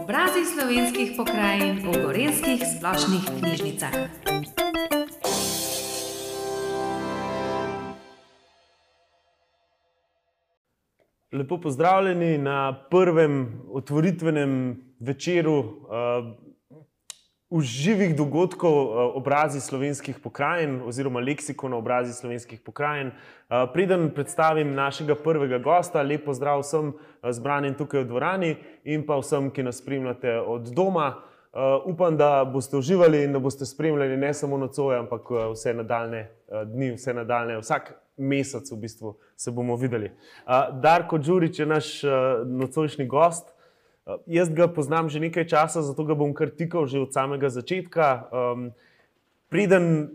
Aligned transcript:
Obrazi 0.00 0.44
slovenskih 0.48 1.12
pokrajin 1.16 1.84
v 1.84 1.92
gorenskih 2.00 2.60
splošnih 2.64 3.24
knjižnicah. 3.38 3.92
Lepo 11.32 11.60
pozdravljeni 11.60 12.38
na 12.38 12.72
prvem 12.90 13.60
otvoritvenem 13.68 14.76
večeru 15.00 15.58
uh, 15.58 15.66
živih 17.60 18.16
dogodkov 18.16 18.72
uh, 18.72 19.16
obrazi 19.16 19.60
slovenskih 19.60 20.18
pokrajin 20.18 20.80
oziroma 20.86 21.20
leksikona 21.20 21.76
obrazi 21.76 22.12
slovenskih 22.12 22.60
pokrajin. 22.60 23.06
Uh, 23.06 23.68
preden 23.72 24.10
predstavim 24.14 24.74
našega 24.74 25.14
prvega 25.14 25.58
gosta, 25.58 26.02
lepo 26.02 26.34
zdrav 26.34 26.64
vsem 26.64 26.88
uh, 26.88 27.30
zbranim 27.30 27.74
tukaj 27.74 28.02
v 28.02 28.08
dvorani 28.08 28.56
in 28.84 29.06
pa 29.06 29.20
vsem, 29.20 29.50
ki 29.50 29.62
nas 29.62 29.78
spremljate 29.78 30.40
od 30.40 30.72
doma. 30.74 31.14
Upam, 31.86 32.16
da 32.18 32.42
boste 32.44 32.74
uživali 32.76 33.20
in 33.24 33.32
da 33.32 33.38
boste 33.38 33.62
spremljali 33.62 34.16
ne 34.16 34.32
samo 34.34 34.56
nocoj, 34.58 34.96
ampak 34.98 35.28
vse 35.52 35.70
nadaljne 35.74 36.24
dni, 36.66 36.88
vse 36.96 37.14
nadaljne, 37.14 37.60
vsak 37.60 37.92
mesec 38.16 38.72
v 38.72 38.78
bistvu 38.82 39.12
se 39.36 39.52
bomo 39.54 39.76
videli. 39.76 40.10
Darko 40.82 41.18
Đurič 41.18 41.58
je 41.58 41.66
naš 41.66 42.02
nocojšnji 42.46 43.06
gost. 43.06 43.53
Uh, 44.04 44.20
jaz 44.26 44.50
ga 44.52 44.68
poznam 44.68 45.08
že 45.08 45.20
nekaj 45.20 45.48
časa, 45.48 45.82
zato 45.82 46.04
ga 46.04 46.14
bom 46.14 46.34
kar 46.36 46.52
tikal 46.52 46.86
že 46.86 47.00
od 47.00 47.12
samega 47.12 47.48
začetka. 47.48 48.28
Um, 48.28 48.68
preden 49.48 50.10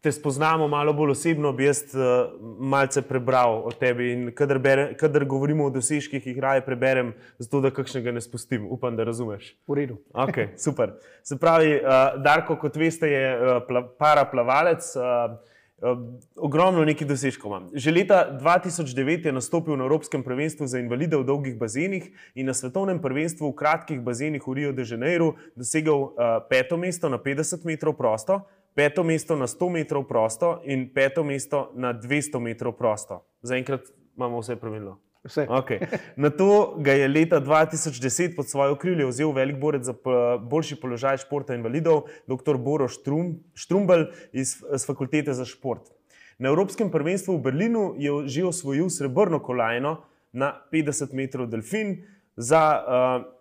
te 0.00 0.12
spoznamo 0.12 0.68
malo 0.68 0.92
bolj 0.92 1.10
osebno, 1.14 1.52
bi 1.52 1.68
jaz 1.68 1.94
uh, 1.94 2.34
malce 2.58 3.02
prebral 3.06 3.62
o 3.64 3.70
tebi. 3.70 4.10
In 4.12 4.32
kadar, 4.34 4.58
bere, 4.58 4.88
kadar 4.98 5.24
govorimo 5.24 5.68
o 5.68 5.70
dosežkih, 5.70 6.26
jih 6.26 6.38
raje 6.42 6.64
preberem, 6.66 7.14
zato 7.38 7.60
da 7.62 7.70
kakšnega 7.70 8.12
ne 8.12 8.20
spustim. 8.20 8.66
Upam, 8.66 8.96
da 8.96 9.06
razumeš. 9.06 9.54
V 9.68 9.78
redu. 9.78 9.98
Okay, 10.12 10.50
super. 10.58 10.96
Se 11.22 11.38
pravi, 11.38 11.76
uh, 11.78 12.18
Darko, 12.24 12.58
kot 12.60 12.76
veste, 12.76 13.08
je 13.10 13.24
uh, 13.34 13.60
pla, 13.68 13.84
paraplavalec. 13.98 14.90
Uh, 14.98 15.53
Ogromno 16.36 16.84
nekih 16.86 17.06
dosežkov 17.06 17.50
imam. 17.50 17.64
Že 17.74 17.90
leta 17.92 18.18
2009 18.30 19.26
je 19.26 19.32
nastopil 19.34 19.76
na 19.76 19.84
Evropskem 19.84 20.22
prvenstvu 20.22 20.70
za 20.70 20.78
invalide 20.78 21.18
v 21.18 21.26
dolgih 21.26 21.58
bazenih 21.58 22.08
in 22.38 22.46
na 22.46 22.54
svetovnem 22.54 23.02
prvenstvu 23.02 23.50
v 23.50 23.58
kratkih 23.58 24.00
bazenih 24.00 24.40
v 24.40 24.54
Rio 24.54 24.72
de 24.72 24.86
Janeiro 24.86 25.34
dosegel 25.58 26.14
uh, 26.14 26.40
peto 26.48 26.80
mesto 26.80 27.10
na 27.10 27.18
50 27.18 27.66
metrov 27.68 27.98
prosto, 27.98 28.46
peto 28.72 29.04
mesto 29.04 29.36
na 29.36 29.50
100 29.50 29.68
metrov 29.68 30.08
prosto 30.08 30.62
in 30.64 30.88
peto 30.88 31.26
mesto 31.26 31.74
na 31.76 31.92
200 31.92 32.40
metrov 32.40 32.78
prosto. 32.78 33.26
Zaenkrat 33.42 33.90
imamo 34.16 34.40
vse 34.40 34.56
pravilno. 34.56 35.03
Vse. 35.24 35.46
Okay. 35.48 35.80
Na 36.16 36.30
to 36.30 36.76
ga 36.78 36.92
je 36.92 37.08
leta 37.08 37.40
2010 37.40 38.36
pod 38.36 38.48
svoje 38.48 38.70
okrilje 38.76 39.06
vzel 39.08 39.32
velik 39.32 39.56
borec 39.56 39.84
za 39.88 39.94
boljši 40.40 40.76
položaj 40.80 41.22
športa 41.24 41.56
invalidov, 41.56 42.04
dr. 42.28 42.58
Boro 42.60 42.88
Štrum, 42.88 43.38
Štrumbel 43.56 44.10
iz, 44.32 44.58
iz 44.74 44.84
Fakultete 44.86 45.32
za 45.32 45.44
šport. 45.48 45.88
Na 46.38 46.48
Evropskem 46.52 46.90
prvenstvu 46.90 47.38
v 47.38 47.40
Berlinu 47.40 47.94
je 47.98 48.28
že 48.28 48.44
osvojil 48.44 48.90
srebrno 48.90 49.40
kolajno 49.40 50.02
na 50.32 50.60
50 50.72 51.14
metrov 51.14 51.48
delfin 51.48 52.04
za 52.36 52.62
uh, 52.76 53.33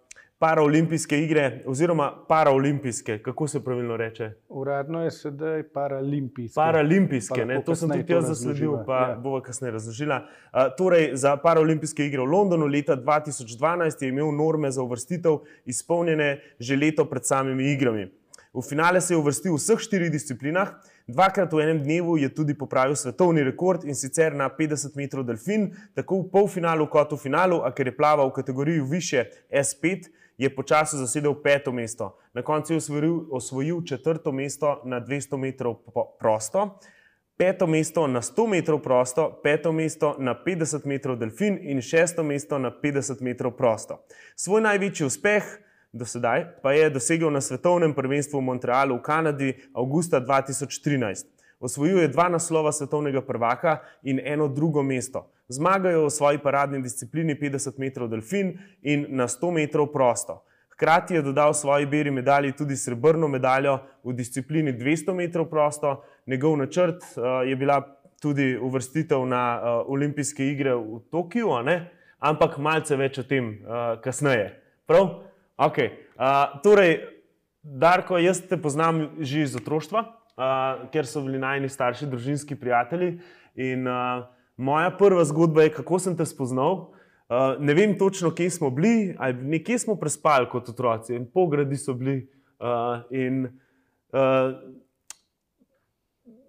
paraolimpijske 0.44 1.18
igre, 1.24 1.64
oziroma 1.66 2.12
paraolimpijske, 2.28 3.20
kako 3.24 3.48
se 3.48 3.64
pravilno 3.64 3.98
reče? 3.98 4.32
Uradno 4.50 5.04
je 5.04 5.12
sedaj 5.12 5.64
paralimpijske. 5.64 6.56
Paralimpijske, 6.56 7.46
pa 7.56 7.62
to 7.62 7.76
sem 7.76 7.90
tudi 7.90 8.14
jaz 8.14 8.28
zasledil, 8.28 8.74
pa 8.86 8.98
ja. 8.98 9.16
bomo 9.16 9.40
kasneje 9.42 9.72
razložila. 9.72 10.18
Uh, 10.26 10.66
torej, 10.78 11.14
za 11.16 11.38
paraolimpijske 11.38 12.06
igre 12.06 12.20
v 12.22 12.26
Londonu 12.26 12.68
leta 12.68 12.98
2012 12.98 14.04
je 14.04 14.10
imel 14.10 14.34
norme 14.36 14.72
za 14.72 14.84
uvrstitev 14.84 15.38
izpolnjene 15.66 16.42
že 16.60 16.76
leto 16.76 17.06
pred 17.06 17.26
samimi 17.26 17.72
igrami. 17.72 18.10
V 18.54 18.62
finale 18.62 19.02
se 19.02 19.14
je 19.14 19.18
uvrstil 19.18 19.54
v 19.54 19.62
vseh 19.62 19.80
štirih 19.80 20.12
disciplinah, 20.12 20.74
dvakrat 21.08 21.54
v 21.54 21.64
enem 21.64 21.80
dnevu 21.84 22.18
je 22.18 22.30
tudi 22.30 22.54
popravil 22.54 22.96
svetovni 22.96 23.44
rekord 23.48 23.88
in 23.88 23.96
sicer 23.96 24.36
na 24.36 24.50
50 24.50 25.00
metrov 25.00 25.24
delfin, 25.24 25.72
tako 25.96 26.20
v 26.20 26.28
polfinalu 26.36 26.90
kot 26.92 27.16
v 27.16 27.22
finalu, 27.24 27.62
a 27.64 27.72
ker 27.72 27.88
je 27.88 27.96
plaval 27.96 28.28
v 28.28 28.36
kategoriji 28.36 28.84
više 28.92 29.26
S5 29.50 30.12
je 30.38 30.56
počasi 30.56 30.98
zasedel 30.98 31.36
peto 31.44 31.72
mesto. 31.72 32.18
Na 32.34 32.42
koncu 32.42 32.74
je 32.74 32.78
osvojil, 32.78 33.20
osvojil 33.32 33.84
četrto 33.84 34.32
mesto 34.32 34.82
na 34.86 35.02
200 35.02 35.38
metrov 35.38 35.76
prosto, 36.20 36.80
peto 37.38 37.68
mesto 37.68 38.08
na 38.08 38.22
100 38.22 38.48
metrov 38.48 38.82
prosto, 38.82 39.40
peto 39.44 39.72
mesto 39.72 40.16
na 40.20 40.36
50 40.46 40.86
metrov 40.86 41.18
delfin 41.18 41.60
in 41.62 41.82
šesto 41.82 42.24
mesto 42.24 42.60
na 42.60 42.72
50 42.72 43.22
metrov 43.22 43.52
prosto. 43.58 44.06
Svoj 44.36 44.62
največji 44.62 45.06
uspeh 45.06 45.44
do 45.94 46.06
sedaj 46.06 46.62
pa 46.62 46.74
je 46.74 46.90
dosegel 46.90 47.30
na 47.32 47.42
svetovnem 47.42 47.94
prvenstvu 47.94 48.40
v 48.40 48.44
Montrealu 48.44 48.98
v 48.98 49.02
Kanadi 49.02 49.50
avgusta 49.74 50.22
2013. 50.22 51.26
Osvojil 51.64 52.00
je 52.00 52.08
dva 52.08 52.28
naslova 52.30 52.72
svetovnega 52.72 53.22
prvaka 53.22 53.78
in 54.04 54.20
eno 54.24 54.48
drugo 54.48 54.84
mesto. 54.84 55.30
Zmagajo 55.48 56.06
v 56.06 56.10
svoji 56.10 56.38
paradni 56.44 56.82
disciplini 56.84 57.38
50 57.40 57.80
metrov 57.80 58.10
delfin 58.12 58.58
in 58.82 59.06
na 59.10 59.30
100 59.32 59.52
metrov 59.56 59.88
prosto. 59.94 60.42
Hkrati 60.76 61.16
je 61.16 61.22
dodal 61.22 61.54
svoji 61.54 61.86
beri 61.86 62.12
medalji 62.12 62.52
tudi 62.52 62.76
srebrno 62.76 63.28
medaljo 63.28 63.78
v 64.04 64.14
disciplini 64.14 64.74
200 64.74 65.14
metrov 65.16 65.48
prosto. 65.50 66.04
Njegov 66.28 66.58
načrt 66.58 67.00
uh, 67.16 67.48
je 67.48 67.56
bila 67.56 67.80
tudi 68.22 68.58
uvrstitev 68.58 69.24
na 69.26 69.44
uh, 69.56 69.86
olimpijske 69.88 70.48
igre 70.48 70.76
v 70.76 71.00
Tokiu, 71.12 71.48
ampak 72.20 72.58
malce 72.58 72.96
več 72.96 73.20
o 73.20 73.24
tem 73.24 73.48
uh, 73.64 74.02
kasneje. 74.04 74.52
Prav? 74.86 75.24
Okay. 75.58 75.96
Uh, 76.20 76.60
torej, 76.64 77.00
Darko, 77.64 78.18
jaz 78.20 78.42
te 78.44 78.60
poznam 78.60 79.16
že 79.20 79.48
iz 79.48 79.56
otroštva 79.56 80.23
uh, 80.38 80.90
ker 80.92 81.08
so 81.08 81.24
bili 81.26 81.40
najni 81.42 81.70
starši, 81.70 82.10
družinski 82.12 82.56
prijatelji. 82.60 83.18
In 83.56 83.88
uh, 83.88 84.26
moja 84.58 84.92
prva 84.98 85.26
zgodba 85.26 85.66
je, 85.66 85.74
kako 85.78 86.00
sem 86.00 86.18
te 86.18 86.26
spoznal. 86.26 86.94
Uh, 87.30 87.56
ne 87.60 87.74
vem 87.74 87.98
točno, 87.98 88.32
kje 88.36 88.50
smo 88.50 88.70
bili, 88.70 89.16
ali 89.20 89.34
nekje 89.34 89.80
smo 89.80 89.96
prespali 89.96 90.50
kot 90.50 90.70
otroci, 90.70 91.16
in 91.16 91.28
pogradi 91.32 91.78
so 91.78 91.96
bili. 91.98 92.28
Uh, 92.60 93.02
in, 93.12 93.46
uh, 94.14 94.54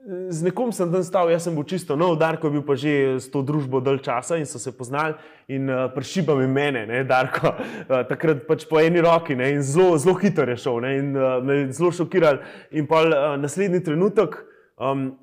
Z 0.05 0.45
nekom 0.45 0.69
sem 0.69 0.91
tam 0.93 1.01
stal, 1.01 1.31
jaz 1.33 1.47
sem 1.47 1.55
bil 1.57 1.65
čisto 1.65 1.97
nov, 1.97 2.19
Darko 2.21 2.51
je 2.51 2.53
bil 2.53 2.65
pa 2.67 2.75
že 2.77 3.17
s 3.25 3.31
to 3.33 3.41
družbo 3.41 3.81
dalj 3.81 4.03
časa 4.05 4.37
in 4.37 4.45
so 4.45 4.61
se 4.61 4.69
poznali 4.69 5.17
in 5.49 5.65
uh, 5.65 5.89
prešiba 5.89 6.37
mi 6.37 6.45
mene, 6.45 6.85
ne, 6.85 7.01
Darko, 7.09 7.55
uh, 7.57 8.05
takrat 8.05 8.45
pač 8.45 8.67
po 8.69 8.77
eni 8.85 9.01
roki 9.01 9.33
ne, 9.33 9.57
in 9.57 9.65
zelo, 9.65 9.97
zelo 9.97 10.13
hitro 10.21 10.45
je 10.45 10.61
šel 10.61 10.85
ne, 10.85 10.91
in 11.01 11.09
uh, 11.17 11.41
me 11.41 11.73
zelo 11.73 11.89
šokiral. 11.89 12.43
In 12.77 12.85
pa 12.85 13.01
uh, 13.01 13.15
naslednji 13.41 13.81
trenutek, 13.89 14.37
um, 14.77 15.15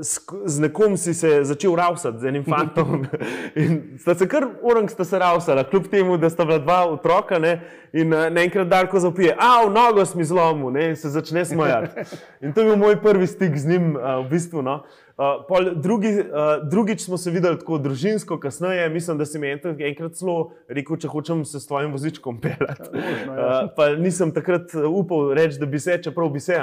z, 0.00 0.20
z 0.44 0.60
nekom 0.60 0.96
si 0.96 1.14
se 1.14 1.44
začel 1.44 1.74
rausati, 1.76 2.18
z 2.18 2.24
enim 2.24 2.44
fantom. 2.44 3.06
In 3.56 3.98
sta 3.98 4.14
se 4.14 4.28
kar 4.28 4.44
orang 4.62 4.90
sta 4.90 5.04
se 5.04 5.18
rausala, 5.18 5.64
kljub 5.64 5.88
temu, 5.90 6.16
da 6.20 6.30
sta 6.30 6.44
bila 6.44 6.58
dva 6.58 6.84
otroka. 6.92 7.38
Ne? 7.38 7.60
In 7.92 8.12
uh, 8.12 8.28
naenkrat 8.30 8.68
Darko 8.68 9.00
zapije, 9.00 9.34
a 9.38 9.64
v 9.64 9.72
nogo 9.72 10.04
si 10.06 10.18
mi 10.18 10.24
zlomil 10.24 10.76
in 10.76 10.96
se 10.96 11.08
začne 11.10 11.44
smajati. 11.44 12.04
In 12.44 12.52
to 12.52 12.60
je 12.60 12.66
bil 12.68 12.76
moj 12.76 13.00
prvi 13.02 13.26
stik 13.26 13.56
z 13.56 13.72
njim, 13.72 13.96
uh, 13.96 14.20
v 14.26 14.28
bistvu. 14.30 14.62
No? 14.62 14.82
Uh, 15.16 15.72
drugi, 15.74 16.12
uh, 16.20 16.60
drugič 16.70 17.00
smo 17.04 17.18
se 17.18 17.30
videli 17.30 17.58
tako 17.58 17.78
družinsko, 17.78 18.38
kasneje, 18.40 18.88
mislim, 18.88 19.18
da 19.18 19.26
si 19.26 19.38
mi 19.38 19.50
enkrat 19.50 20.14
celo 20.14 20.52
rekel, 20.68 20.96
če 20.96 21.08
hočem 21.08 21.44
se 21.44 21.60
s 21.60 21.66
tvojim 21.66 21.92
vozičkom 21.92 22.40
peljati. 22.40 22.92
Ja, 23.26 23.64
uh, 23.66 23.98
nisem 23.98 24.32
takrat 24.32 24.76
upal 24.76 25.34
reči, 25.34 25.58
da 25.58 25.66
bi 25.66 25.80
se, 25.80 25.98
čeprav 26.02 26.30
bi 26.30 26.40
se. 26.40 26.56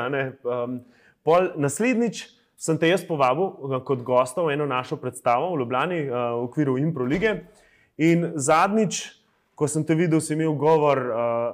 Um, 0.48 0.80
naslednjič, 1.58 2.37
sem 2.58 2.78
te 2.78 2.90
jaz 2.90 3.06
povabil 3.06 3.46
eh, 3.46 3.78
kot 3.86 4.02
gosta 4.04 4.42
v 4.42 4.58
eno 4.58 4.66
našo 4.66 4.98
predstavo 4.98 5.54
v 5.54 5.62
Ljubljani 5.62 6.00
eh, 6.02 6.10
v 6.10 6.44
okviru 6.50 6.78
Impro 6.82 7.06
lige. 7.06 7.46
In 7.98 8.34
zadnjič, 8.36 9.06
ko 9.58 9.70
sem 9.70 9.86
te 9.86 9.96
videl, 9.98 10.22
si 10.22 10.34
imel 10.34 10.58
govor, 10.58 10.98
eh, 10.98 11.54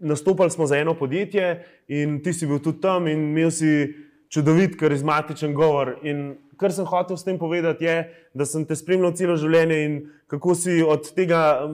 nastopali 0.00 0.52
smo 0.52 0.66
za 0.66 0.78
eno 0.78 0.94
podjetje 0.94 1.64
in 1.88 2.20
ti 2.22 2.32
si 2.32 2.46
bil 2.46 2.60
tudi 2.62 2.80
tam 2.80 3.08
in 3.08 3.32
imel 3.32 3.50
si 3.50 3.90
čudovit, 4.30 4.76
karizmatičen 4.78 5.54
govor. 5.54 5.96
In 6.06 6.36
kar 6.60 6.72
sem 6.72 6.86
hotel 6.86 7.16
s 7.16 7.24
tem 7.24 7.38
povedati, 7.38 7.84
je, 7.84 7.96
da 8.36 8.46
sem 8.46 8.62
te 8.68 8.76
spremljal 8.78 9.16
celo 9.18 9.34
življenje 9.40 9.78
in 9.84 9.96
kako 10.30 10.54
si 10.54 10.76
od 10.86 11.08
tega 11.16 11.66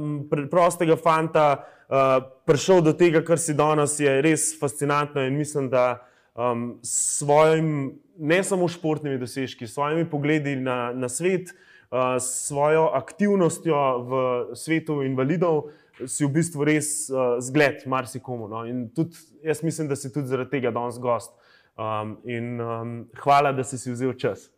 prostega 0.48 0.96
fanta 0.96 1.46
uh, 1.58 2.22
prišel 2.48 2.80
do 2.86 2.94
tega, 2.96 3.20
kar 3.26 3.36
si 3.42 3.52
danes, 3.52 3.98
je 4.00 4.14
res 4.24 4.54
fascinantno 4.56 5.26
in 5.26 5.36
mislim, 5.36 5.68
da 5.68 6.06
um, 6.32 6.78
s 6.80 7.18
svojim 7.18 7.98
ne 8.18 8.42
samo 8.44 8.68
športnimi 8.68 9.18
dosežki, 9.18 9.66
s 9.66 9.74
svojimi 9.74 10.06
pogledi 10.10 10.56
na, 10.56 10.92
na 10.92 11.08
svet, 11.08 11.52
uh, 11.90 12.16
s 12.20 12.48
svojo 12.48 12.90
aktivnostjo 12.94 13.82
v 13.98 14.20
svetu 14.56 15.02
invalidov, 15.06 15.70
si 16.04 16.26
v 16.26 16.32
bistvu 16.36 16.66
res 16.68 17.08
uh, 17.08 17.38
zgled 17.40 17.86
marsikomu. 17.88 18.50
No? 18.52 18.66
In 18.68 18.88
tudi 18.94 19.16
jaz 19.44 19.62
mislim, 19.64 19.88
da 19.88 19.96
si 19.96 20.12
tudi 20.12 20.28
zaradi 20.28 20.58
tega 20.58 20.70
danes 20.70 21.00
gost. 21.00 21.32
Um, 21.76 22.16
in 22.24 22.60
um, 22.60 22.92
hvala, 23.20 23.52
da 23.52 23.64
si 23.64 23.78
si 23.78 23.92
vzel 23.92 24.14
čas. 24.16 24.48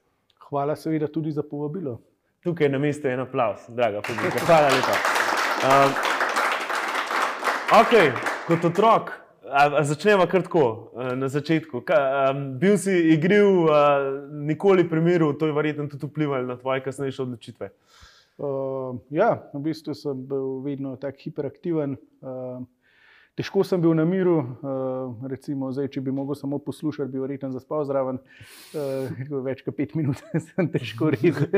Hvala, 0.49 0.77
seveda, 0.79 1.11
tudi 1.11 1.33
za 1.35 1.43
povabilo. 1.43 1.99
tukaj 2.43 2.69
na 2.69 2.79
mestu 2.79 3.09
en 3.09 3.21
aplaus, 3.21 3.61
draga 3.69 4.03
publika. 4.03 4.39
Hvala 4.47 4.69
lepa. 4.69 4.95
Um, 5.69 5.93
ok, 7.81 7.93
kot 8.47 8.65
otrok, 8.65 9.11
a, 9.50 9.81
a 9.81 9.83
začnemo 9.85 10.27
kar 10.31 10.43
tako 10.47 10.93
na 11.17 11.29
začetku. 11.29 11.81
Ka, 11.87 11.99
um, 12.31 12.59
bil 12.59 12.79
si 12.79 12.95
igriv, 13.15 13.67
uh, 13.67 14.29
nikoli 14.31 14.87
primeril, 14.89 15.35
to 15.39 15.49
je 15.49 15.56
verjetno 15.56 15.89
tudi 15.89 16.06
vplivalo 16.06 16.47
na 16.47 16.56
tvoje 16.56 16.85
kasnejše 16.85 17.23
odločitve. 17.23 17.71
Uh, 18.39 18.99
ja, 19.11 19.35
v 19.55 19.62
bistvu 19.67 19.95
sem 19.99 20.27
bil 20.31 20.61
vedno 20.62 20.95
tako 20.97 21.25
hiperaktiven. 21.25 21.97
Uh, 22.23 22.62
težko 23.39 23.65
sem 23.67 23.83
bil 23.83 23.95
na 23.99 24.05
miru, 24.06 24.39
uh, 24.39 25.27
recimo, 25.31 25.73
zdaj, 25.75 25.91
če 25.95 26.03
bi 26.06 26.15
mogel 26.15 26.39
samo 26.39 26.61
poslušati, 26.62 27.11
bi 27.11 27.23
verjetno 27.23 27.50
zaspal 27.55 27.87
zraven. 27.89 28.23
Uh, 28.75 29.11
več 29.47 29.65
kot 29.67 29.79
pet 29.79 29.97
minut 29.99 30.23
sem 30.50 30.71
težko 30.71 31.11
rekel. 31.15 31.50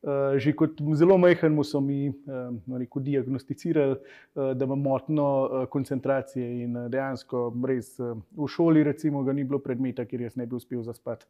Uh, 0.00 0.38
že 0.40 0.54
kot 0.56 0.78
zelo 0.96 1.18
majhen 1.20 1.58
so 1.60 1.80
mi 1.84 2.08
uh, 2.08 2.78
rekel, 2.78 3.02
diagnosticirali, 3.04 3.98
uh, 3.98 4.52
da 4.56 4.64
imam 4.64 4.80
motno 4.80 5.66
koncentracije. 5.70 6.46
In 6.64 6.78
dejansko, 6.88 7.50
res, 7.68 7.98
v 7.98 8.48
šoli, 8.48 8.84
recimo, 8.84 9.20
ga 9.22 9.34
ni 9.36 9.44
bilo 9.44 9.60
predmeta, 9.60 10.06
kjer 10.08 10.24
jaz 10.24 10.40
ne 10.40 10.46
bi 10.46 10.56
uspel 10.56 10.80
zaspati, 10.82 11.28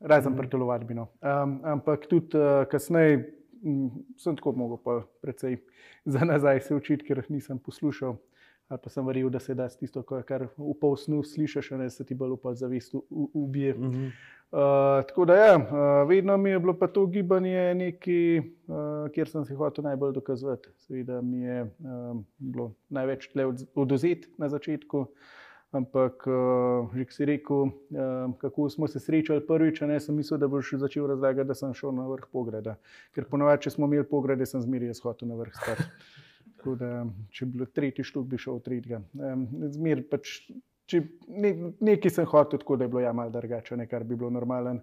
razen 0.00 0.34
mm. 0.34 0.36
pretelovati. 0.36 1.00
Um, 1.00 1.58
ampak 1.64 2.04
tudi 2.12 2.36
uh, 2.36 2.68
kasneje, 2.68 3.38
Mm, 3.64 3.88
sem 4.18 4.36
tako 4.36 4.52
mogel 4.52 4.78
pa 4.84 5.02
precej 5.22 5.56
za 6.04 6.24
nazaj 6.24 6.60
se 6.60 6.74
učiti, 6.74 7.04
ker 7.04 7.24
nisem 7.28 7.58
poslušal. 7.58 8.16
Ali 8.68 8.80
pa 8.84 8.90
sem 8.90 9.06
verjel, 9.06 9.30
da 9.32 9.40
se 9.40 9.54
da 9.56 9.68
tisto, 9.68 10.02
kar 10.04 10.44
v 10.56 10.74
pol 10.80 10.96
snu 11.00 11.22
slišiš, 11.24 11.70
da 11.80 11.88
se 11.90 12.04
ti 12.04 12.14
bolj 12.14 12.34
upal 12.36 12.54
zavest 12.54 12.94
ubije. 13.10 13.74
Uh 13.74 13.80
-huh. 13.80 14.06
uh, 14.06 15.06
tako 15.08 15.24
da, 15.24 15.34
ja, 15.34 15.56
uh, 15.56 16.08
vedno 16.08 16.36
mi 16.36 16.50
je 16.50 16.58
bilo 16.58 16.78
pa 16.78 16.86
to 16.86 17.06
gibanje 17.06 17.74
nekaj, 17.74 18.38
uh, 18.38 18.44
kjer 19.14 19.28
sem 19.28 19.44
se 19.44 19.54
hotel 19.54 19.84
najbolj 19.84 20.12
dokazati. 20.12 20.68
Seveda 20.76 21.20
mi 21.22 21.40
je 21.40 21.62
uh, 21.62 22.20
bilo 22.38 22.72
največ 22.88 23.28
tle 23.28 23.44
oduzeti 23.74 24.28
na 24.38 24.48
začetku. 24.48 25.06
Ampak, 25.70 26.26
uh, 26.26 26.94
že 26.96 27.04
si 27.10 27.24
rekel, 27.24 27.56
uh, 27.56 27.70
kako 28.38 28.70
smo 28.70 28.88
se 28.88 29.00
srečali 29.00 29.46
prvič, 29.46 29.80
ne 29.80 30.00
sem 30.00 30.14
mislil, 30.16 30.38
da 30.40 30.48
boš 30.48 30.72
začel 30.72 31.06
razlagati, 31.06 31.48
da 31.48 31.54
sem 31.54 31.74
šel 31.74 31.92
na 31.92 32.08
vrh 32.08 32.24
pogreda. 32.32 32.76
Ker 33.12 33.24
ponovadi, 33.24 33.62
če 33.62 33.70
smo 33.70 33.86
imeli 33.86 34.04
pogrede, 34.04 34.46
sem 34.46 34.60
zmeraj 34.60 34.94
shodil 34.94 35.28
na 35.28 35.34
vrh. 35.34 35.52
Da, 36.64 37.04
če 37.30 37.46
bi 37.46 37.58
bilo 37.58 37.68
tretji 37.70 38.04
štuk, 38.06 38.26
bi 38.26 38.38
šel 38.40 38.58
v 38.58 38.64
tretjega. 38.66 39.00
Zmer, 39.76 40.02
pač, 40.10 40.40
če, 40.90 41.02
ne, 41.30 41.52
nekaj 41.84 42.14
sem 42.16 42.26
hotel, 42.28 42.60
tako 42.62 42.78
da 42.78 42.86
je 42.86 42.92
bilo 42.92 43.02
ja 43.04 43.12
malo 43.14 43.32
drugače, 43.34 43.78
ne 43.78 43.86
kar 43.90 44.04
bi 44.04 44.18
bilo 44.18 44.30
normalen. 44.34 44.82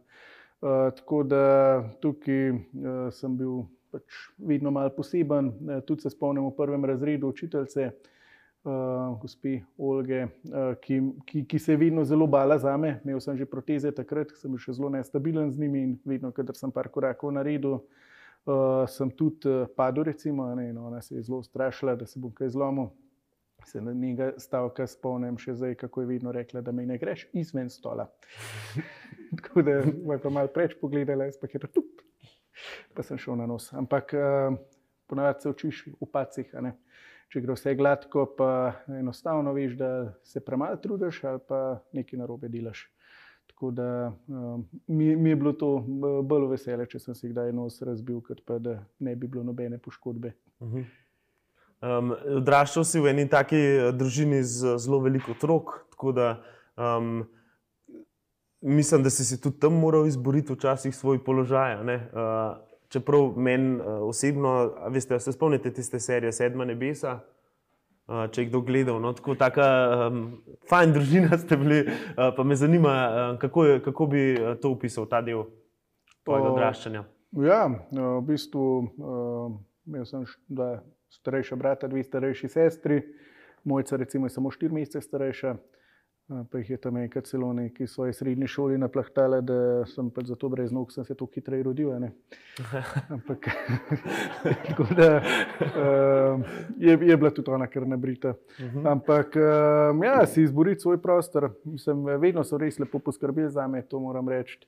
Uh, 0.64 0.88
tako 0.96 1.24
da 1.28 1.42
tukaj 2.02 2.54
uh, 2.56 2.92
sem 3.14 3.36
bil 3.38 3.66
pač 3.92 4.22
vedno 4.40 4.72
malo 4.74 4.94
poseben, 4.96 5.52
uh, 5.52 5.82
tudi 5.86 6.06
se 6.06 6.14
spomnim 6.14 6.48
v 6.48 6.54
prvem 6.56 6.88
razredu 6.88 7.28
učiteljce 7.30 7.90
uh, 7.92 9.18
gospe 9.20 9.60
Olge, 9.76 10.24
uh, 10.24 10.72
ki, 10.82 11.02
ki, 11.28 11.44
ki 11.52 11.60
se 11.60 11.76
je 11.76 11.82
vedno 11.84 12.08
zelo 12.08 12.26
bala 12.32 12.58
za 12.62 12.78
me. 12.80 12.96
Imel 13.04 13.20
sem 13.22 13.36
že 13.38 13.50
proteze 13.52 13.92
takrat, 13.94 14.32
sem 14.40 14.56
bil 14.56 14.64
še 14.64 14.78
zelo 14.80 14.90
nestabilen 14.96 15.52
z 15.52 15.66
njimi 15.66 15.84
in 15.90 15.94
vedno, 16.08 16.32
kadar 16.32 16.56
sem 16.58 16.72
par 16.72 16.88
korakov 16.90 17.36
naredil, 17.36 17.82
uh, 17.84 18.05
sem 18.88 19.10
tudi 19.12 19.50
uh, 19.50 19.68
padel. 19.76 20.04
Recimo, 20.04 20.48
ne, 20.56 20.74
no, 20.74 20.88
ona 20.88 21.02
se 21.02 21.16
je 21.16 21.24
zelo 21.24 21.44
strašila, 21.44 21.96
da 21.96 22.06
se 22.06 22.20
bom 22.20 22.32
kaj 22.32 22.50
zlomil. 22.50 22.92
Se 23.66 23.82
na 23.82 23.94
njega 23.94 24.34
stavka 24.38 24.86
spomnim 24.88 25.38
še 25.42 25.56
zdaj, 25.58 25.76
kako 25.82 26.04
je 26.04 26.08
vedno 26.08 26.32
rekla, 26.32 26.62
da 26.62 26.72
me 26.72 26.86
ne 26.86 27.00
greš 27.02 27.26
izven 27.34 27.70
stola. 27.70 28.06
Tako 29.42 29.64
da 29.66 29.80
me 29.82 30.20
je 30.20 30.30
malo 30.30 30.52
preč 30.54 30.76
pogledala, 30.82 31.26
jaz 31.26 31.40
pa 31.42 31.50
je 31.50 31.60
tu, 31.74 31.82
pa 32.94 33.04
sem 33.04 33.18
šel 33.18 33.40
na 33.42 33.48
nos. 33.50 33.72
Ampak 33.74 34.14
uh, 34.14 34.58
ponavadi 35.10 35.42
se 35.42 35.50
učiš 35.50 35.86
v 35.98 36.12
pacih. 36.12 36.54
Uh, 36.54 36.70
če 37.34 37.42
gre 37.42 37.56
vse 37.58 37.74
gladko, 37.76 38.28
pa 38.38 38.50
enostavno 39.00 39.54
veš, 39.56 39.74
da 39.80 39.90
se 40.24 40.44
premalo 40.46 40.78
trudiš 40.82 41.24
ali 41.28 41.42
pa 41.48 41.62
nekaj 41.98 42.22
narobe 42.22 42.50
delaš. 42.52 42.86
Tako 43.56 43.72
da 43.72 44.12
um, 44.28 44.68
mi, 44.88 45.16
mi 45.16 45.30
je 45.30 45.36
bilo 45.36 45.54
to 45.56 45.70
bolj 46.28 46.50
vesele, 46.52 46.84
če 46.92 47.00
sem 47.00 47.16
si 47.16 47.30
kdaj 47.32 47.54
nos 47.56 47.78
razbil, 47.88 48.18
kot 48.20 48.42
pa 48.44 48.58
da 48.60 48.82
ne 49.00 49.14
bi 49.16 49.30
bilo 49.32 49.46
nobene 49.48 49.80
poškodbe. 49.80 50.34
Mhm. 50.64 50.84
Um, 51.86 52.12
odraščal 52.42 52.84
si 52.88 53.00
v 53.00 53.14
eni 53.14 53.26
taki 53.32 53.60
eh, 53.60 53.88
družini 53.96 54.42
z 54.44 54.76
zelo 54.82 55.00
veliko 55.04 55.32
otrok, 55.36 55.72
tako 55.94 56.12
da 56.16 56.28
um, 56.76 57.24
mislim, 58.60 59.04
da 59.08 59.14
si 59.14 59.24
si 59.28 59.40
tudi 59.40 59.62
tam 59.64 59.80
moral 59.80 60.08
izboriti 60.08 60.52
včasih 60.54 60.96
svoj 60.96 61.24
položaj. 61.24 61.80
Uh, 61.80 62.60
Čeprav 62.92 63.38
meni 63.40 63.78
uh, 63.80 64.04
osebno, 64.10 64.52
veste, 64.92 65.20
se 65.20 65.32
spomnite 65.32 65.72
tiste 65.74 66.00
serije 66.00 66.32
Sedma 66.36 66.68
nebesa, 66.68 67.22
uh, 68.08 68.26
če 68.32 68.46
jih 68.46 68.50
kdo 68.52 68.62
gledal. 68.66 69.00
No, 69.04 69.14
tako 69.18 69.36
taka 69.40 69.68
um, 70.08 70.24
fajn 70.70 70.96
družina 70.96 71.38
ste 71.44 71.58
bili, 71.62 71.84
uh, 71.88 72.32
pa 72.38 72.44
me 72.44 72.58
zanima, 72.60 72.96
uh, 73.06 73.38
kako, 73.42 73.66
je, 73.66 73.84
kako 73.86 74.10
bi 74.12 74.24
to 74.62 74.74
opisal 74.76 75.10
ta 75.10 75.22
del 75.26 75.46
tvojega 76.26 76.52
odraščanja. 76.54 77.06
Ja, 77.46 77.66
v 77.92 78.22
bistvu 78.26 78.66
uh, 78.80 79.56
imel 79.88 80.06
sem 80.08 80.24
dva 80.48 80.80
starejša 81.20 81.56
brata, 81.60 81.90
dve 81.92 82.04
starejši 82.04 82.50
sestri, 82.52 83.02
mojca 83.64 83.98
recimo 84.00 84.30
je 84.30 84.36
samo 84.38 84.52
štiri 84.52 84.74
mesece 84.74 85.02
starejša. 85.04 85.56
Pa 86.26 86.58
jih 86.58 86.70
je 86.70 86.78
tam 86.82 86.96
enkrat 86.98 87.28
celo 87.30 87.52
neki 87.54 87.86
svoje 87.88 88.14
srednje 88.14 88.48
šole 88.48 88.78
naplahtale, 88.82 89.44
da 89.46 89.86
sem 89.86 90.08
pač 90.10 90.32
zato 90.32 90.50
brez 90.50 90.72
nog, 90.74 90.90
sem 90.92 91.06
se 91.06 91.14
to 91.14 91.28
hitreje 91.34 91.64
rodil. 91.64 91.92
Ampak 93.16 93.46
da, 94.98 95.10
uh, 95.62 96.42
je, 96.78 96.98
je 96.98 97.18
bila 97.18 97.30
tudi 97.30 97.52
ona 97.52 97.68
kar 97.68 97.86
nabrita. 97.88 98.30
Uh 98.30 98.66
mhm. 98.66 98.80
-huh. 98.80 98.92
Ampak 98.92 99.36
uh, 99.38 100.06
ja, 100.06 100.26
si 100.26 100.42
izboriti 100.42 100.82
svoj 100.82 100.98
prostor. 101.02 101.52
Mislim, 101.64 102.06
vedno 102.06 102.44
so 102.44 102.58
res 102.58 102.80
lepo 102.80 103.00
poskrbeli 103.00 103.50
za 103.50 103.68
me, 103.68 103.82
to 103.82 104.00
moram 104.00 104.30
reči. 104.30 104.60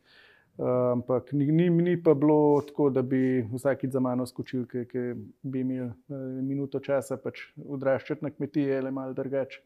Uh, 0.58 0.68
ampak 0.92 1.32
ni, 1.32 1.46
ni, 1.46 1.70
ni 1.70 2.04
pa 2.04 2.14
bilo 2.14 2.62
tako, 2.68 2.90
da 2.90 3.02
bi 3.02 3.48
vsakič 3.54 3.92
za 3.92 4.00
mano 4.00 4.26
skočil, 4.26 4.66
ki 4.66 5.14
bi 5.42 5.60
imel 5.60 5.86
uh, 5.86 5.94
minuto 6.42 6.80
časa 6.80 7.18
pač 7.18 7.40
odraščati 7.70 8.26
na 8.26 8.30
kmetiji 8.30 8.76
ali 8.76 8.92
malo 8.92 9.14
drugače 9.14 9.62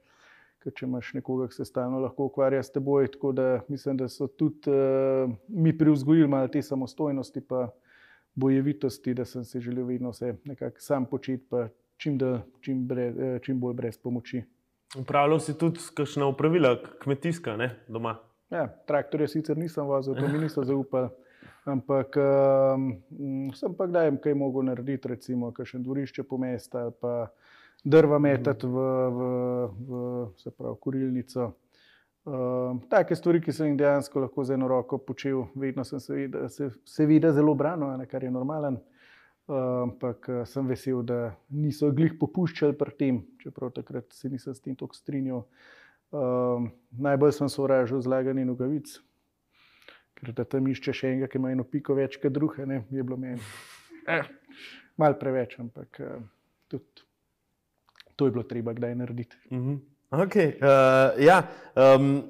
ker 0.62 0.74
če 0.78 0.86
imaš 0.86 1.14
nekoga, 1.18 1.48
ki 1.50 1.58
se 1.58 1.66
stalno 1.66 2.00
lahko 2.00 2.30
ukvarja 2.30 2.64
s 2.64 2.72
teboj. 2.72 3.10
Tako 3.16 3.32
da 3.38 3.48
mislim, 3.68 3.98
da 3.98 4.10
so 4.10 4.28
tudi 4.28 4.70
uh, 4.70 5.32
mi 5.48 5.74
privzgojili 5.78 6.30
malo 6.30 6.48
te 6.48 6.62
samostojnosti 6.62 7.42
in 7.42 7.70
bojevitosti, 8.34 9.14
da 9.14 9.26
sem 9.26 9.44
se 9.44 9.60
želel 9.60 9.86
vedno 9.86 10.10
vse 10.10 10.36
nekako 10.46 10.80
sam 10.80 11.06
početi, 11.06 11.46
pa 11.50 11.68
čim, 11.98 12.18
da, 12.18 12.42
čim, 12.62 12.88
brez, 12.88 13.18
eh, 13.18 13.40
čim 13.44 13.60
bolj 13.60 13.74
brez 13.74 13.98
pomoči. 13.98 14.44
Upravljal 14.98 15.40
si 15.40 15.58
tudi 15.58 15.80
kakšna 15.96 16.28
upravila, 16.28 16.76
kmetijska, 17.00 17.56
ne 17.58 17.76
doma. 17.88 18.18
Ja, 18.50 18.68
traktorje 18.88 19.28
sicer 19.28 19.58
nisem 19.58 19.86
vozil, 19.88 20.16
to 20.16 20.28
mi 20.28 20.40
niso 20.40 20.64
zaupali. 20.72 21.10
Ampak 21.66 22.18
um, 22.18 23.52
sem 23.54 23.74
pa 23.78 23.86
kdaj 23.86 24.16
kaj 24.24 24.34
mogel 24.34 24.66
narediti, 24.66 25.08
recimo, 25.08 25.52
kakšno 25.54 25.84
dvorišče 25.86 26.24
po 26.24 26.38
mestu 26.42 26.78
ali 26.78 26.94
pa 27.02 27.28
drva 27.84 28.20
metati 28.20 28.68
v, 28.68 28.78
v, 29.10 29.20
v 30.38 30.54
pravi, 30.58 30.78
kurilnico. 30.80 31.52
Uh, 32.22 32.78
take 32.90 33.16
stvari, 33.18 33.40
ki 33.42 33.54
sem 33.54 33.72
jih 33.72 33.80
dejansko 33.80 34.22
lahko 34.22 34.44
z 34.46 34.54
eno 34.54 34.68
roko 34.70 35.00
počel, 35.02 35.48
vedno 35.58 35.82
sem 35.84 36.00
se, 36.00 36.28
se, 36.54 36.70
se 36.86 37.06
videl 37.10 37.34
zelo 37.34 37.56
brano, 37.58 37.90
ne, 37.98 38.06
kar 38.06 38.24
je 38.24 38.30
normalen. 38.32 38.78
Uh, 39.50 39.88
ampak 39.88 40.30
uh, 40.30 40.42
sem 40.46 40.68
vesel, 40.70 41.02
da 41.02 41.32
niso 41.50 41.90
glih 41.92 42.14
popuščali 42.22 42.78
pri 42.78 42.94
tem, 43.00 43.22
čeprav 43.42 43.74
takrat 43.74 44.14
se 44.14 44.30
nisem 44.30 44.54
s 44.54 44.62
tem 44.62 44.78
tako 44.78 44.96
strinjal. 44.96 45.48
Uh, 46.14 46.70
najbolj 47.02 47.34
sem 47.40 47.50
sovražil 47.50 48.04
zlaganje 48.06 48.46
nogavic, 48.46 48.94
ker 50.20 50.36
da 50.38 50.46
tam 50.46 50.70
išče 50.70 50.94
še 50.94 51.16
enega, 51.16 51.32
ki 51.32 51.42
ima 51.42 51.56
eno 51.56 51.66
piko 51.66 51.98
več 51.98 52.20
kot 52.22 52.36
druge, 52.36 52.68
ne, 52.70 52.84
je 52.94 53.02
bilo 53.02 53.18
meni 53.18 53.42
eh, 54.06 54.30
malo 55.02 55.18
preveč, 55.18 55.58
ampak 55.64 56.04
uh, 56.06 56.22
tudi 56.70 57.10
to 58.16 58.26
je 58.26 58.32
bilo 58.32 58.44
treba 58.44 58.74
kdaj 58.74 58.96
narediti. 58.96 59.36
Uh 59.50 59.58
-huh. 59.58 59.80
okay. 60.12 60.56
uh, 60.58 61.24
ja, 61.24 61.44
um, 61.76 62.24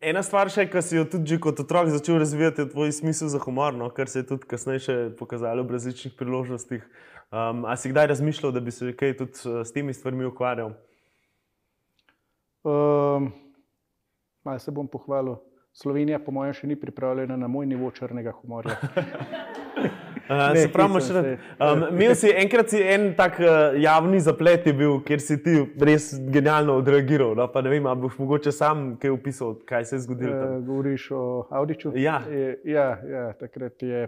ena 0.00 0.22
stvar, 0.22 0.50
še, 0.50 0.66
ki 0.70 0.82
si 0.82 0.96
jo 0.96 1.04
tudi 1.04 1.38
kot 1.40 1.60
otrok 1.60 1.88
začel 1.88 2.18
razvijati, 2.18 2.60
je 2.60 2.70
tvoj 2.70 2.92
smisel 2.92 3.28
za 3.28 3.38
humor, 3.38 3.74
no, 3.74 3.90
kar 3.90 4.08
se 4.08 4.18
je 4.18 4.26
tudi 4.26 4.46
kasneje 4.46 5.16
pokazalo 5.18 5.62
v 5.62 5.70
različnih 5.70 6.14
priložnostih. 6.14 6.86
Um, 7.30 7.64
a 7.64 7.76
si 7.76 7.88
kdaj 7.88 8.06
razmišljal, 8.06 8.52
da 8.52 8.60
bi 8.60 8.70
se 8.70 8.96
kaj 8.96 9.16
tudi 9.16 9.38
uh, 9.44 9.62
s 9.66 9.72
temi 9.72 9.94
stvarmi 9.94 10.24
ukvarjal? 10.24 10.72
Um, 12.64 13.32
Malo 14.44 14.58
se 14.58 14.70
bom 14.70 14.88
pohvalil. 14.88 15.36
Slovenija, 15.72 16.18
po 16.18 16.32
mojem, 16.34 16.54
še 16.56 16.66
ni 16.66 16.76
pripravljena 16.80 17.36
na 17.36 17.48
moj 17.48 17.68
nivo 17.68 17.90
črnega 17.94 18.32
humorja. 18.40 18.78
Uh, 20.30 20.52
se 20.54 20.68
pravi, 20.70 21.00
še 21.02 21.14
rad. 21.16 21.28
Um, 21.58 21.80
imel 21.90 22.12
si 22.14 22.28
enkrat 22.30 22.70
si 22.70 22.78
en 22.86 23.08
tak 23.18 23.40
uh, 23.42 23.74
javni 23.82 24.20
zaplet, 24.22 24.68
bil, 24.78 25.00
kjer 25.06 25.22
si 25.24 25.36
ti 25.42 25.56
res 25.88 26.12
genialno 26.30 26.76
odreagiral. 26.78 27.32
No? 27.38 27.48
Pa 27.50 27.64
ne 27.66 27.72
vem, 27.72 27.88
ali 27.90 28.04
boš 28.04 28.14
mogoče 28.20 28.52
sam 28.54 28.92
kaj 29.02 29.10
opisal, 29.16 29.56
kaj 29.66 29.88
se 29.90 29.98
je 29.98 30.04
zgodilo. 30.06 30.36
Uh, 30.36 30.60
govoriš 30.68 31.08
o 31.18 31.24
Audiču? 31.50 31.90
Ja. 31.98 32.20
Je, 32.30 32.54
ja, 32.70 32.86
ja, 33.10 33.24
takrat 33.40 33.82
je 33.82 34.06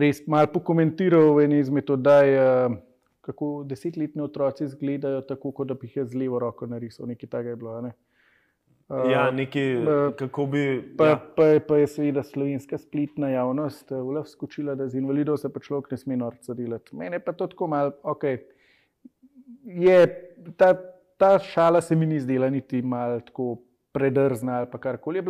res 0.00 0.22
malo 0.26 0.48
pokomentiral 0.54 1.34
v 1.36 1.44
eni 1.48 1.60
izmed 1.64 1.92
oddaj. 1.98 2.34
Uh, 2.40 2.80
Kako 3.24 3.62
desetletni 3.64 4.20
otroci 4.20 4.66
izgledajo, 4.66 5.22
tako 5.24 5.48
kot 5.56 5.70
da 5.70 5.74
bi 5.80 5.88
jih 5.88 6.02
z 6.04 6.18
levo 6.20 6.36
roko 6.42 6.66
narisal, 6.68 7.06
nekaj 7.08 7.30
takega 7.32 7.54
je 7.54 7.56
bilo. 7.56 7.78
Ne? 7.80 7.94
Ja, 8.88 9.30
nekaj, 9.30 9.76
kako 10.18 10.46
bi. 10.46 10.94
Pa, 10.98 11.06
ja. 11.06 11.16
pa, 11.36 11.42
pa 11.68 11.76
je 11.76 11.86
seveda 11.86 12.22
slovenska 12.22 12.78
splitna 12.78 13.30
javnost 13.30 13.90
uh, 13.90 14.26
skočila, 14.26 14.74
da 14.74 14.88
z 14.88 15.00
invalidov 15.00 15.38
se 15.40 15.48
pa 15.52 15.60
človek 15.60 15.90
ne 15.90 15.96
sme 15.96 16.16
norca 16.20 16.54
delati. 16.54 16.96
Mene 16.96 17.20
pa 17.24 17.32
to 17.32 17.46
tako 17.46 17.66
malo, 17.66 17.94
ok. 18.02 18.24
Je, 19.64 20.00
ta, 20.56 20.74
ta 21.16 21.38
šala 21.38 21.80
se 21.80 21.96
mi 21.96 22.06
ni 22.06 22.20
zdela 22.20 22.50
niti 22.50 22.82
malo 22.82 23.20
tako 23.20 23.56
predrzna 23.92 24.58
ali 24.58 24.80
karkoli. 24.80 25.22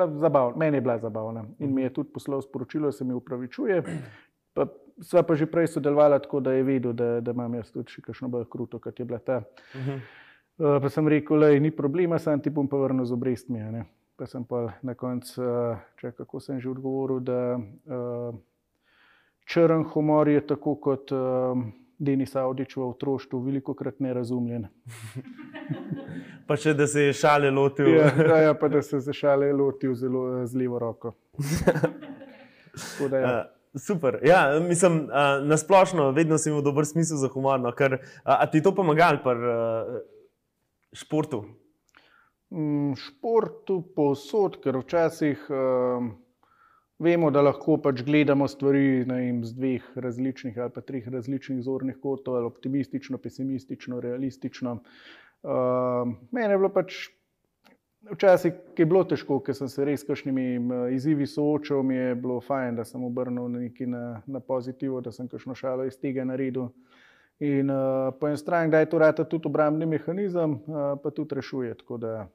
Meni 0.56 0.76
je 0.76 0.80
bila 0.80 0.99
zabavna 0.99 1.44
in 1.58 1.75
mi 1.75 1.82
je 1.82 1.92
tudi 1.92 2.11
poslal 2.12 2.42
sporočilo, 2.42 2.88
da 2.88 2.92
se 2.92 3.04
mi 3.04 3.14
upravičuje. 3.14 3.82
Pa, 4.54 4.66
sva 5.02 5.23
pa 5.23 5.34
že 5.34 5.46
prej 5.46 5.66
sodelovala 5.66 6.18
tako, 6.18 6.40
da 6.40 6.52
je 6.52 6.62
vedel, 6.62 6.92
da, 6.92 7.20
da 7.20 7.30
imam 7.30 7.54
jaz 7.54 7.70
tudi 7.70 7.90
še 7.90 8.02
kakšno 8.02 8.28
bolj 8.28 8.44
kruto, 8.50 8.78
kot 8.82 8.99
je 8.99 9.04
bila 9.04 9.18
ta. 9.18 9.42
Uh 9.75 9.80
mhm. 9.80 9.90
-huh. 9.90 10.24
Uh, 10.58 10.78
pa 10.82 10.88
sem 10.88 11.08
rekel, 11.08 11.40
da 11.40 11.50
ni 11.58 11.70
problema, 11.75 12.18
sem 12.18 12.40
ti 12.40 12.50
bom 12.50 12.68
pa 12.70 12.78
vrnil 12.78 13.04
z 13.04 13.14
obrestmi. 13.16 13.82
Pa 14.14 14.26
sem 14.30 14.44
pa 14.46 14.68
na 14.87 14.94
koncu, 14.94 15.42
uh, 15.42 15.80
če 15.99 16.12
kako 16.14 16.40
sem 16.40 16.61
že 16.62 16.70
odgovoril, 16.70 17.18
da 17.26 17.56
uh, 17.58 18.37
črn 19.50 19.82
humor 19.90 20.30
je 20.30 20.44
tako 20.46 20.76
kot 20.78 21.11
uh, 21.11 21.58
Denis 21.99 22.37
Audič 22.38 22.76
v 22.76 22.87
otroštvu, 22.87 23.40
veliko 23.42 23.75
krat 23.75 23.99
nerazumljen. 23.99 24.68
pa 26.46 26.54
še 26.54 26.76
da 26.78 26.87
se 26.87 27.08
je 27.08 27.18
šale 27.18 27.50
lotil. 27.50 27.90
ja, 27.99 28.14
da, 28.14 28.38
ja, 28.46 28.54
pa 28.54 28.70
da 28.70 28.82
se 28.82 29.02
je 29.02 29.16
šale 29.16 29.50
lotil 29.52 29.99
zelo 29.99 30.44
z 30.46 30.62
levo 30.62 30.78
roko. 30.78 31.16
Da, 33.11 33.18
ja. 33.18 33.34
uh. 33.34 33.50
Super. 33.75 34.20
Ja, 34.23 34.61
mislim, 34.62 35.08
uh, 35.11 35.42
na 35.42 35.56
splošno, 35.58 36.12
vedno 36.14 36.38
si 36.38 36.46
imel 36.50 36.62
dober 36.62 36.87
smisel 36.87 37.18
za 37.18 37.26
humor. 37.26 37.58
No, 37.58 37.73
ker, 37.75 37.99
uh, 37.99 38.37
a 38.38 38.46
ti 38.46 38.62
to 38.62 38.70
pomaga, 38.75 39.08
pa 39.23 39.34
uh, 39.34 39.96
športu? 40.94 41.44
Mm, 42.54 42.94
športu 42.94 43.80
povsod, 43.96 44.60
ker 44.62 44.78
včasih 44.78 45.40
um, 45.50 46.12
vemo, 47.02 47.30
da 47.34 47.42
lahko 47.42 47.76
pač 47.82 48.04
gledamo 48.06 48.46
stvari 48.48 49.02
vem, 49.08 49.42
z 49.44 49.56
dveh 49.56 49.88
različnih 49.96 50.58
ali 50.58 50.74
pa 50.74 50.84
treh 50.84 51.08
različnih 51.10 51.62
zornih 51.64 51.98
kotov, 52.02 52.38
ali 52.38 52.46
optimistično, 52.46 53.18
pesimistično, 53.18 54.00
realistično. 54.00 54.78
Um, 55.42 56.16
mene 56.30 56.54
je 56.54 56.62
bilo 56.62 56.72
pač. 56.72 57.04
Včasih 58.04 58.52
je 58.76 58.84
bilo 58.84 59.00
težko, 59.08 59.38
ker 59.40 59.56
sem 59.56 59.68
se 59.72 59.84
res 59.88 60.02
s 60.02 60.04
kakšnimi 60.04 60.42
izzivi 60.92 61.24
soočal, 61.24 61.80
mi 61.82 61.94
je 61.96 62.10
bilo 62.20 62.36
fajn, 62.44 62.76
da 62.76 62.84
sem 62.84 63.00
obrnil 63.00 63.48
na, 63.88 64.02
na 64.26 64.42
pozitivno, 64.44 65.00
da 65.00 65.08
sem 65.12 65.28
kakšno 65.28 65.56
šalo 65.56 65.86
iz 65.88 65.96
tega 65.96 66.26
naredil. 66.28 66.68
In 67.38 67.71
uh, 67.71 68.14
po 68.21 68.29
eni 68.29 68.38
strani, 68.38 68.71
da 68.71 68.79
je 68.79 68.88
to 68.91 68.99
rata 68.99 69.25
tudi 69.25 69.49
obrambni 69.49 69.87
mehanizem, 69.87 70.53
uh, 70.53 70.95
pa 71.03 71.11
tudi 71.11 71.35
rešuje. 71.35 71.75
Tako 71.75 71.99
da 71.99 72.29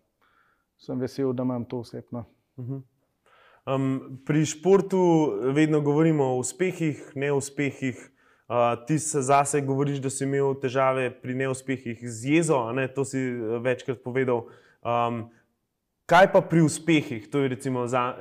sem 0.77 0.99
vesel, 0.99 1.33
da 1.33 1.43
imam 1.43 1.65
to 1.65 1.79
osebno. 1.79 2.25
Uh 2.55 2.65
-huh. 2.65 2.81
um, 3.75 4.19
pri 4.25 4.45
športu 4.45 5.31
vedno 5.53 5.81
govorimo 5.81 6.23
o 6.23 6.37
uspehih, 6.37 7.11
neuspehih. 7.15 8.11
Uh, 8.49 8.85
ti 8.87 8.99
se 8.99 9.21
zase 9.21 9.61
govoriš, 9.61 9.97
da 9.97 10.09
si 10.09 10.23
imel 10.23 10.55
težave 10.59 11.21
pri 11.21 11.35
neuspehih 11.35 11.99
z 12.01 12.35
jezo, 12.35 12.71
ne? 12.71 12.87
to 12.93 13.05
si 13.05 13.17
večkrat 13.61 14.03
povedal. 14.03 14.45
Um, 14.83 15.29
Kaj 16.09 16.31
pa 16.33 16.41
pri 16.41 16.63
uspehih? 16.65 17.27
To 17.29 17.43
je 17.43 17.57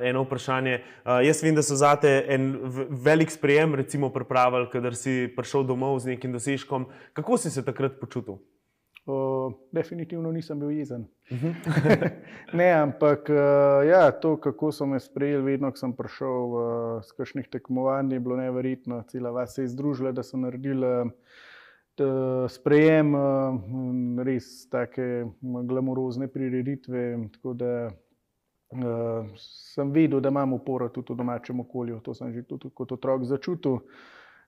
eno 0.01 0.21
vprašanje. 0.21 0.75
Uh, 0.77 1.25
jaz 1.25 1.41
vem, 1.43 1.55
da 1.55 1.63
so 1.65 1.75
zate 1.75 2.25
en 2.29 2.51
velik 2.89 3.31
sprejem, 3.31 3.73
recimo, 3.75 4.11
pripravili, 4.13 4.69
kadar 4.69 4.95
si 4.95 5.25
prišel 5.35 5.65
domov 5.65 5.97
z 5.99 6.13
nekim 6.13 6.31
dosežkom. 6.31 6.85
Kako 7.13 7.37
si 7.37 7.49
se 7.49 7.65
takrat 7.65 7.97
počutil? 7.99 8.37
Uh, 9.09 9.53
definitivno 9.73 10.31
nisem 10.31 10.59
bil 10.59 10.69
jezen. 10.69 11.07
Mhm. 11.31 11.49
ne, 12.61 12.71
ampak 12.73 13.29
uh, 13.33 13.81
ja, 13.89 14.11
to, 14.11 14.37
kako 14.37 14.71
so 14.71 14.85
me 14.85 14.99
sprejeli, 14.99 15.41
vedno, 15.51 15.71
ko 15.73 15.81
sem 15.81 15.97
prišel 15.97 16.53
uh, 16.53 17.01
z 17.01 17.17
kakšnih 17.17 17.49
tekmovanj, 17.49 18.13
je 18.13 18.19
bilo 18.19 18.37
neverjetno. 18.37 19.01
Cela 19.09 19.33
vas 19.33 19.57
je 19.57 19.65
združila, 19.67 20.13
da 20.13 20.21
so 20.23 20.37
naredili. 20.37 20.85
Uh, 20.85 21.47
sprejem 22.49 23.15
res 24.23 24.69
tako 24.69 25.33
glamurozne 25.41 26.27
prireditve. 26.27 27.17
Tako 27.33 27.53
da 27.53 27.73
uh, 27.89 29.27
sem 29.37 29.91
videl, 29.91 30.19
da 30.21 30.29
imam 30.29 30.53
uporo 30.53 30.89
tudi 30.89 31.13
v 31.13 31.17
domačem 31.17 31.59
okolju. 31.59 31.99
To 31.99 32.13
sem 32.13 32.33
že 32.33 32.43
tudi 32.43 32.69
kot 32.73 32.91
otrok 32.91 33.23
začutil, 33.23 33.79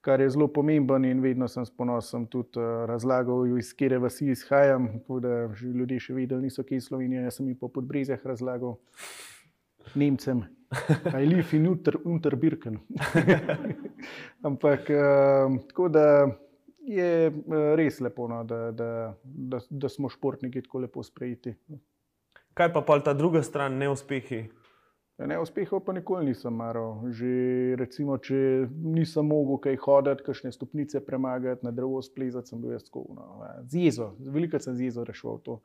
kar 0.01 0.21
je 0.21 0.29
zelo 0.29 0.47
pomembno 0.47 1.07
in 1.07 1.21
vedno 1.21 1.47
sem 1.47 1.65
s 1.65 1.71
ponosom 1.71 2.27
tudi 2.27 2.59
uh, 2.59 2.85
razlagal, 2.85 3.57
iz 3.57 3.73
kere 3.73 3.97
vasi 3.97 4.31
izhajam. 4.31 4.87
Tako 5.01 5.19
da 5.19 5.49
ljudje 5.61 5.99
še 5.99 6.13
videli, 6.13 6.49
niso 6.49 6.63
ki 6.63 6.75
iz 6.75 6.87
Slovenije, 6.89 7.23
jaz 7.23 7.39
sem 7.39 7.47
jim 7.47 7.57
po 7.57 7.67
podbrezjah 7.67 8.21
razlagal. 8.25 8.77
Nemcem, 9.95 10.45
aj 11.17 11.25
lif 11.25 11.53
in 11.53 11.67
unterbirken. 12.05 12.79
Ampak 14.47 14.89
uh, 14.93 15.59
tako 15.69 15.89
da 15.89 16.07
je 16.87 17.27
eh, 17.27 17.75
res 17.75 17.99
lepo, 17.99 18.27
no, 18.27 18.43
da, 18.43 18.71
da, 18.71 18.89
da, 19.23 19.59
da 19.69 19.89
smo 19.89 20.09
športniki 20.09 20.63
tako 20.65 20.85
lepo 20.85 21.03
sprejeti. 21.03 21.55
Kaj 22.53 22.73
pa, 22.73 22.81
pa 22.81 22.99
ta 22.99 23.13
druga 23.13 23.43
stran, 23.43 23.77
neuspehi? 23.79 24.47
Ja, 25.21 25.27
neuspehov 25.29 25.83
pa 25.85 25.93
nikoli 25.93 26.25
nisem 26.25 26.55
maral. 26.57 27.03
Že 27.13 27.75
recimo, 27.77 28.17
če 28.17 28.65
nisem 28.71 29.27
mogel 29.29 29.59
kaj 29.61 29.77
hoditi, 29.83 30.25
kakšne 30.25 30.49
stopnice 30.55 31.03
premagati, 31.05 31.61
na 31.67 31.69
drevo 31.75 32.01
splezati, 32.01 32.49
sem 32.49 32.61
bil 32.61 32.73
jaz 32.73 32.87
tako. 32.87 33.05
No, 33.13 33.45
z 33.69 33.85
jezo, 33.85 34.11
veliko 34.17 34.59
sem 34.59 34.73
z 34.79 34.89
jezo 34.89 35.05
rešil 35.05 35.37
to. 35.45 35.59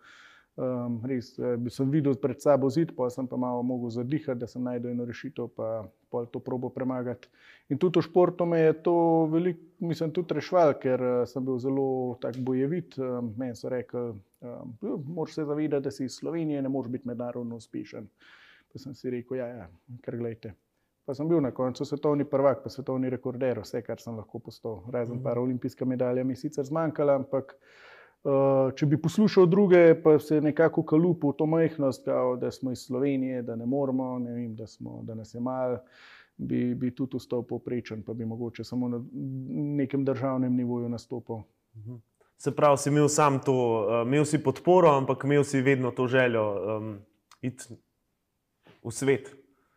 Um, 0.56 1.00
res, 1.08 1.34
eh, 1.40 1.56
bi 1.60 1.72
sem 1.72 1.88
videl 1.92 2.18
pred 2.20 2.40
sabo 2.40 2.68
zid, 2.72 2.94
pa 2.96 3.08
sem 3.12 3.28
pa 3.28 3.36
malo 3.40 3.64
mogel 3.64 3.92
zadihati, 3.92 4.40
da 4.40 4.48
sem 4.48 4.64
najdel 4.64 4.92
eno 4.92 5.04
rešitev, 5.08 5.48
pa, 5.56 5.86
pa 6.16 6.24
to 6.32 6.40
probo 6.40 6.70
premagati. 6.72 7.28
In 7.68 7.78
tudi 7.78 7.98
v 8.00 8.06
športu 8.06 8.46
me 8.46 8.60
je 8.60 8.72
to 8.82 8.96
veliko, 9.30 9.60
mislim, 9.78 10.12
tudi 10.14 10.36
rešval, 10.38 10.76
ker 10.82 11.02
uh, 11.02 11.14
sem 11.28 11.44
bil 11.44 11.58
zelo 11.62 12.16
tak 12.22 12.38
bojevit. 12.38 12.98
Um, 12.98 13.32
Meni 13.36 13.56
so 13.58 13.68
rekli, 13.68 14.12
um, 14.40 14.76
moraš 15.06 15.34
se 15.34 15.44
zavedati, 15.44 15.84
da 15.84 15.90
si 15.90 16.04
iz 16.04 16.18
Slovenije, 16.20 16.62
ne 16.62 16.68
moreš 16.68 16.92
biti 16.92 17.08
mednarodno 17.08 17.56
uspešen. 17.56 18.06
Pa 18.72 18.78
sem 18.78 18.94
si 18.94 19.10
rekel, 19.10 19.40
ja, 19.42 19.48
ja 19.48 19.66
kar 20.04 20.16
gledajte. 20.16 20.54
Pa 21.06 21.14
sem 21.14 21.28
bil 21.28 21.42
na 21.42 21.52
koncu 21.54 21.84
svetovni 21.84 22.24
prvak, 22.24 22.64
pa 22.64 22.70
svetovni 22.70 23.10
rekorder, 23.10 23.60
vse, 23.62 23.82
kar 23.86 24.00
sem 24.02 24.16
lahko 24.16 24.38
postal. 24.38 24.80
Razen 24.90 25.18
-hmm. 25.18 25.22
par 25.22 25.38
olimpijske 25.38 25.84
medalje 25.84 26.24
mi 26.24 26.36
sicer 26.36 26.64
zmanjkalo, 26.64 27.12
ampak. 27.12 27.54
Uh, 27.54 27.86
če 28.76 28.86
bi 28.86 28.98
poslušal 28.98 29.46
druge, 29.46 29.94
pa 30.02 30.16
se 30.18 30.40
nekako 30.40 30.82
kalupil 30.82 31.32
to 31.38 31.46
majhnost, 31.46 32.04
kao, 32.04 32.36
da 32.36 32.50
smo 32.50 32.72
iz 32.72 32.82
Slovenije, 32.86 33.42
da 33.42 33.56
ne 33.56 33.66
moramo, 33.66 34.18
ne 34.18 34.32
vem, 34.32 34.54
da, 34.56 34.66
smo, 34.66 35.00
da 35.06 35.14
nas 35.14 35.34
je 35.34 35.40
malo, 35.40 35.78
bi, 36.36 36.74
bi 36.74 36.90
tudi 36.94 37.16
ustal 37.16 37.44
poprečen, 37.46 38.02
pa 38.02 38.14
bi 38.14 38.26
mogoče 38.26 38.64
samo 38.64 38.88
na 38.88 39.00
nekem 39.78 40.04
državnem 40.04 40.56
nivoju 40.56 40.88
nastopil. 40.88 41.44
Mhm. 41.76 42.02
Se 42.38 42.52
pravi, 42.52 42.78
si 42.78 42.88
imel 42.88 43.08
sam 43.08 43.38
to, 43.40 43.54
uh, 43.54 44.06
imel 44.06 44.24
si 44.24 44.42
podporo, 44.42 44.90
ampak 44.92 45.24
imel 45.24 45.44
si 45.44 45.62
vedno 45.64 45.90
to 45.90 46.06
željo 46.06 46.44
um, 46.52 46.98
iti 47.40 47.64
v 48.84 48.92
svet. 48.92 49.30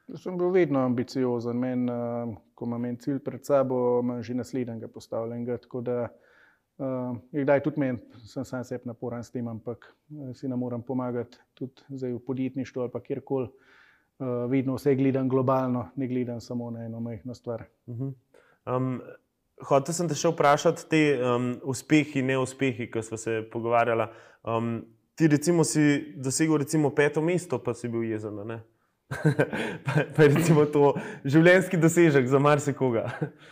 Jaz 0.07 0.25
sem 0.25 0.37
bil 0.37 0.49
vedno 0.51 0.81
ambiciozen, 0.83 1.55
Men, 1.57 1.85
uh, 1.89 2.33
ko 2.55 2.65
imam 2.65 2.85
en 2.85 2.97
cilj 2.97 3.21
pred 3.23 3.45
sabo, 3.45 3.99
imam 4.03 4.23
že 4.23 4.33
naslednjega 4.33 4.87
postavljenega. 4.87 5.59
Uh, 5.71 6.09
kdaj 7.31 7.63
tudi 7.63 7.79
meni, 7.79 8.00
sem 8.24 8.45
sam 8.48 8.63
sebi 8.63 8.88
naporen 8.88 9.24
s 9.24 9.33
tem, 9.33 9.48
ampak 9.51 9.83
uh, 9.83 10.29
si 10.36 10.48
ne 10.48 10.55
morem 10.55 10.83
pomagati, 10.86 11.39
tudi 11.53 11.83
zdaj 11.89 12.13
v 12.15 12.21
podjetništvu 12.27 12.81
ali 12.81 13.03
kjerkoli. 13.03 13.50
Uh, 14.19 14.45
vedno 14.51 14.75
vse 14.75 14.95
gledam 14.95 15.29
globalno, 15.29 15.89
ne 15.95 16.07
gledam 16.07 16.41
samo 16.41 16.71
na 16.71 16.86
eno 16.86 17.00
majhno 17.00 17.36
stvar. 17.36 17.63
Uh 17.88 17.95
-huh. 17.98 18.13
um, 18.75 19.01
Hotel 19.62 19.93
sem 19.93 20.07
te 20.07 20.15
še 20.15 20.29
vprašati, 20.31 20.86
te 20.89 21.19
um, 21.19 21.59
uspehi 21.63 22.21
neuspehi, 22.21 22.91
ki 22.91 23.01
smo 23.03 23.17
se 23.17 23.41
pogovarjali. 23.51 24.07
Um, 24.43 24.86
ti, 25.15 25.27
recimo, 25.27 25.63
si 25.63 26.13
dosegel 26.15 26.57
recimo, 26.57 26.89
peto 26.95 27.21
mesto, 27.21 27.59
pa 27.63 27.74
si 27.74 27.88
bil 27.88 28.03
jezen 28.03 28.39
pa, 29.86 29.91
pa 30.15 30.24
je 30.24 30.29
recimo 30.29 30.65
to 30.65 30.93
življenjski 31.25 31.77
dosežek 31.77 32.27
za 32.27 32.39
marsikoga. 32.39 33.12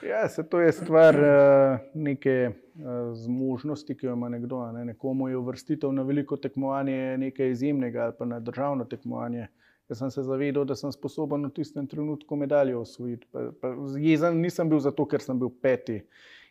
ja, 0.10 0.29
se 0.29 0.43
to 0.43 0.60
je 0.60 0.72
stvar 0.72 1.15
uh, 1.15 1.79
neke 1.93 2.48
uh, 2.48 2.66
zmožnosti, 3.13 3.96
ki 3.98 4.05
jo 4.05 4.13
ima 4.13 4.29
nekdo. 4.29 4.60
Ne? 4.72 4.86
Nekomu 4.86 5.29
je 5.29 5.38
uvrstitev 5.38 5.93
na 5.93 6.03
veliko 6.03 6.38
tekmovanje 6.38 7.17
nekaj 7.17 7.51
izjemnega, 7.51 8.03
ali 8.03 8.13
pa 8.19 8.25
na 8.25 8.39
državno 8.39 8.86
tekmovanje 8.86 9.48
Jaz 9.89 10.00
sem 10.00 10.12
se 10.12 10.24
zavedal, 10.24 10.65
da 10.67 10.75
sem 10.75 10.91
sposoben 10.91 11.46
v 11.48 11.50
tistem 11.55 11.86
trenutku 11.88 12.36
medaljo 12.36 12.81
osvojiti. 12.81 13.27
Pa, 13.31 13.46
pa 13.62 13.69
jezen 14.03 14.41
nisem 14.43 14.67
bil 14.69 14.81
zato, 14.84 15.05
ker 15.07 15.24
sem 15.24 15.39
bil 15.39 15.48
peti. 15.63 16.01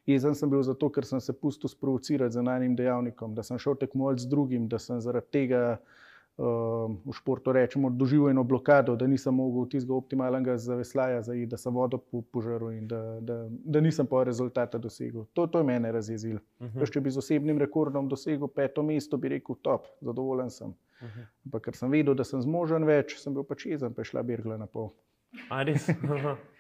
Jezen 0.09 0.35
sem 0.35 0.49
bil 0.49 0.63
zato, 0.65 0.89
ker 0.89 1.05
sem 1.05 1.21
se 1.21 1.35
pustil 1.37 1.69
sprovocirati 1.69 2.33
z 2.33 2.45
enim 2.55 2.77
dejavnikom, 2.77 3.35
da 3.37 3.43
sem 3.45 3.59
šel 3.61 3.77
tekmovati 3.77 4.25
z 4.25 4.31
drugim, 4.33 4.69
da 4.73 4.79
sem 4.81 5.03
zaradi 5.05 5.29
tega 5.37 5.63
uh, 5.75 6.06
v 6.39 7.13
športu 7.17 7.53
rečemo, 7.53 7.89
doživel 7.91 8.29
eno 8.31 8.45
blokado, 8.45 8.97
da 8.97 9.07
nisem 9.07 9.35
mogel 9.35 9.65
tistega 9.73 9.95
optimalnega 9.95 10.57
zaveslaja 10.61 11.23
zaiti, 11.23 11.47
da 11.47 11.57
sem 11.57 11.73
vodo 11.73 11.99
požrl 12.33 12.75
in 12.75 12.85
da, 12.89 13.01
da, 13.21 13.39
da 13.49 13.81
nisem 13.81 14.07
pa 14.07 14.25
rezultata 14.29 14.79
dosegel. 14.79 15.25
To, 15.33 15.47
to 15.47 15.59
je 15.59 15.65
mene 15.65 15.93
razjezilo. 15.93 16.41
Uh 16.61 16.67
-huh. 16.67 16.93
Če 16.93 17.01
bi 17.01 17.11
z 17.11 17.19
osebnim 17.19 17.59
rekordom 17.59 18.09
dosegel 18.09 18.49
peto 18.49 18.83
mesto, 18.83 19.17
bi 19.17 19.29
rekel: 19.29 19.57
top, 19.63 19.87
zadovoljen 20.01 20.51
sem. 20.51 20.69
Uh 20.69 21.09
-huh. 21.09 21.27
Ampak 21.47 21.63
ker 21.63 21.77
sem 21.77 21.91
vedel, 21.91 22.15
da 22.15 22.25
sem 22.25 22.43
zmožen 22.43 22.85
več, 22.85 23.17
sem 23.17 23.35
bil 23.35 23.45
pač 23.45 23.67
jezen, 23.67 23.95
pa 23.95 24.01
je 24.01 24.05
šla 24.05 24.23
birgla 24.23 24.57
na 24.57 24.67
pol. 24.67 24.93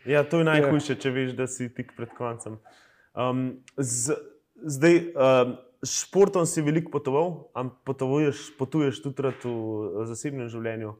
Ja, 0.06 0.24
to 0.24 0.38
je 0.38 0.44
najhujše, 0.44 0.94
če 0.94 1.10
veš, 1.10 1.32
da 1.32 1.46
si 1.46 1.68
tik 1.74 1.92
pred 1.96 2.08
koncem. 2.14 2.58
Um, 3.14 3.62
z, 3.76 4.14
zdaj, 4.62 5.12
um, 5.14 5.56
športom 5.84 6.46
si 6.46 6.62
veliko 6.62 6.90
potoval, 6.90 7.50
ampak 7.54 7.82
potuješ, 7.84 8.50
potuješ 8.58 9.02
tudi 9.04 9.32
v 9.44 10.06
zasebnem 10.08 10.48
življenju. 10.52 10.94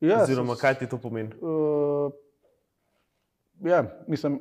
Ja, 0.00 0.22
Oziroma, 0.22 0.54
kaj 0.54 0.78
ti 0.78 0.86
to 0.86 0.98
pomeni? 1.02 1.34
Uh, 1.42 2.14
ja, 3.66 3.82
mislim, 4.06 4.38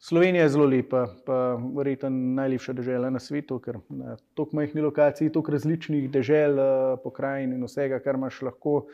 Slovenija 0.00 0.44
je 0.44 0.52
zelo 0.52 0.66
lepa, 0.68 1.06
pa 1.24 1.56
verjetno 1.76 2.10
najlepša 2.10 2.74
država 2.76 3.10
na 3.10 3.20
svetu, 3.20 3.58
ker 3.64 3.80
na 3.88 4.18
toliko 4.36 4.56
majhnih 4.56 4.84
lokacij, 4.84 5.32
toliko 5.32 5.56
različnih 5.56 6.10
držav, 6.12 6.56
uh, 6.58 7.00
pokrajin 7.04 7.56
in 7.56 7.64
vsega, 7.64 8.00
kar 8.04 8.20
imaš 8.20 8.42
lahko. 8.44 8.84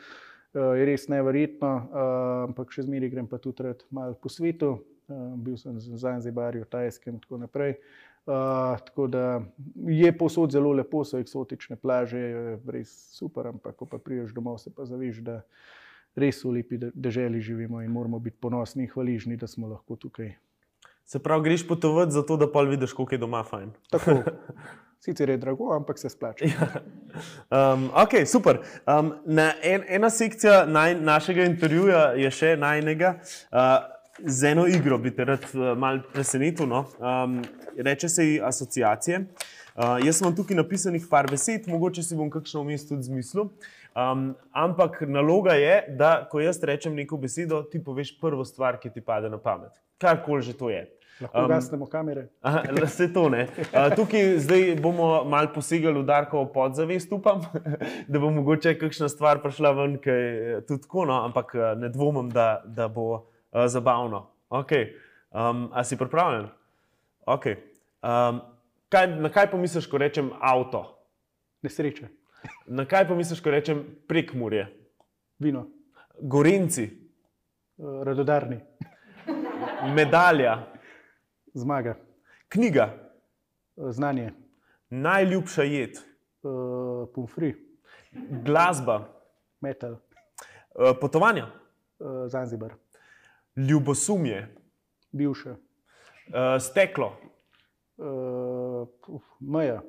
Je 0.57 0.85
res 0.87 1.03
nevrjetno, 1.11 1.69
ampak 2.47 2.71
še 2.73 2.87
zmeraj 2.87 3.11
grem 3.11 3.25
pa 3.29 3.37
tudi 3.37 3.67
malo 3.93 4.15
po 4.17 4.31
svetu. 4.31 4.77
Bil 5.43 5.57
sem 5.59 5.75
v 5.75 5.99
Zanzibarju, 6.01 6.65
Tajskem 6.71 7.13
in 7.13 7.19
tako 7.21 7.37
naprej. 7.43 7.75
Uh, 7.75 8.06
tako 8.27 9.07
da 9.07 9.41
je 9.87 10.17
posod 10.17 10.51
zelo 10.51 10.71
lepo, 10.71 11.03
so 11.07 11.19
eksotične 11.19 11.75
plaže, 11.79 12.57
res 12.67 12.91
super, 13.15 13.47
ampak 13.53 13.75
ko 13.75 13.85
pa 13.85 13.97
priješ 13.97 14.33
domov, 14.35 14.57
se 14.59 14.73
pa 14.75 14.85
zaviš, 14.85 15.21
da 15.23 15.41
res 16.17 16.43
v 16.43 16.57
lepi 16.57 16.79
državi 16.93 17.41
živimo 17.41 17.81
in 17.81 17.91
moramo 17.91 18.19
biti 18.19 18.37
ponosni 18.41 18.83
in 18.83 18.91
hvaležni, 18.91 19.37
da 19.37 19.47
smo 19.47 19.67
lahko 19.67 19.95
tukaj. 19.95 20.33
Se 21.07 21.23
pravi, 21.23 21.43
greš 21.43 21.67
potovati 21.67 22.11
zato, 22.11 22.37
da 22.37 22.51
pa 22.51 22.61
vidiš, 22.67 22.93
kako 22.93 23.15
je 23.15 23.17
doma 23.17 23.43
fajn. 23.43 23.71
Tako. 23.91 24.17
Sicer 25.03 25.29
je 25.29 25.37
drago, 25.37 25.75
ampak 25.75 25.99
se 25.99 26.09
splača. 26.09 26.45
Ja. 26.45 26.67
Um, 27.73 27.89
ok, 27.93 28.25
super. 28.25 28.59
Um, 28.87 29.13
na 29.25 29.53
en, 29.63 29.83
ena 29.87 30.09
sekcija 30.09 30.65
naj, 30.65 30.95
našega 30.99 31.45
intervjuja 31.45 32.01
je 32.17 32.31
še 32.31 32.55
najnega. 32.57 33.13
Uh, 33.51 33.77
z 34.19 34.43
eno 34.43 34.67
igro 34.67 34.97
bi 34.97 35.11
te 35.15 35.25
rad 35.25 35.45
uh, 35.53 35.77
malo 35.77 36.01
presenetil. 36.13 36.67
No? 36.67 36.85
Um, 36.99 37.41
reče 37.77 38.09
se 38.09 38.25
ji 38.25 38.41
asociacije. 38.43 39.19
Uh, 39.75 40.05
jaz 40.05 40.17
sem 40.17 40.35
tukaj 40.35 40.57
napisanih 40.57 41.05
par 41.09 41.27
besed, 41.29 41.67
mogoče 41.69 42.03
si 42.03 42.15
bom 42.17 42.29
kakšno 42.33 42.63
vmes 42.65 42.87
tudi 42.89 43.05
zmislil. 43.05 43.51
Um, 43.97 44.31
ampak 44.51 45.01
naloga 45.05 45.53
je, 45.57 45.83
da 45.97 46.27
ko 46.31 46.41
jaz 46.41 46.57
rečem 46.63 46.95
neko 46.95 47.17
besedo, 47.17 47.61
ti 47.63 47.81
poveš 47.83 48.15
prvo 48.21 48.45
stvar, 48.45 48.79
ki 48.81 48.89
ti 48.89 49.01
pade 49.01 49.29
na 49.29 49.37
pamet. 49.37 49.73
Karkoli 50.01 50.41
že 50.41 50.57
to 50.57 50.69
je. 50.69 50.87
Lahko 51.21 51.45
um, 51.45 51.47
gasnemo 51.49 51.85
kamere. 51.89 52.27
Vse 52.81 53.07
to 53.13 53.29
ne. 53.29 53.47
Uh, 53.69 53.93
tukaj 53.95 54.37
zdaj 54.41 54.75
bomo 54.81 55.23
malo 55.29 55.49
posegali 55.53 56.01
v 56.01 56.05
Darko 56.05 56.45
podzavest, 56.53 57.13
upam, 57.13 57.41
da 58.11 58.19
bo 58.19 58.29
mogoče 58.33 58.77
kakšna 58.81 59.09
stvar 59.09 59.41
prišla 59.45 59.73
ven, 59.77 59.97
ki 60.01 60.09
je 60.09 60.61
tudi 60.67 60.85
tako, 60.85 61.05
no? 61.05 61.23
ampak 61.25 61.53
ne 61.77 61.89
dvomim, 61.89 62.29
da, 62.33 62.63
da 62.65 62.89
bo 62.89 63.25
uh, 63.51 63.67
zabavno. 63.67 64.27
Okay. 64.49 64.93
Um, 65.31 65.69
a 65.73 65.83
si 65.83 65.97
pripravljen? 65.97 66.47
Okay. 67.25 67.55
Um, 68.03 68.41
kaj, 68.89 69.07
na 69.07 69.29
kaj 69.29 69.51
pomisliš, 69.51 69.87
ko 69.87 69.97
rečem 69.97 70.31
avto? 70.39 70.85
Nesreče. 71.61 72.07
Na 72.67 72.85
kaj 72.85 73.07
pomisliš, 73.07 73.41
ko 73.43 73.51
rečem 73.51 73.83
prek 74.07 74.33
Murje? 74.33 74.67
Vino. 75.39 75.67
Gorenci. 76.21 76.87
Uh, 77.77 78.01
radodarni. 78.03 78.59
Medalja. 79.95 80.57
Zmaga. 81.53 81.97
Knjiga. 82.49 82.93
Uh, 83.75 83.91
znanje. 83.91 84.31
Najljubša 84.89 85.63
jed. 85.63 85.99
Uh, 86.43 87.07
Pumfri. 87.13 87.55
Glasba. 88.45 89.03
Metal. 89.61 89.91
Uh, 89.91 90.95
potovanja. 91.01 91.51
Uh, 91.99 92.27
Zanzibar. 92.27 92.73
Ljubosumje. 93.57 94.55
Bivše. 95.11 95.49
Uh, 95.49 95.57
steklo. 96.59 97.17
Uh, 97.97 98.87
uf, 99.07 99.23
meja. 99.39 99.81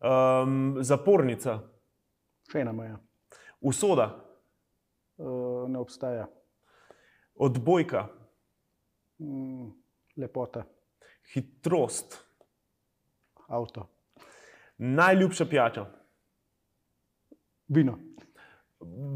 Um, 0.00 0.76
zapornica. 0.80 1.58
Še 2.52 2.60
ena 2.60 2.72
meja. 2.76 2.98
Usoda. 3.60 4.10
Uh, 5.16 5.64
ne 5.70 5.80
obstaja. 5.80 6.26
Odbojka. 7.34 8.06
Mm, 9.18 9.70
lepota. 10.16 10.66
Hitrost. 11.32 12.18
Avto. 13.48 13.88
Najljubša 14.78 15.46
pijača. 15.48 15.86
Vino. 17.68 17.98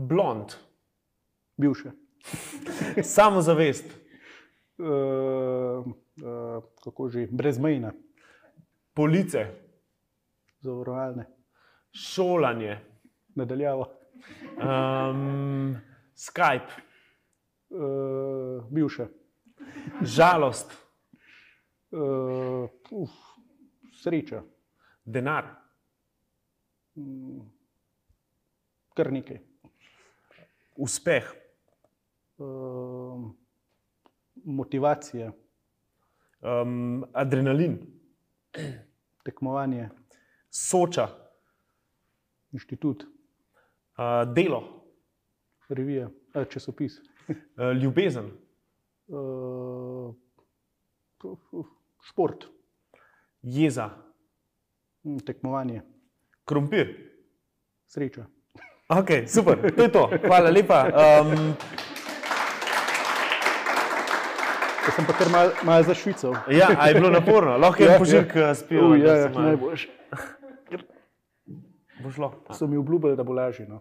Blond. 0.09 0.57
Bivše. 1.57 2.02
Samozavest. 3.17 3.85
Uh, 4.79 4.89
uh, 4.89 6.63
kako 6.85 7.09
že, 7.09 7.27
brezmejna. 7.31 7.93
Police. 8.95 9.47
Zavarovalne. 10.61 11.27
Šolanje. 11.93 12.79
Nadaljavo. 13.35 13.87
Um, 14.57 15.77
Skype. 16.15 16.73
Uh, 17.71 18.65
bivša. 18.71 19.07
Žalost. 20.03 20.73
Uh, 21.93 22.69
uf, 22.91 23.11
sreča. 24.03 24.43
Denar. 25.05 25.45
Mm, 26.97 27.41
kar 28.95 29.13
nekaj. 29.13 29.41
Uspeh. 30.77 31.42
Ehm, 32.41 33.31
motivacija, 34.45 35.33
um, 36.41 37.05
adrenalin, 37.13 37.79
tekmovanje, 39.25 39.89
soča, 40.51 41.09
inštitut, 42.53 43.05
uh, 43.05 44.35
delo, 44.35 44.63
revija, 45.69 46.09
uh, 46.35 46.49
časopis, 46.49 46.99
uh, 47.29 47.37
ljubezen, 47.83 48.31
uh, 49.09 50.15
šport, 52.03 52.49
jeza, 53.43 53.91
hm, 55.03 55.19
tekmovanje, 55.27 55.83
krompir. 56.45 56.97
Sreča. 57.87 58.25
Ok, 58.89 59.09
super, 59.29 59.75
to 59.77 59.83
je 59.83 59.93
to. 59.93 60.11
Hvala 60.27 60.51
lepa. 60.51 60.85
Um, 60.89 61.92
Jaz 64.83 64.95
sem 64.97 65.07
pa 65.07 65.15
kar 65.15 65.29
malo 65.31 65.51
mal 65.63 65.83
za 65.83 65.95
Švico. 65.95 66.35
Ja, 66.51 66.71
je 66.89 66.95
bilo 66.95 67.11
naporno, 67.11 67.57
lahko 67.57 67.83
je 67.83 67.89
ja, 67.89 67.99
požirk 67.99 68.35
ja. 68.37 68.55
spil. 68.55 68.97
Ja, 68.99 69.17
ja, 69.17 69.29
najboljš. 69.29 69.89
Bo 72.03 72.11
šlo. 72.11 72.33
So 72.51 72.67
mi 72.67 72.77
obljubili, 72.77 73.17
da 73.17 73.23
bo 73.23 73.33
lažje. 73.33 73.69
No. 73.69 73.81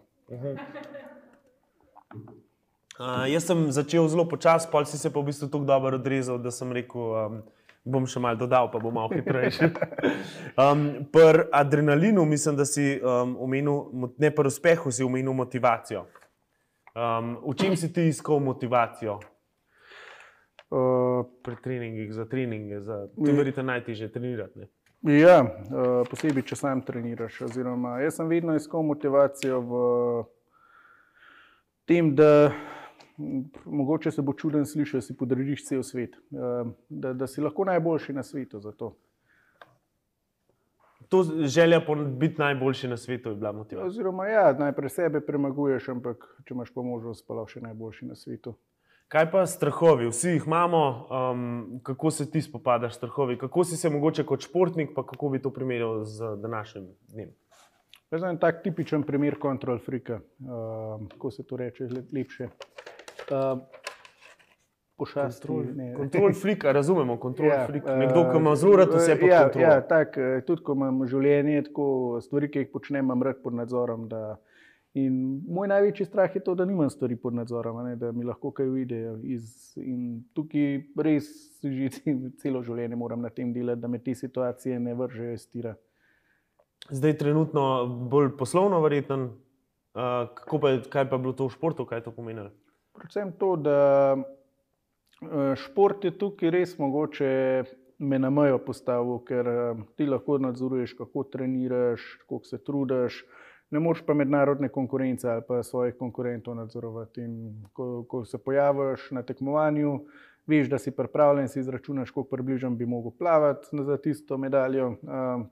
Uh, 2.98 3.26
jaz 3.26 3.46
sem 3.48 3.72
začel 3.72 4.06
zelo 4.08 4.28
počasi, 4.28 4.68
pol 4.70 4.84
si 4.86 4.98
se 4.98 5.10
pa 5.10 5.20
v 5.20 5.32
bistvu 5.32 5.48
tako 5.50 5.64
dobro 5.64 5.96
odrezal, 5.98 6.38
da 6.38 6.52
sem 6.54 6.70
rekel, 6.72 7.00
um, 7.00 7.40
bom 7.82 8.06
še 8.06 8.20
malo 8.22 8.38
dodal, 8.38 8.68
pa 8.70 8.78
bom 8.78 8.94
malo 8.94 9.10
hitrejši. 9.14 9.70
Um, 10.52 11.08
pri 11.08 11.46
adrenalinu 11.56 12.26
mislim, 12.28 12.56
da 12.56 12.66
si 12.68 13.00
um, 13.00 13.32
omenil, 13.40 14.10
ne 14.20 14.28
pri 14.30 14.50
uspehu, 14.52 14.92
si 14.92 15.00
omenil 15.00 15.32
motivacijo. 15.32 16.04
Um, 16.92 17.38
v 17.40 17.54
čem 17.56 17.72
si 17.80 17.88
ti 17.88 18.04
iskal 18.10 18.36
motivacijo? 18.44 19.16
Uh, 20.72 21.26
pri 21.44 21.56
treningih, 21.60 22.14
za 22.14 22.24
treninge, 22.24 22.78
za 22.80 22.94
to 23.12 23.26
je 23.26 23.32
verjetno 23.36 23.62
najtežje 23.62 24.06
trenirati. 24.12 24.62
Ne? 24.62 25.18
Ja, 25.18 25.42
uh, 25.44 26.08
posebej, 26.08 26.46
če 26.48 26.56
sam 26.56 26.80
treniraš. 26.86 27.42
Oziroma, 27.44 27.98
jaz 28.00 28.16
sem 28.16 28.30
vedno 28.30 28.54
iskal 28.56 28.80
motivacijo 28.88 29.58
v 29.60 29.82
tem, 31.84 32.14
da 32.16 32.54
mogoče 33.68 34.14
se 34.16 34.24
bo 34.24 34.32
čuden 34.32 34.64
slišati, 34.64 35.02
da 35.02 35.06
si 35.10 35.18
podrediš 35.18 35.66
cel 35.68 35.84
svet, 35.84 36.16
uh, 36.32 36.72
da, 36.88 37.12
da 37.12 37.28
si 37.28 37.44
lahko 37.44 37.68
najboljši 37.68 38.16
na 38.16 38.24
svetu. 38.24 38.62
to 41.12 41.22
želja 41.44 41.84
po 41.86 41.94
biti 41.94 42.40
najboljši 42.40 42.88
na 42.88 42.96
svetu 42.96 43.28
je 43.28 43.36
bila 43.36 43.52
motivacija. 43.52 43.86
Oziroma, 43.86 44.26
ja, 44.26 44.52
najprej 44.52 44.88
sebe 44.88 45.20
premaguješ, 45.20 45.88
ampak 45.88 46.24
če 46.48 46.54
imaš 46.54 46.72
pa 46.74 46.82
možnost, 46.82 47.26
pa 47.28 47.34
lahko 47.34 47.58
še 47.58 47.60
najboljši 47.60 48.06
na 48.06 48.16
svetu. 48.16 48.56
Kaj 49.12 49.26
pa 49.30 49.46
strahovi? 49.46 50.06
Vsi 50.08 50.28
jih 50.28 50.44
imamo, 50.46 51.06
um, 51.10 51.80
kako 51.82 52.10
se 52.10 52.30
ti 52.30 52.40
spopadaš 52.42 52.94
s 52.94 52.96
strahovi? 52.96 53.38
Kako 53.38 53.64
si 53.64 53.76
se 53.76 53.90
mogoče 53.90 54.24
kot 54.24 54.40
športnik, 54.40 54.90
pa 54.94 55.06
kako 55.06 55.28
bi 55.28 55.42
to 55.42 55.50
primerjal 55.50 56.04
z 56.04 56.36
današnjim 56.36 56.86
dnem? 57.08 57.28
Jaz 58.10 58.20
sem 58.20 58.38
tak 58.38 58.62
tipičen 58.62 59.02
primer 59.02 59.38
kontrol 59.38 59.78
frika, 59.78 60.14
uh, 60.14 61.08
kako 61.10 61.30
se 61.30 61.42
to 61.42 61.56
reče, 61.56 61.88
lepše. 62.12 62.48
Uh, 63.28 63.60
pošasti. 64.96 65.48
Kontrol 65.96 66.32
frika, 66.42 66.72
razumemo, 66.72 67.16
kontrol 67.16 67.48
ja, 67.48 67.66
frika. 67.66 67.96
Nekdo, 67.96 68.24
ki 68.30 68.38
ima 68.38 68.56
zelo 68.56 68.76
rad 68.76 68.94
vse 68.94 69.18
pod 69.20 69.28
ja, 69.28 69.42
kontrolom. 69.42 69.70
Ja, 69.70 69.80
tak, 69.80 70.16
eh, 70.16 70.40
tudi 70.46 70.62
ko 70.62 70.76
imam 70.78 71.04
življenje, 71.06 71.62
tako 71.68 71.86
stvari, 72.24 72.50
ki 72.50 72.64
jih 72.64 72.72
počnem, 72.72 73.04
imam 73.04 73.22
rad 73.22 73.42
pod 73.44 73.58
nadzorom. 73.60 74.08
Da, 74.08 74.36
in 74.94 75.42
moj 75.48 75.70
največji 75.72 76.06
strah 76.06 76.34
je 76.34 76.42
to, 76.44 76.54
da 76.54 76.64
nimam 76.68 76.90
stvari 76.90 77.16
pod 77.16 77.34
nadzorom, 77.34 77.78
ne, 77.86 77.96
da 77.96 78.12
mi 78.12 78.24
lahko 78.24 78.50
kaj 78.52 78.68
uide. 78.68 79.00
In 79.76 80.24
tukaj 80.36 80.82
res 81.04 81.30
že 81.62 81.88
celo 82.42 82.62
življenje 82.62 82.98
moram 82.98 83.22
na 83.22 83.30
tem 83.30 83.52
delati, 83.54 83.80
da 83.80 83.88
me 83.88 84.02
te 84.02 84.14
situacije 84.14 84.80
ne 84.80 84.94
vržejo 84.98 85.38
iz 85.38 85.46
tira. 85.48 85.76
Zdaj, 86.90 87.16
trenutno 87.18 87.86
bolj 88.10 88.32
poslovno, 88.36 88.80
verjetno. 88.82 89.36
Uh, 89.92 90.28
pa, 90.60 90.76
kaj 90.90 91.08
pa 91.08 91.16
je 91.16 91.20
bilo 91.20 91.32
to 91.36 91.46
v 91.46 91.54
športu, 91.54 91.84
kaj 91.86 92.00
je 92.00 92.04
to 92.08 92.12
pomenilo? 92.16 92.50
Predvsem 92.96 93.34
to, 93.38 93.56
da 93.60 93.80
Eh, 95.22 95.56
šport 95.56 96.04
je 96.04 96.10
tukaj 96.18 96.50
res 96.50 96.74
mogoče 96.78 97.28
me 98.02 98.18
na 98.18 98.30
mejo 98.30 98.58
postavil, 98.58 99.20
ker 99.26 99.48
eh, 99.48 99.82
ti 99.96 100.06
lahko 100.08 100.38
nadzoruješ, 100.42 100.96
kako 100.98 101.22
treniraš, 101.30 102.02
koliko 102.26 102.48
se 102.48 102.58
trudiš. 102.64 103.20
Ne 103.72 103.80
moreš 103.80 104.02
pa 104.06 104.14
mednarodne 104.14 104.68
konkurence 104.68 105.28
ali 105.30 105.42
pa 105.48 105.62
svojih 105.62 105.94
konkurentov 105.98 106.54
nadzorovati. 106.54 107.24
Ko, 107.72 108.04
ko 108.08 108.24
se 108.24 108.38
pojaviš 108.38 109.10
na 109.16 109.22
tekmovanju, 109.22 109.94
veš, 110.46 110.68
da 110.68 110.78
si 110.78 110.92
pripravljen, 110.92 111.48
si 111.48 111.60
izračunaš, 111.60 112.10
koliko 112.10 112.36
približno 112.36 112.70
bi 112.70 112.86
mogel 112.86 113.10
plavati 113.18 113.66
za 113.72 113.96
tisto 113.96 114.38
medaljo. 114.38 114.90
Uh, 115.02 115.46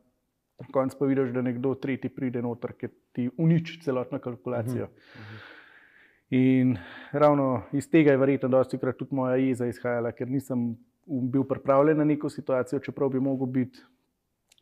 konc 0.73 0.95
pa 0.95 1.07
vidiš, 1.07 1.31
da 1.33 1.43
nekdo 1.43 1.75
tretji 1.75 2.11
pride 2.13 2.43
noter, 2.43 2.77
ki 2.77 2.89
ti 3.13 3.31
uniči 3.39 3.81
celotno 3.81 4.19
kalkulacijo. 4.19 4.85
Uh 4.85 4.91
-huh. 4.91 5.21
Uh 5.21 5.27
-huh. 5.27 5.57
In 6.31 6.77
ravno 7.13 7.63
iz 7.73 7.91
tega 7.91 8.11
je 8.11 8.17
verjetno 8.17 8.49
dosti 8.49 8.79
krat 8.79 8.97
tudi 8.97 9.15
moja 9.15 9.37
jeza 9.37 9.67
izhajala, 9.67 10.13
ker 10.13 10.31
nisem 10.31 10.77
bil 11.07 11.43
pripravljen 11.45 11.99
na 11.99 12.05
neko 12.05 12.29
situacijo, 12.31 12.79
čeprav 12.79 13.09
bi 13.11 13.21
mogel 13.21 13.47
biti. 13.47 13.81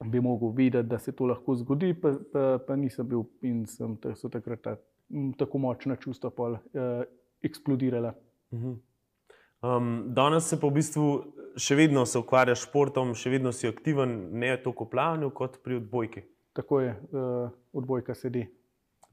Bi 0.04 0.20
mogel 0.22 0.52
videti, 0.54 0.88
da 0.88 0.98
se 0.98 1.12
to 1.12 1.26
lahko 1.26 1.56
zgodi, 1.58 1.94
pa, 1.94 2.12
pa, 2.32 2.58
pa 2.66 2.76
nisem 2.78 3.08
bil 3.08 3.24
in 3.42 3.64
sem 3.66 3.96
so 4.14 4.30
takrat 4.30 4.61
ta, 4.62 4.76
tako 5.38 5.58
močna 5.58 5.96
čustva 5.98 6.30
pol, 6.30 6.54
uh, 6.54 7.02
eksplodirala. 7.42 8.14
Mhm. 8.54 8.76
Um, 9.58 10.14
danes 10.14 10.46
se 10.46 10.61
pa 10.61 10.68
v 10.70 10.76
bistvu 10.78 11.06
še 11.58 11.74
vedno 11.74 12.04
ukvarjaš 12.06 12.61
s 12.61 12.68
športom, 12.68 13.14
še 13.18 13.32
vedno 13.32 13.50
si 13.52 13.66
aktiven, 13.66 14.30
ne 14.38 14.52
toliko 14.62 14.87
v 14.87 14.92
plavanju 14.92 15.30
kot 15.34 15.58
pri 15.64 15.80
odbojki. 15.80 16.22
Tako 16.54 16.80
je, 16.80 16.92
uh, 16.94 17.50
odbojka 17.74 18.14
sedi. 18.14 18.46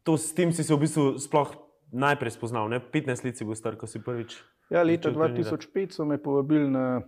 To, 0.06 0.18
s 0.22 0.34
tem 0.38 0.54
si 0.54 0.64
se 0.64 0.74
v 0.74 0.84
bistvu 0.86 1.06
sploh 1.22 1.56
najprej 1.90 2.36
spoznal? 2.38 2.70
Ne? 2.70 2.78
15 2.78 3.26
let 3.26 3.38
si 3.38 3.46
bil 3.48 3.58
star, 3.58 3.74
ko 3.74 3.90
si 3.90 4.02
prvič. 4.02 4.38
Ja, 4.70 4.86
leta 4.86 5.10
2005 5.14 5.98
so 5.98 6.06
me 6.06 6.18
povabili 6.22 6.70
na 6.70 7.02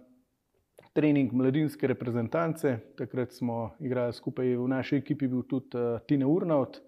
trening 0.98 1.30
mladinske 1.34 1.88
reprezentance. 1.88 2.80
Takrat 2.98 3.34
smo 3.34 3.76
igrali 3.80 4.14
skupaj 4.14 4.56
v 4.58 4.68
naši 4.72 4.98
ekipi, 4.98 5.28
bil 5.30 5.44
tudi 5.46 5.78
uh, 5.78 6.00
Tine 6.10 6.26
Urnaut. 6.26 6.80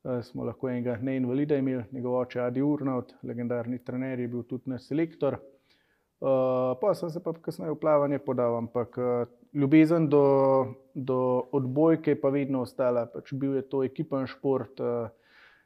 Uh, 0.00 0.22
smo 0.24 0.46
lahko 0.48 0.70
enega 0.72 0.96
neinvalida 1.04 1.58
imeli, 1.60 1.84
njegov 1.92 2.16
oče 2.22 2.40
Adi 2.40 2.62
Urnaut, 2.64 3.12
legendarni 3.22 3.82
trener, 3.84 4.20
je 4.20 4.28
bil 4.32 4.46
tudi 4.48 4.72
naš 4.72 4.88
selektor. 4.88 5.36
Uh, 6.20 6.72
pa 6.80 6.94
sem 6.96 7.12
se 7.12 7.20
pa 7.20 7.34
kasneje 7.36 7.74
v 7.74 7.80
plavanje 7.80 8.22
podal, 8.24 8.56
ampak 8.62 8.96
uh, 8.96 9.28
ljubezen 9.52 10.08
do, 10.08 10.24
do 10.94 11.20
odbojke 11.52 12.14
je 12.14 12.20
pa 12.20 12.32
vedno 12.32 12.64
ostala. 12.64 13.04
Pač 13.12 13.34
bil 13.36 13.58
je 13.60 13.66
to 13.68 13.84
ekipen 13.84 14.24
šport. 14.28 14.80
Uh, 14.80 15.12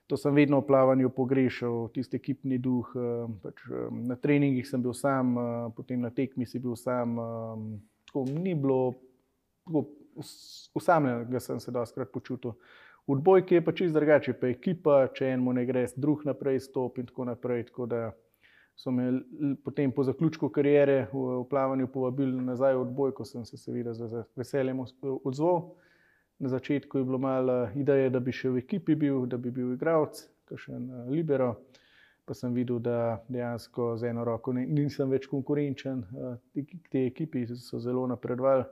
to 0.07 0.17
sem 0.17 0.35
vedno 0.35 0.61
v 0.61 0.67
plavanju 0.67 1.11
pogrešal, 1.11 1.89
tisti 1.95 2.17
ekipni 2.21 2.59
duh. 2.59 2.89
Eh, 2.97 3.27
pač, 3.43 3.65
eh, 3.71 3.89
na 3.91 4.17
treningih 4.17 4.67
sem 4.69 4.83
bil 4.83 4.93
sam, 4.93 5.39
eh, 5.39 5.71
potem 5.77 6.01
na 6.01 6.11
tekmi 6.11 6.47
si 6.47 6.59
bil 6.59 6.77
sam. 6.77 7.17
Tako, 8.07 8.25
ni 8.31 8.55
bilo, 8.55 8.95
usamljen, 10.75 11.31
da 11.31 11.41
sem 11.41 11.61
se 11.61 11.71
doskrat 11.71 12.13
počutil. 12.13 12.53
V 13.07 13.13
odbojki 13.13 13.55
je 13.55 13.65
pač 13.65 13.77
čisto 13.79 13.99
drugače, 13.99 14.33
pa 14.41 14.47
ekipa, 14.49 15.09
če 15.13 15.35
enemu 15.35 15.53
ne 15.53 15.65
gre, 15.67 15.87
drug 15.97 16.25
naprej 16.25 16.61
stop 16.61 16.99
in 16.99 17.07
tako 17.07 17.25
naprej. 17.25 17.67
Tako 17.69 17.87
da 17.87 18.13
so 18.77 18.91
me 18.91 19.21
potem 19.65 19.93
po 19.93 20.05
zaključku 20.05 20.49
karijere 20.49 21.09
v, 21.13 21.43
v 21.43 21.49
plavanju 21.51 21.87
povabili 21.87 22.43
nazaj 22.43 22.75
v 22.75 22.81
odbojko, 22.81 23.25
sem 23.25 23.45
se 23.45 23.57
seveda 23.57 23.95
z 23.95 24.25
veseljem 24.37 24.81
odzval. 25.25 25.75
Na 26.39 26.49
začetku 26.49 26.99
je 26.99 27.05
bilo 27.05 27.19
malo 27.19 27.69
ideje, 27.75 28.11
da 28.11 28.21
bi 28.21 28.33
še 28.35 28.51
v 28.51 28.63
ekipi 28.65 28.97
bil, 28.99 29.23
da 29.31 29.39
bi 29.39 29.53
bil 29.55 29.75
igralec, 29.77 30.25
kakšen 30.51 30.89
uh, 30.91 31.05
libero. 31.11 31.55
Pa 32.25 32.35
sem 32.35 32.55
videl, 32.57 32.81
da 32.81 33.21
dejansko 33.29 33.95
z 34.01 34.09
eno 34.11 34.25
roko 34.25 34.55
nisem 34.57 35.13
več 35.13 35.29
konkurenčen. 35.31 36.03
Uh, 36.11 36.35
te 36.91 37.05
ekipi 37.07 37.45
so 37.55 37.79
zelo 37.79 38.07
napredovali, 38.11 38.65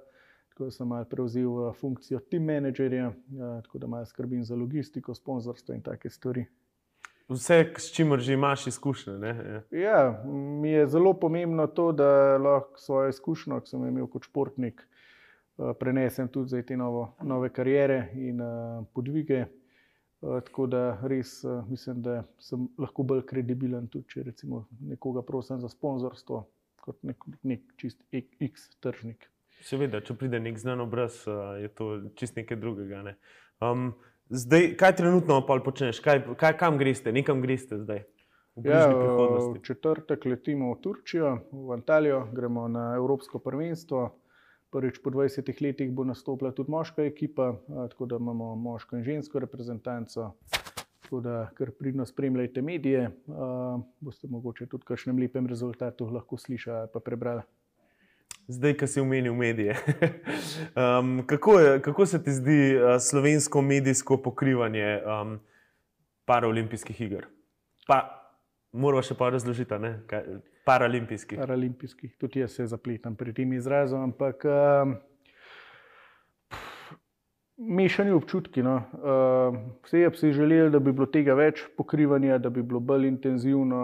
tako 0.51 0.67
da 0.67 0.75
sem 0.75 0.91
malo 0.91 1.07
prevzel 1.07 1.71
funkcijo 1.79 2.23
team 2.33 2.49
managerja, 2.51 3.13
uh, 3.13 3.61
tako 3.63 3.79
da 3.79 3.93
malo 3.95 4.11
skrbim 4.11 4.43
za 4.45 4.59
logistiko, 4.59 5.15
sponzorstvo 5.15 5.77
in 5.77 5.85
take 5.87 6.11
stvari. 6.11 6.49
Vse, 7.31 7.61
s 7.79 7.93
čimer 7.95 8.21
že 8.21 8.35
imaš 8.35 8.67
izkušnje. 8.67 9.13
Ja. 9.23 9.61
ja, 9.71 10.01
mi 10.27 10.73
je 10.73 10.89
zelo 10.91 11.15
pomembno 11.15 11.69
to, 11.71 11.93
da 11.93 12.39
lahko 12.43 12.81
svojo 12.81 13.13
izkušnjo, 13.15 13.61
ki 13.63 13.71
sem 13.71 13.87
imel 13.87 14.11
kot 14.11 14.27
športnik, 14.27 14.83
Eh, 14.83 14.92
prenesem 15.79 16.29
tudi 16.29 16.63
te 16.67 16.77
novo, 16.77 17.15
nove 17.23 17.51
karijere 17.53 18.09
in 18.15 18.41
uh, 18.41 18.85
podvige. 18.95 19.45
Uh, 20.23 20.39
tako 20.47 20.67
da 20.71 20.83
res 21.11 21.45
uh, 21.45 21.65
mislim, 21.71 22.03
da 22.03 22.23
sem 22.39 22.69
lahko 22.79 23.03
bolj 23.03 23.25
kredibilen, 23.27 23.89
tudi 23.91 24.09
če 24.15 24.23
recimo 24.29 24.67
nekoga 24.81 25.25
prosim 25.27 25.61
za 25.61 25.69
sponzorstvo, 25.69 26.45
kot 26.85 26.99
nek, 27.03 27.27
nek 27.43 27.67
čist 27.77 27.99
X 28.13 28.69
tržnik. 28.83 29.27
Seveda, 29.63 30.01
če 30.03 30.15
pride 30.19 30.41
nek 30.43 30.59
znan 30.59 30.83
obraz, 30.83 31.23
uh, 31.27 31.59
je 31.63 31.71
to 31.75 31.91
čist 32.19 32.39
nekaj 32.39 32.59
drugega. 32.63 33.03
Ne? 33.07 33.17
Um, 33.63 33.93
zdaj, 34.31 34.73
kaj 34.79 34.97
trenutno 35.03 35.43
počneš, 35.47 36.01
kaj, 36.03 36.25
kaj, 36.39 36.57
kam 36.59 36.79
greste, 36.79 37.15
nekam 37.15 37.43
greste 37.43 37.83
zdaj? 37.83 38.05
V, 38.55 38.69
ja, 38.69 38.85
v 38.93 39.61
četrtek 39.65 40.27
letimo 40.29 40.75
v 40.75 40.81
Turčijo, 40.85 41.39
v 41.51 41.73
Antalijo, 41.73 42.27
gremo 42.33 42.67
na 42.69 42.93
Evropsko 42.99 43.41
prvenstvo. 43.41 44.11
Prvič 44.73 45.03
po 45.05 45.11
20 45.13 45.53
letih 45.63 45.91
bo 45.93 46.05
nastopila 46.09 46.53
tudi 46.57 46.71
moška 46.73 47.05
ekipa, 47.05 47.53
tako 47.91 48.07
da 48.07 48.17
imamo 48.17 48.55
moško 48.57 48.97
in 48.97 49.05
žensko 49.05 49.39
reprezentanco. 49.45 50.31
Tako 51.03 51.21
da, 51.21 51.51
kar 51.55 51.71
pridno 51.77 52.07
spremljajte 52.07 52.63
medije, 52.63 53.11
boste 54.01 54.29
mogoče 54.33 54.67
tudi 54.67 54.89
kakšnem 54.89 55.19
lepem 55.19 55.47
rezultatu 55.47 56.09
lahko 56.09 56.37
slišali 56.37 56.79
ali 56.79 56.89
pa 56.93 57.01
prebrali. 57.01 57.43
Zdaj, 58.49 58.75
ki 58.77 58.87
si 58.87 59.01
omenil 59.01 59.35
medije. 59.35 59.77
um, 61.01 61.23
kako, 61.27 61.61
je, 61.61 61.83
kako 61.83 62.07
se 62.07 62.23
ti 62.25 62.33
zdi 62.33 62.77
uh, 62.77 62.97
slovensko 63.01 63.63
medijsko 63.63 64.17
pokrivanje 64.23 65.01
um, 65.05 65.39
paraolimpijskih 66.25 67.01
iger? 67.01 67.27
Pa, 67.87 68.01
moramo 68.73 69.03
še 69.03 69.15
pa 69.15 69.31
razložiti, 69.31 69.79
kaj, 70.11 70.25
Paralimpijskih. 70.65 71.39
Paralimpijskih, 71.39 72.17
tudi 72.19 72.41
jaz 72.41 72.55
se 72.55 72.67
zapletam 72.67 73.17
pri 73.17 73.33
tem 73.35 73.53
izrazu, 73.53 73.97
ampak 73.99 74.45
uh, 74.47 74.93
mešani 77.59 78.11
občutki. 78.15 78.63
No. 78.63 78.77
Uh, 78.77 79.59
vse 79.83 80.09
bi 80.11 80.17
si 80.17 80.33
želeli, 80.33 80.71
da 80.71 80.79
bi 80.79 80.93
bilo 80.93 81.07
tega 81.07 81.35
več 81.35 81.65
pokrivanja, 81.77 82.39
da 82.39 82.51
bi 82.51 82.63
bilo 82.63 82.81
bolj 82.81 83.09
intenzivno, 83.09 83.83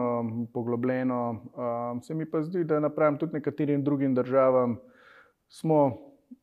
poglobljeno. 0.55 1.21
Uh, 1.31 2.03
se 2.03 2.15
mi 2.15 2.31
pa 2.31 2.43
zdi, 2.43 2.65
da 2.65 2.81
napram 2.81 3.19
tudi 3.19 3.41
nekaterim 3.41 3.85
drugim 3.85 4.15
državam, 4.15 4.79
smo, 5.49 5.85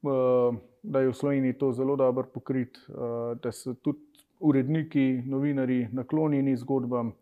uh, 0.03 0.55
da 0.83 0.99
je 0.99 1.13
v 1.13 1.13
Sloveniji 1.13 1.57
to 1.59 1.71
zelo 1.71 1.95
dobro 1.95 2.27
pokrit, 2.33 2.77
uh, 2.89 3.37
da 3.39 3.51
so 3.51 3.73
tudi 3.73 4.03
uredniki, 4.39 5.23
novinari 5.25 5.87
naklonjeni 5.93 6.57
zgodbam. 6.57 7.15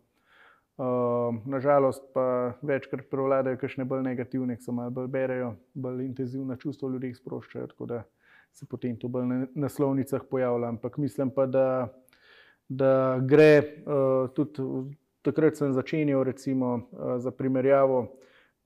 Ehm, 0.78 1.36
nažalost, 1.46 2.02
pa 2.14 2.52
večkrat 2.62 3.06
prevladajo 3.10 3.58
kakšne 3.60 3.84
bolj 3.86 4.00
negativne, 4.02 4.56
ki 4.58 4.64
se 4.66 4.72
malo 4.74 4.90
bolj 4.90 5.06
berejo, 5.06 5.52
bolj 5.74 6.00
intenzivna 6.02 6.56
čustva 6.58 6.88
ljudi 6.90 7.12
sproščajo, 7.14 7.66
tako 7.70 7.86
da 7.86 8.00
se 8.52 8.66
potem 8.66 8.96
to 8.98 9.08
bolj 9.08 9.28
na 9.28 9.36
naslovnicah 9.54 10.24
pojavlja. 10.30 10.72
Ampak 10.74 10.98
mislim 10.98 11.30
pa, 11.30 11.46
da, 11.46 11.66
da 12.68 13.20
gre 13.22 13.52
uh, 13.60 14.26
tudi 14.34 14.64
takrat, 15.22 15.54
sem 15.60 15.72
začenjal, 15.72 16.24
recimo 16.26 16.72
uh, 16.74 17.14
za 17.22 17.30
primerjavo, 17.30 18.08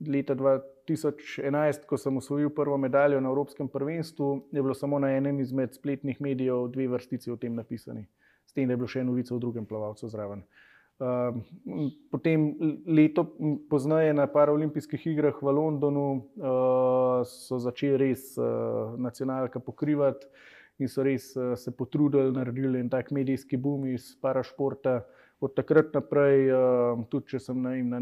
leta 0.09 0.37
2011, 0.37 1.85
ko 1.85 1.99
sem 2.01 2.17
osvojil 2.17 2.55
prvo 2.57 2.79
medaljo 2.81 3.21
na 3.21 3.29
Evropskem 3.29 3.69
prvenstvu, 3.69 4.31
je 4.53 4.63
bilo 4.63 4.75
samo 4.75 4.99
na 4.99 5.13
enem 5.13 5.45
izmed 5.45 5.77
spletnih 5.77 6.25
medijev 6.25 6.71
dve 6.73 6.89
vrstici 6.89 7.31
o 7.31 7.37
tem 7.37 7.53
napisani, 7.55 8.07
s 8.47 8.57
tem, 8.57 8.65
da 8.65 8.73
je 8.73 8.81
bilo 8.81 8.89
še 8.89 9.05
novice 9.05 9.37
o 9.37 9.43
drugem 9.43 9.69
plavalcu 9.69 10.09
zraven. 10.09 10.41
Uh, 10.41 10.68
potem 12.11 12.55
leto 12.87 13.25
pozneje 13.71 14.15
na 14.15 14.27
paraolimpijskih 14.27 15.07
igrah 15.07 15.43
v 15.43 15.53
Londonu 15.55 16.07
uh, 16.15 17.23
so 17.23 17.59
začeli 17.63 17.97
res 17.97 18.35
uh, 18.39 18.99
nacionalka 18.99 19.61
pokrivati 19.61 20.27
in 20.79 20.89
so 20.89 21.03
res 21.03 21.35
se 21.35 21.71
potrudili, 21.75 22.31
naredili 22.35 22.79
en 22.79 22.91
tak 22.91 23.11
medijski 23.11 23.57
boom 23.57 23.87
iz 23.91 24.15
parašporta. 24.23 25.01
Od 25.41 25.55
takrat 25.55 25.91
naprej, 25.95 26.51
tudi 27.11 27.31
če 27.31 27.39
sem 27.43 27.59
na, 27.63 27.73
na 27.83 27.99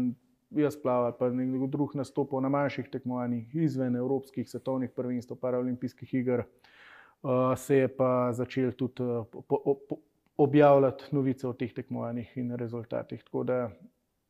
jaz 0.57 0.77
plaval, 0.77 1.13
pa 1.17 1.29
nekdo 1.33 1.67
drug 1.69 1.95
nastopil 1.97 2.41
na 2.41 2.49
manjših 2.53 2.89
tekmovanjih 2.93 3.55
izven 3.65 3.97
evropskih 3.97 4.45
svetovnih 4.49 4.93
prvenstv, 4.93 5.37
paraolimpijskih 5.41 6.13
iger, 6.21 6.45
uh, 6.45 7.53
se 7.57 7.81
je 7.81 7.87
pa 7.87 8.31
začel 8.33 8.71
tudi 8.77 9.05
po, 9.31 9.41
po, 9.49 9.99
objavljati 10.37 11.03
novice 11.11 11.47
o 11.47 11.53
teh 11.53 11.73
tekmovanjih 11.73 12.37
in 12.37 12.55
rezultatih. 12.55 13.23
Tako 13.23 13.43
da 13.43 13.69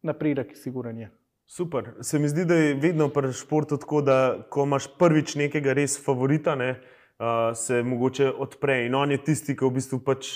napredek, 0.02 0.58
siguran 0.58 0.98
je. 0.98 1.10
Super. 1.46 1.94
Se 2.02 2.20
mi 2.20 2.28
zdi, 2.30 2.46
da 2.46 2.56
je 2.56 2.74
vedno 2.76 3.10
pri 3.10 3.32
športu 3.34 3.78
tako, 3.78 4.02
da 4.02 4.38
ko 4.50 4.64
imaš 4.64 4.88
prvič 5.00 5.36
nekega 5.36 5.74
res 5.74 5.96
favorita, 6.06 6.56
ne, 6.56 6.70
uh, 7.20 7.56
se 7.56 7.84
mogoče 7.84 8.32
odpre 8.32 8.86
in 8.86 8.96
on 8.96 9.12
je 9.12 9.22
tisti, 9.24 9.56
ki 9.56 9.66
v 9.66 9.78
bistvu 9.80 10.02
pač 10.04 10.34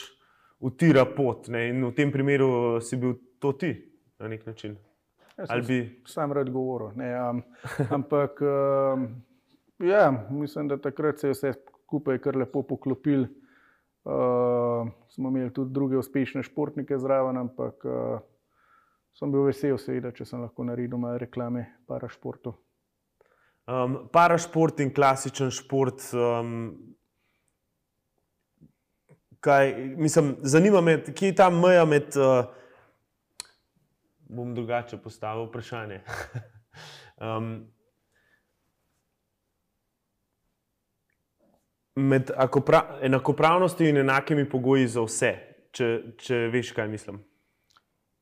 utira 0.59 1.05
pot. 1.05 1.49
Ne, 1.51 1.67
in 1.69 1.83
v 1.89 1.91
tem 1.97 2.11
primeru 2.11 2.79
si 2.81 2.99
bil 2.99 3.17
to 3.39 3.51
ti 3.51 3.73
na 4.19 4.31
nek 4.31 4.45
način. 4.45 4.77
Ali 5.49 5.61
bi 5.67 5.79
sam 6.07 6.31
rad 6.31 6.49
govoril. 6.49 6.93
Ne, 6.95 7.11
um, 7.19 7.43
ampak 7.97 8.39
um, 8.41 9.07
ja, 9.79 10.27
mislim, 10.29 10.67
da 10.67 10.77
takrat 10.77 11.19
se 11.19 11.27
je 11.27 11.35
vse 11.35 11.53
skupaj 11.87 12.21
kar 12.23 12.39
lepo 12.39 12.63
poklopil. 12.63 13.27
Uh, 14.01 14.87
smo 15.13 15.29
imeli 15.29 15.53
tudi 15.53 15.73
druge 15.73 15.97
uspešne 15.97 16.43
športnike 16.43 16.97
zraven, 16.97 17.37
ampak 17.37 17.85
uh, 17.85 18.21
sem 19.13 19.31
bil 19.31 19.45
vesel, 19.45 19.77
če 19.77 20.25
sem 20.25 20.41
lahko 20.41 20.65
naredil 20.65 20.97
malo 20.97 21.19
reklame 21.21 21.67
para 21.87 22.09
športu. 22.09 22.55
Um, 23.69 24.07
para 24.11 24.39
šport 24.41 24.79
in 24.81 24.89
klasičen 24.93 25.51
šport. 25.53 26.01
Um, 26.17 26.95
kaj, 29.39 29.75
mislim, 29.97 30.33
zanima 30.41 30.81
me, 30.81 30.97
kje 31.05 31.29
je 31.29 31.35
ta 31.37 31.49
meja 31.53 31.85
med. 31.85 32.17
Uh, 32.17 32.49
bom 34.31 34.55
drugače 34.55 34.97
postavil 34.97 35.45
vprašanje. 35.45 36.01
um, 37.27 37.67
med 41.95 42.31
enakopravnostjo 43.01 43.87
in 43.89 43.97
enakimi 43.97 44.49
pogoji 44.49 44.87
za 44.87 45.03
vse, 45.05 45.31
če, 45.75 45.89
če 46.17 46.39
veš, 46.53 46.71
kaj 46.75 46.87
mislim. 46.91 47.21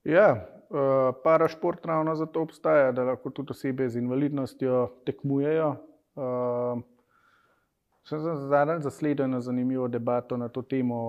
Ja, 0.08 0.30
uh, 0.36 1.10
parašport 1.24 1.86
ravno 1.86 2.16
zato 2.16 2.42
obstaja, 2.42 2.92
da 2.92 3.06
lahko 3.12 3.30
tudi 3.30 3.54
osebe 3.54 3.90
z 3.90 4.02
invalidnostjo 4.02 4.86
tekmujejo. 5.06 5.74
Uh, 6.20 6.82
sem 8.10 8.24
zadnjič 8.50 8.88
zasledil 8.88 9.28
eno 9.28 9.42
zanimivo 9.42 9.88
debato 9.88 10.38
na 10.38 10.50
to 10.50 10.62
temo, 10.62 11.02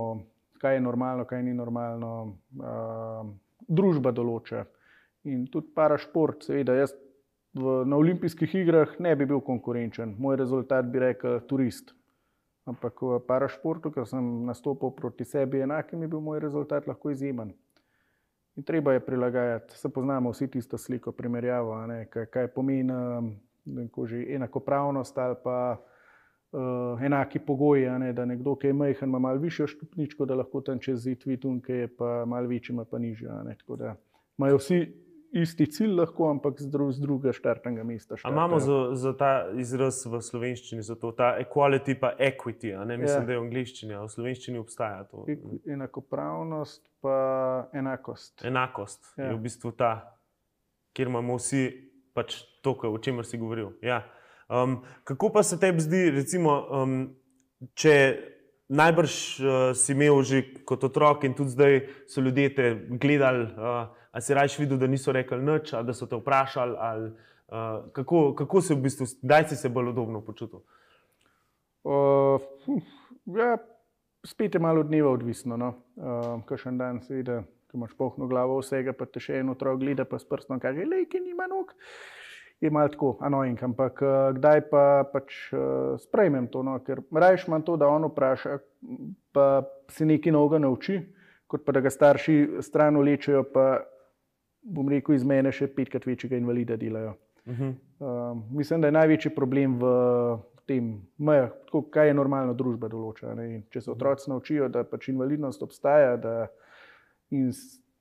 kaj 0.61 0.77
je 0.77 0.83
normalno, 0.85 1.25
kaj 1.25 1.43
ni 1.43 1.55
normalno. 1.57 2.11
Uh, 2.61 3.31
družba 3.71 4.13
določa. 4.15 4.65
In 5.29 5.45
tudi 5.53 5.71
parašport, 5.77 6.47
seveda, 6.49 6.77
jaz 6.79 6.95
v, 7.57 7.81
na 7.89 7.99
olimpijskih 8.01 8.55
igrah 8.63 8.97
ne 9.03 9.15
bi 9.19 9.29
bil 9.29 9.43
konkurenčen, 9.45 10.17
moj 10.19 10.39
rezultat 10.41 10.89
bi 10.91 11.03
rekel 11.05 11.41
turist. 11.51 11.95
Ampak 12.69 13.03
v 13.03 13.19
parašportu, 13.27 13.91
ker 13.91 14.07
sem 14.07 14.25
nastopil 14.47 14.93
proti 14.93 15.25
sebi 15.25 15.63
enakim, 15.65 16.03
je 16.03 16.09
bil 16.09 16.21
moj 16.21 16.41
rezultat 16.41 16.87
lahko 16.87 17.11
izjemen. 17.11 17.55
In 18.57 18.67
treba 18.67 18.93
je 18.93 19.01
prilagajati, 19.01 19.79
se 19.79 19.89
poznamo 19.89 20.31
vsi 20.31 20.51
tisto 20.51 20.79
sliko, 20.79 21.13
primerjavo, 21.13 21.79
ne, 21.87 22.05
kaj, 22.11 22.27
kaj 22.27 22.49
pomeni 22.55 22.93
že 24.07 24.25
enakopravnost 24.35 25.19
ali 25.19 25.37
pa 25.45 25.77
uh, 25.79 27.03
enaki 27.03 27.39
pogoji. 27.39 27.89
Ne, 27.99 28.13
da 28.13 28.25
nekdo, 28.25 28.57
ki 28.57 28.67
je 28.67 28.73
majhen, 28.73 29.09
ima 29.09 29.19
malo 29.19 29.39
višjo 29.39 29.67
stopničko, 29.67 30.27
da 30.27 30.35
lahko 30.35 30.61
tam 30.61 30.79
čez 30.79 31.01
zid 31.05 31.25
vidi, 31.27 31.61
ki 31.65 31.73
je 31.73 31.89
pa 31.97 32.25
malo 32.27 32.49
večji, 32.49 32.75
ima 32.75 32.85
pa 32.85 32.99
nižjo. 32.99 33.31
Tako 33.59 33.77
da 33.77 33.95
imajo 34.39 34.57
vsi 34.57 34.81
isti 35.33 35.67
cilj, 35.67 35.93
lahko, 35.95 36.31
ampak 36.31 36.61
z, 36.61 36.67
dru, 36.71 36.91
z 36.93 37.01
druge 37.01 37.33
štartnega 37.33 37.85
mesta. 37.85 38.17
Imamo 38.29 38.59
za, 38.61 38.79
za 38.99 39.13
ta 39.17 39.33
izraz 39.59 40.03
v 40.07 40.21
slovenščini, 40.23 40.83
za 40.83 40.97
to, 40.99 41.13
ta 41.17 41.33
equality 41.41 41.95
pa 42.01 42.13
equity, 42.19 42.73
ne 42.75 42.97
mislim, 42.99 43.23
ja. 43.23 43.27
da 43.27 43.33
je 43.33 43.39
v 43.39 43.45
angliščini, 43.47 43.95
a 43.95 44.03
v 44.05 44.15
slovenščini 44.15 44.63
obstaja 44.63 45.05
to. 45.11 45.27
Enakopravnost 45.71 46.83
pa 47.01 47.19
enakost. 47.73 48.45
Enakost 48.45 49.13
ja. 49.17 49.31
je 49.31 49.37
v 49.37 49.43
bistvu 49.47 49.73
ta, 49.79 49.93
kjer 50.97 51.13
imamo 51.13 51.39
vsi 51.39 51.69
pač 52.17 52.43
to, 52.65 52.75
o 52.75 52.99
čemer 52.99 53.27
si 53.27 53.39
govoril. 53.39 53.73
Ja. 53.87 54.03
Um, 54.51 54.81
kako 55.07 55.31
pa 55.31 55.43
se 55.47 55.61
tebi 55.61 55.81
zdi, 55.81 56.09
recimo, 56.11 56.57
um, 56.75 56.99
če 57.79 57.95
najbrž 58.71 59.15
uh, 59.41 59.55
si 59.75 59.93
imel 59.93 60.23
že 60.23 60.43
kot 60.65 60.85
otrok 60.87 61.27
in 61.27 61.35
tudi 61.35 61.51
zdaj 61.51 61.75
so 62.07 62.23
ljudje 62.23 62.55
te 62.55 62.67
gledali. 62.89 63.51
Uh, 63.59 63.91
ali 64.11 64.23
si 64.23 64.35
rajš 64.35 64.59
videl, 64.59 64.79
da 64.79 64.87
niso 64.87 65.13
rekli 65.13 65.39
nič, 65.43 65.73
ali 65.75 65.87
da 65.87 65.95
so 65.95 66.07
te 66.07 66.19
vprašali, 66.19 66.77
ali, 66.79 67.11
uh, 67.49 67.91
kako, 67.93 68.35
kako 68.35 68.61
se 68.61 68.75
v 68.75 68.83
bistvu, 68.83 69.07
kdaj 69.23 69.49
si 69.49 69.57
se 69.57 69.69
bolj 69.69 69.93
udobno 69.95 70.21
počutil? 70.25 70.63
Uh, 71.85 72.43
ja, 73.27 73.57
spet 74.27 74.55
je 74.55 74.61
malo 74.61 74.83
dneva 74.83 75.11
odvisno. 75.11 75.57
No? 75.57 75.75
Uh, 75.97 76.43
Kaj 76.47 76.65
še 76.65 76.73
en 76.75 76.81
dan 76.81 77.03
se 77.07 77.15
vidi, 77.15 77.39
ko 77.71 77.79
imaš 77.79 77.95
pohno 77.99 78.27
glavo 78.27 78.59
vsega, 78.61 78.95
pa 78.97 79.07
te 79.07 79.23
še 79.23 79.41
eno 79.41 79.55
otrok 79.55 79.79
gleda, 79.81 80.05
pa 80.05 80.19
s 80.19 80.27
prstom 80.27 80.61
kaže, 80.61 80.87
le, 80.87 81.05
ki 81.11 81.23
nima 81.23 81.47
nog. 81.51 81.75
Je 82.61 82.71
malo 82.71 82.89
tako, 82.93 83.15
anojing, 83.25 83.63
ampak 83.65 84.03
uh, 84.05 84.11
kdaj 84.37 84.61
pa 84.69 84.83
pač 85.13 85.37
uh, 85.53 85.97
sprejmem 86.01 86.51
to, 86.53 86.63
no? 86.63 86.77
ker 86.85 87.01
rajš 87.13 87.47
imam 87.49 87.63
to, 87.65 87.77
da 87.81 87.89
on 87.89 88.05
vpraša, 88.11 88.59
pa 89.33 89.47
se 89.89 90.05
nekaj 90.05 90.33
novega 90.33 90.61
nauči, 90.61 90.99
kot 91.49 91.65
pa 91.65 91.73
da 91.73 91.81
ga 91.81 91.91
starši 91.91 92.61
stran 92.61 93.01
ulečejo, 93.01 93.47
pa 93.55 93.81
bom 94.61 94.89
rekel, 94.93 95.17
iz 95.17 95.25
mene 95.25 95.53
še 95.53 95.71
petkrat 95.73 96.05
večjega 96.07 96.37
invalida 96.37 96.77
delajo. 96.77 97.17
Uh 97.47 97.59
-huh. 97.59 97.73
uh, 97.99 98.37
mislim, 98.53 98.81
da 98.81 98.89
je 98.89 98.99
največji 98.99 99.35
problem 99.35 99.79
v 99.81 99.87
tem, 100.67 101.03
mejah, 101.19 101.51
tako, 101.67 101.83
kaj 101.91 102.07
je 102.07 102.15
normalno 102.15 102.55
družba 102.55 102.89
določa. 102.89 103.35
Ne? 103.35 103.63
Če 103.75 103.81
se 103.81 103.91
otroci 103.91 104.31
naučijo, 104.31 104.69
da 104.69 104.85
pač 104.85 105.09
invalidnost 105.09 105.63
obstaja, 105.63 106.17
da 106.17 106.35
in 107.31 107.51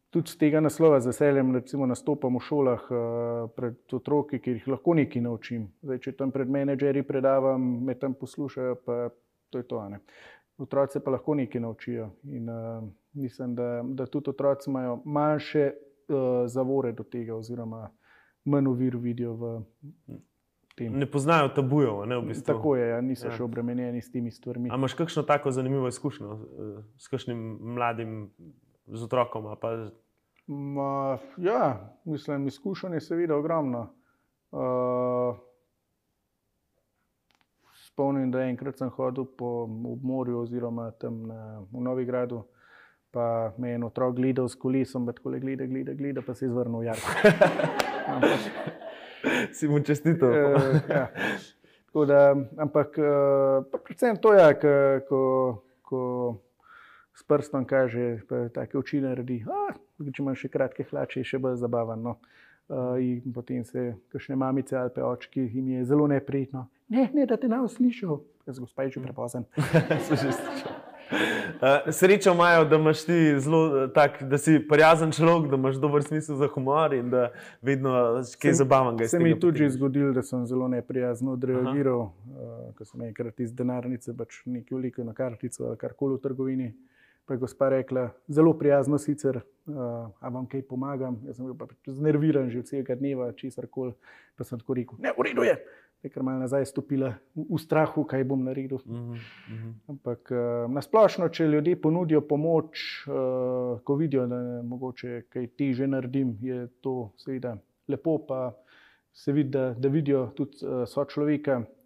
tudi 0.10 0.32
z 0.32 0.38
tega 0.38 0.62
naslova 0.62 1.00
z 1.00 1.12
veseljem 1.12 1.54
recimo, 1.56 1.86
nastopam 1.86 2.38
v 2.38 2.44
šolah 2.44 2.88
uh, 2.90 3.50
pred 3.56 3.94
otroki, 3.94 4.40
ki 4.42 4.58
jih 4.58 4.68
lahko 4.74 4.96
nekaj 4.98 5.22
naučim. 5.22 5.68
Zdaj, 5.86 6.02
če 6.06 6.16
tam 6.18 6.34
pred 6.34 6.50
menedžerji 6.50 7.06
predavam, 7.08 7.68
me 7.86 7.96
tam 8.00 8.16
poslušajo, 8.18 8.80
pa 8.86 9.10
to 9.50 9.62
je 9.62 9.68
to. 9.70 9.82
Ne? 9.90 10.02
Otroci 10.60 11.00
pa 11.04 11.14
lahko 11.14 11.38
nekaj 11.40 11.62
naučijo. 11.62 12.10
In, 12.30 12.50
uh, 12.50 12.88
mislim, 13.14 13.56
da, 13.56 13.82
da 13.84 14.10
tudi 14.10 14.34
otroci 14.34 14.70
imajo 14.70 15.02
manjše 15.06 15.70
uh, 15.70 16.48
zavore 16.50 16.92
do 16.92 17.04
tega, 17.04 17.36
oziroma 17.36 17.90
manj 18.50 18.68
ovir 18.68 18.98
vidijo 18.98 19.36
v 19.38 19.54
tem. 20.80 20.96
Ne 20.98 21.06
poznajo 21.06 21.52
tabujev, 21.54 22.06
ne 22.10 22.18
v 22.18 22.32
bistvu. 22.32 22.48
Tako 22.50 22.76
je, 22.80 22.88
ja, 22.90 23.02
niso 23.02 23.28
ja. 23.28 23.36
še 23.36 23.44
obremenjeni 23.46 24.02
s 24.02 24.10
temi 24.12 24.32
stvarmi. 24.32 24.72
Ali 24.72 24.80
imaš 24.80 24.96
kakšno 24.98 25.24
tako 25.28 25.52
zanimivo 25.52 25.92
izkušnjo 25.92 26.40
s 26.98 27.12
kakšnim 27.12 27.44
mladim, 27.76 28.16
z 28.92 29.04
otrokom? 29.04 29.50
Ma, 30.48 31.18
ja, 31.38 31.90
mislim, 32.06 32.48
izkušenj 32.48 32.94
je 32.94 33.02
seveda 33.02 33.36
ogromno. 33.38 33.94
Uh, 34.52 35.38
spomnim, 37.86 38.32
da 38.32 38.42
enkrat 38.42 38.78
sem 38.78 38.90
hodil 38.90 39.26
po 39.38 39.68
morju, 40.02 40.40
oziroma 40.40 40.92
tam 40.92 41.28
na, 41.28 41.60
v 41.72 41.84
Novi 41.84 42.06
Gradu 42.06 42.44
pa 43.12 43.52
me 43.58 43.70
je 43.70 43.76
en 43.76 43.84
otrok 43.84 44.16
gledal 44.16 44.50
s 44.50 44.56
kolesom, 44.56 45.06
pa 45.06 45.14
tako 45.14 45.30
le 45.30 45.40
gleda, 45.40 45.66
gleda, 45.66 45.94
gleda, 45.94 46.22
pa 46.22 46.34
se 46.34 46.46
je 46.46 46.50
zvrnil 46.50 46.80
v 46.80 46.86
jarko. 46.86 47.10
si 49.58 49.68
mu 49.68 49.80
čestito. 49.80 50.30
uh, 50.30 50.36
ja. 50.90 51.08
da, 52.06 52.36
ampak 52.58 52.98
uh, 52.98 53.82
predvsem 53.86 54.18
to 54.22 54.34
je, 54.34 54.40
ja, 54.40 54.54
ko, 55.10 55.22
ko 55.82 56.02
s 57.20 57.24
prstom 57.24 57.66
kaže, 57.66 58.22
da 58.30 58.50
take 58.50 58.78
oči 58.78 59.02
naredi. 59.04 59.42
Ah, 59.44 59.76
če 60.00 60.24
imaš 60.24 60.46
še 60.46 60.50
kratke 60.54 60.86
hlače, 60.88 61.20
je 61.20 61.34
še 61.34 61.40
bolj 61.44 61.58
zabavno. 61.60 62.16
Uh, 62.70 63.02
in 63.02 63.34
potem 63.34 63.64
se, 63.66 63.96
kakšne 64.14 64.38
mamice 64.38 64.78
ali 64.78 64.92
pa 64.94 65.08
očki, 65.10 65.42
jim 65.42 65.72
je 65.74 65.86
zelo 65.90 66.06
neprijetno. 66.08 66.68
Ne, 66.94 67.08
ne, 67.14 67.26
da 67.26 67.36
te 67.38 67.50
ne 67.50 67.58
uslišijo, 67.66 68.20
jaz 68.46 68.60
gospod 68.62 68.86
je 68.86 68.92
že 68.96 69.02
prepozen. 69.08 69.46
Uh, 71.10 71.90
srečo 71.90 72.36
imajo, 72.38 72.68
da 72.70 72.78
imaš 72.78 73.02
ti 73.08 73.18
zelo 73.42 73.88
tak, 73.88 74.22
da 74.24 74.38
si 74.38 74.60
prijazen 74.70 75.12
človek, 75.18 75.50
da 75.50 75.58
imaš 75.58 75.80
dober 75.82 76.06
smisel 76.06 76.38
za 76.38 76.48
humor 76.54 76.94
in 76.94 77.10
da 77.10 77.32
vedno 77.66 78.22
kaj 78.38 78.54
zabavnega. 78.62 79.10
Se 79.10 79.20
mi 79.20 79.34
je 79.34 79.40
tudi 79.40 79.70
zgodilo, 79.70 80.14
da 80.14 80.22
sem 80.22 80.46
zelo 80.46 80.68
neprijazno 80.70 81.34
odreagiral, 81.34 82.00
uh, 82.06 82.70
ko 82.78 82.86
sem 82.86 83.02
enkrat 83.10 83.42
iz 83.42 83.50
denarnice 83.50 84.14
pač 84.14 84.44
nekaj 84.46 84.78
veliko 84.78 85.04
na 85.04 85.18
kartico 85.18 85.66
ali 85.74 85.82
karkoli 85.82 86.22
v 86.22 86.24
trgovini. 86.30 86.70
Pa 87.30 87.36
je 87.36 87.44
gospa 87.44 87.68
rekla, 87.70 88.08
zelo 88.26 88.56
prijazno 88.58 88.98
sicer, 88.98 89.36
uh, 89.38 89.76
a 90.20 90.30
vam 90.34 90.48
kaj 90.50 90.64
pomagam. 90.66 91.20
Jaz 91.30 91.38
sem 91.38 91.46
bil 91.46 91.54
pač 91.54 91.76
znerviran 91.86 92.50
že 92.50 92.64
od 92.64 92.72
celega 92.72 92.96
dneva, 92.98 93.28
česar 93.38 93.68
koli. 93.70 93.94
Pa 94.34 94.48
sem 94.48 94.58
tako 94.58 94.74
rekel, 94.80 94.98
ne, 94.98 95.14
v 95.14 95.28
redu 95.28 95.46
je 95.46 95.54
je 96.04 96.10
kar 96.10 96.24
malo 96.24 96.40
nazaj 96.40 96.66
stopila 96.66 97.14
v, 97.36 97.44
v 97.50 97.60
strahu, 97.60 98.06
kaj 98.08 98.24
bom 98.24 98.44
naredil. 98.44 98.80
Uh 98.86 98.96
-huh, 98.96 99.12
uh 99.12 99.18
-huh. 99.52 99.74
Ampak 99.88 100.32
uh, 100.32 100.38
eh, 100.38 100.68
nasplošno, 100.74 101.30
če 101.30 101.48
ljudje 101.48 101.82
ponudijo 101.82 102.22
pomoč, 102.22 103.06
uh, 103.08 103.80
ko 103.84 103.96
vidijo, 103.96 104.28
da 104.28 104.36
je 104.36 104.64
mogoče 104.64 105.22
kaj 105.30 105.48
teže 105.48 105.88
naredim, 105.88 106.38
je 106.42 106.68
to 106.82 107.12
seveda 107.18 107.58
lepo, 107.88 108.18
pa 108.28 108.56
se 109.14 109.32
vidi, 109.32 109.50
da, 109.50 109.74
da 109.74 109.90
vidijo 109.90 110.32
tudi 110.36 110.58
uh, 110.66 110.88
so 110.88 111.06
človeka. 111.06 111.58
Uh, 111.58 111.79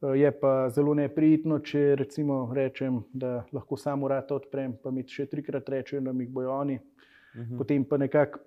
je 0.00 0.30
pa 0.40 0.68
zelo 0.70 0.94
neprijetno, 0.94 1.58
če 1.58 1.96
recimo 1.96 2.52
rečem, 2.54 3.02
da 3.12 3.44
lahko 3.52 3.76
samo 3.76 4.08
rata 4.08 4.34
odprem, 4.34 4.76
pa 4.82 4.90
mi 4.90 5.04
še 5.08 5.26
trikrat 5.26 5.68
rečejo, 5.68 6.00
da 6.00 6.12
mi 6.12 6.26
bojo 6.26 6.52
oni. 6.52 6.78
Uh 7.34 7.40
-huh. 7.40 7.58
Potem 7.58 7.84
pa 7.84 7.96
nekako 7.96 8.40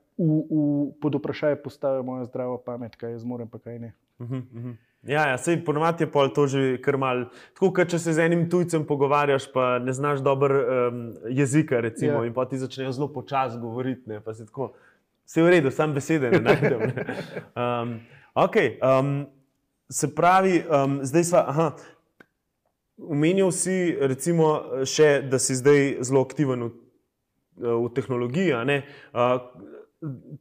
pod 1.01 1.15
vprašanje 1.15 1.55
postavijo 1.55 2.03
moja 2.03 2.25
zdrava 2.25 2.57
pamet, 2.65 2.95
kaj 2.95 3.11
jaz 3.11 3.21
zmorem, 3.21 3.47
pa 3.47 3.59
kaj 3.59 3.79
ne. 3.79 3.93
Uh 4.19 4.29
-huh, 4.29 4.41
uh 4.55 4.63
-huh. 4.63 4.75
Ja, 5.03 5.27
ja 5.27 5.37
sej 5.37 5.59
ponovadi 5.65 6.03
je 6.03 6.11
pol 6.11 6.29
to 6.31 6.47
že 6.47 6.77
kar 6.81 6.97
mal. 6.97 7.25
Tako, 7.59 7.85
če 7.85 7.99
se 7.99 8.13
z 8.13 8.23
enim 8.23 8.45
tujcem 8.49 8.85
pogovarjaš, 8.87 9.49
pa 9.51 9.79
ne 9.79 9.93
znaš 9.93 10.23
dobro 10.23 10.63
um, 10.63 11.13
jezika, 11.27 11.79
recimo, 11.83 12.23
ja. 12.23 12.25
in 12.25 12.33
pa 12.33 12.45
ti 12.45 12.57
začnejo 12.57 12.91
zelo 12.91 13.09
počasi 13.13 13.59
govoriti, 13.59 14.09
ne, 14.09 14.21
pa 14.23 14.33
se 14.33 14.45
tako, 14.45 14.71
vse 15.25 15.43
v 15.43 15.49
redu, 15.49 15.71
sam 15.71 15.93
besede 15.93 16.31
ne 16.31 16.39
najdem. 16.39 16.79
Ne. 16.79 17.05
Um, 17.55 17.99
okay, 18.35 18.79
um, 18.79 19.27
se 19.93 20.09
pravi, 20.15 20.63
um, 20.65 20.99
zdaj 21.05 21.23
smo. 21.23 21.71
Umenil 23.03 23.49
si, 23.51 23.97
recimo, 23.99 24.47
še, 24.85 25.23
da 25.25 25.39
si 25.41 25.55
zdaj 25.57 26.03
zelo 26.05 26.21
aktiven 26.23 26.67
v, 26.67 26.73
v 27.57 27.87
tehnologiji. 27.97 28.53
Uh, 28.53 29.73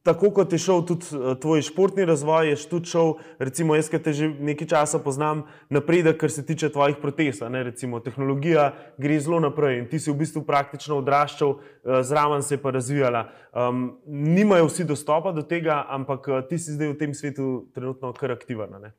tako 0.03 0.31
kot 0.31 0.53
je 0.53 0.59
šel 0.59 0.83
tudi 0.87 1.07
eh, 1.15 1.35
tvoj 1.41 1.63
športni 1.63 2.05
razvoj, 2.05 2.49
je 2.51 2.57
tudi 2.69 2.91
šel, 2.91 3.15
recimo, 3.39 3.77
jaz, 3.77 3.91
ki 3.91 4.01
te 4.03 4.13
že 4.13 4.29
nekaj 4.29 4.69
časa 4.69 4.99
poznam, 5.03 5.45
napredek, 5.71 6.19
kar 6.21 6.31
se 6.31 6.45
tiče 6.47 6.73
tvojih 6.73 6.99
protez. 7.03 7.43
Recimo, 7.43 8.01
tehnologija 8.01 8.73
gre 8.99 9.21
zelo 9.21 9.41
naprej 9.41 9.79
in 9.79 9.89
ti 9.89 9.99
si 9.99 10.11
v 10.11 10.19
bistvu 10.19 10.43
praktično 10.47 10.99
odraščal, 10.99 11.55
eh, 11.59 12.03
zraven 12.03 12.43
se 12.43 12.55
je 12.55 12.63
pa 12.63 12.71
razvijala. 12.71 13.29
Um, 13.53 13.99
nimajo 14.07 14.67
vsi 14.67 14.85
dostopa 14.85 15.33
do 15.33 15.43
tega, 15.43 15.85
ampak 15.89 16.29
eh, 16.29 16.43
ti 16.49 16.59
si 16.59 16.75
zdaj 16.75 16.95
v 16.95 16.99
tem 16.99 17.15
svetu 17.15 17.69
trenutno 17.75 18.13
kar 18.13 18.33
aktiven. 18.33 18.93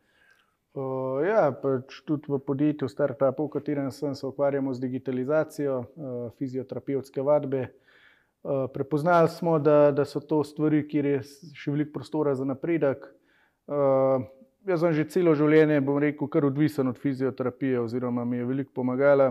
Uh, 0.73 1.21
ja, 1.21 1.51
pač 1.53 1.99
tudi 2.07 2.31
v 2.33 2.39
podjetju, 2.41 2.89
startupu, 2.89 3.45
v 3.45 3.53
katerem 3.59 3.91
sem, 3.93 4.15
se 4.17 4.25
ukvarjamo 4.25 4.73
z 4.73 4.81
digitalizacijo, 4.81 5.79
uh, 5.79 6.29
fizioterapevtske 6.39 7.21
vadbe. 7.21 7.67
Eh, 8.43 8.67
prepoznali 8.73 9.29
smo, 9.29 9.59
da, 9.59 9.91
da 9.91 10.05
so 10.05 10.19
to 10.19 10.43
stvari, 10.43 10.81
kjer 10.87 11.05
je 11.05 11.19
še 11.55 11.71
veliko 11.71 11.93
prostora 11.95 12.33
za 12.35 12.43
napredek. 12.43 13.05
Uh, 13.71 14.25
jaz 14.67 14.81
sem 14.83 14.91
že 14.97 15.05
celo 15.13 15.31
življenje, 15.39 15.77
bom 15.79 15.95
rekel, 16.03 16.27
kar 16.27 16.43
odvisen 16.43 16.91
od 16.91 16.99
fizioterapije, 16.99 17.79
oziroma 17.79 18.25
mi 18.27 18.41
je 18.41 18.49
veliko 18.49 18.75
pomagala. 18.75 19.29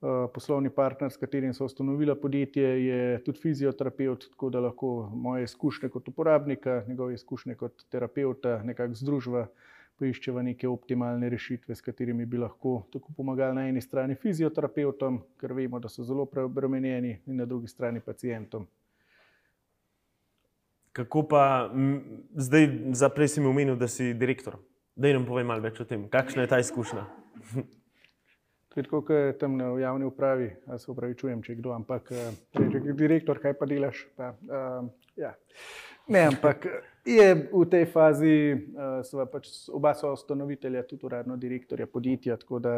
Uh, 0.00 0.24
poslovni 0.32 0.72
partner, 0.72 1.12
s 1.12 1.20
katerim 1.20 1.52
so 1.52 1.66
ustanovila 1.68 2.14
podjetje, 2.16 2.70
je 2.86 3.18
tudi 3.26 3.42
fizioterapeut, 3.42 4.30
tako 4.32 4.48
da 4.54 4.62
lahko 4.64 4.92
moje 5.12 5.44
izkušnje 5.44 5.92
kot 5.92 6.08
uporabnika, 6.08 6.84
njegove 6.88 7.18
izkušnje 7.18 7.58
kot 7.60 7.84
terapeuta 7.92 8.62
nekako 8.64 8.96
združva 8.96 9.44
poiščeva 9.98 10.42
neke 10.42 10.68
optimalne 10.68 11.28
rešitve, 11.28 11.74
s 11.74 11.84
katerimi 11.84 12.26
bi 12.26 12.38
lahko 12.38 12.82
tako 12.92 13.12
pomagali 13.16 13.56
na 13.56 13.66
eni 13.68 13.82
strani 13.82 14.14
fizioterapeutom, 14.14 15.20
ker 15.40 15.54
vemo, 15.54 15.80
da 15.82 15.90
so 15.90 16.04
zelo 16.06 16.26
preobremenjeni, 16.30 17.18
in 17.26 17.40
na 17.42 17.46
drugi 17.46 17.68
strani 17.68 18.00
pacijentom. 18.00 18.66
Kako 20.92 21.22
pa 21.30 21.42
zdaj, 22.34 22.68
za 22.98 23.08
prej 23.14 23.28
si 23.34 23.40
mi 23.40 23.46
omenil, 23.46 23.76
da 23.78 23.88
si 23.88 24.14
direktor? 24.14 24.56
Da 24.98 25.12
nam 25.14 25.26
povej 25.28 25.46
malo 25.46 25.62
več 25.62 25.78
o 25.78 25.86
tem, 25.86 26.08
kakšna 26.10 26.46
je 26.46 26.50
ta 26.50 26.58
izkušnja. 26.58 27.06
To 28.78 28.80
je 28.80 28.84
tako, 28.84 29.00
kot 29.02 29.16
je 29.16 29.38
tam 29.38 29.58
v 29.58 29.80
javni 29.80 30.04
upravi, 30.04 30.52
se 30.78 30.90
upravičujem, 30.90 31.40
če 31.42 31.54
kdo, 31.58 31.72
ampak 31.74 32.12
eh, 32.14 32.26
če 32.54 32.78
je 32.84 32.92
direktor, 32.94 33.40
kaj 33.42 33.56
pa 33.58 33.66
delaš? 33.66 34.04
Pa, 34.14 34.28
uh, 34.38 34.84
ja. 35.18 35.32
Ne, 36.06 36.20
ampak 36.28 36.68
je 37.02 37.26
v 37.50 37.62
tej 37.72 37.88
fazi, 37.90 38.36
uh, 38.54 39.24
pač 39.32 39.48
oba 39.74 39.96
so 39.98 40.12
ustanovitelja, 40.14 40.84
tudi 40.86 41.08
uradno 41.10 41.34
direktorja 41.34 41.88
podjetja, 41.90 42.36
tako 42.38 42.60
da 42.62 42.76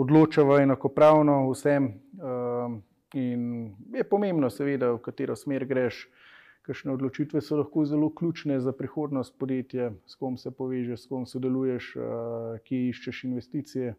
odločamo 0.00 0.56
enakopravno 0.56 1.36
vsem. 1.50 1.90
Uh, 2.16 2.80
in 3.12 3.76
je 3.92 4.08
pomembno, 4.08 4.48
seveda, 4.48 4.94
v 4.96 5.04
katero 5.04 5.36
smer 5.36 5.68
greš. 5.68 6.06
Kakšne 6.64 6.96
odločitve 6.96 7.44
so 7.44 7.60
lahko 7.60 7.84
zelo 7.84 8.08
ključne 8.08 8.56
za 8.64 8.72
prihodnost 8.72 9.36
podjetja, 9.36 9.92
s 10.08 10.16
kom 10.16 10.40
se 10.40 10.48
povežeš, 10.48 11.04
s 11.04 11.12
kom 11.12 11.28
sodeluješ, 11.28 11.92
uh, 12.00 12.56
ki 12.64 12.86
iščeš 12.88 13.24
investicije. 13.28 13.98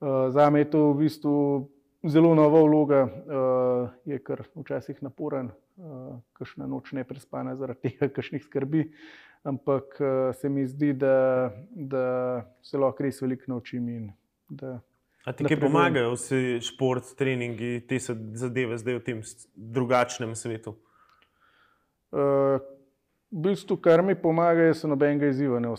Za 0.00 0.50
me 0.50 0.64
je 0.64 0.70
to 0.70 0.92
v 0.92 0.98
bistvu 1.04 1.36
zelo 2.08 2.34
nova 2.34 2.62
vloga, 2.62 3.02
uh, 3.04 3.90
je 4.08 4.18
kar 4.24 4.42
včasih 4.56 5.02
naporen, 5.04 5.50
uh, 5.76 6.16
kakšna 6.32 6.66
noč 6.66 6.94
ne 6.96 7.04
prespana 7.04 7.56
zaradi 7.56 7.90
tega, 7.90 8.08
kakšnih 8.08 8.44
skrbi. 8.44 8.86
Ampak 9.44 10.00
uh, 10.00 10.32
se 10.36 10.48
mi 10.48 10.66
zdi, 10.68 10.92
da, 10.92 11.52
da 11.70 12.04
se 12.62 12.80
lahko 12.80 13.04
res 13.04 13.20
veliko 13.20 13.52
naučim. 13.52 14.08
A 15.24 15.32
ti 15.36 15.44
kaj 15.44 15.60
pomagajo 15.60 16.14
vsi 16.16 16.60
šport, 16.64 17.12
treningi, 17.16 17.82
te 17.88 18.00
zadeve 18.00 18.80
zdaj 18.80 19.00
v 19.00 19.04
tem 19.04 19.22
drugačnem 19.54 20.32
svetu? 20.36 20.78
Uh, 22.10 22.56
v 23.30 23.42
bistvu, 23.44 23.76
kar 23.76 24.02
mi 24.02 24.14
pomaga, 24.14 24.60
je, 24.60 24.74
da 24.74 24.74
se 24.74 24.88
nobenega 24.88 25.26
izziva 25.30 25.60
ne 25.60 25.70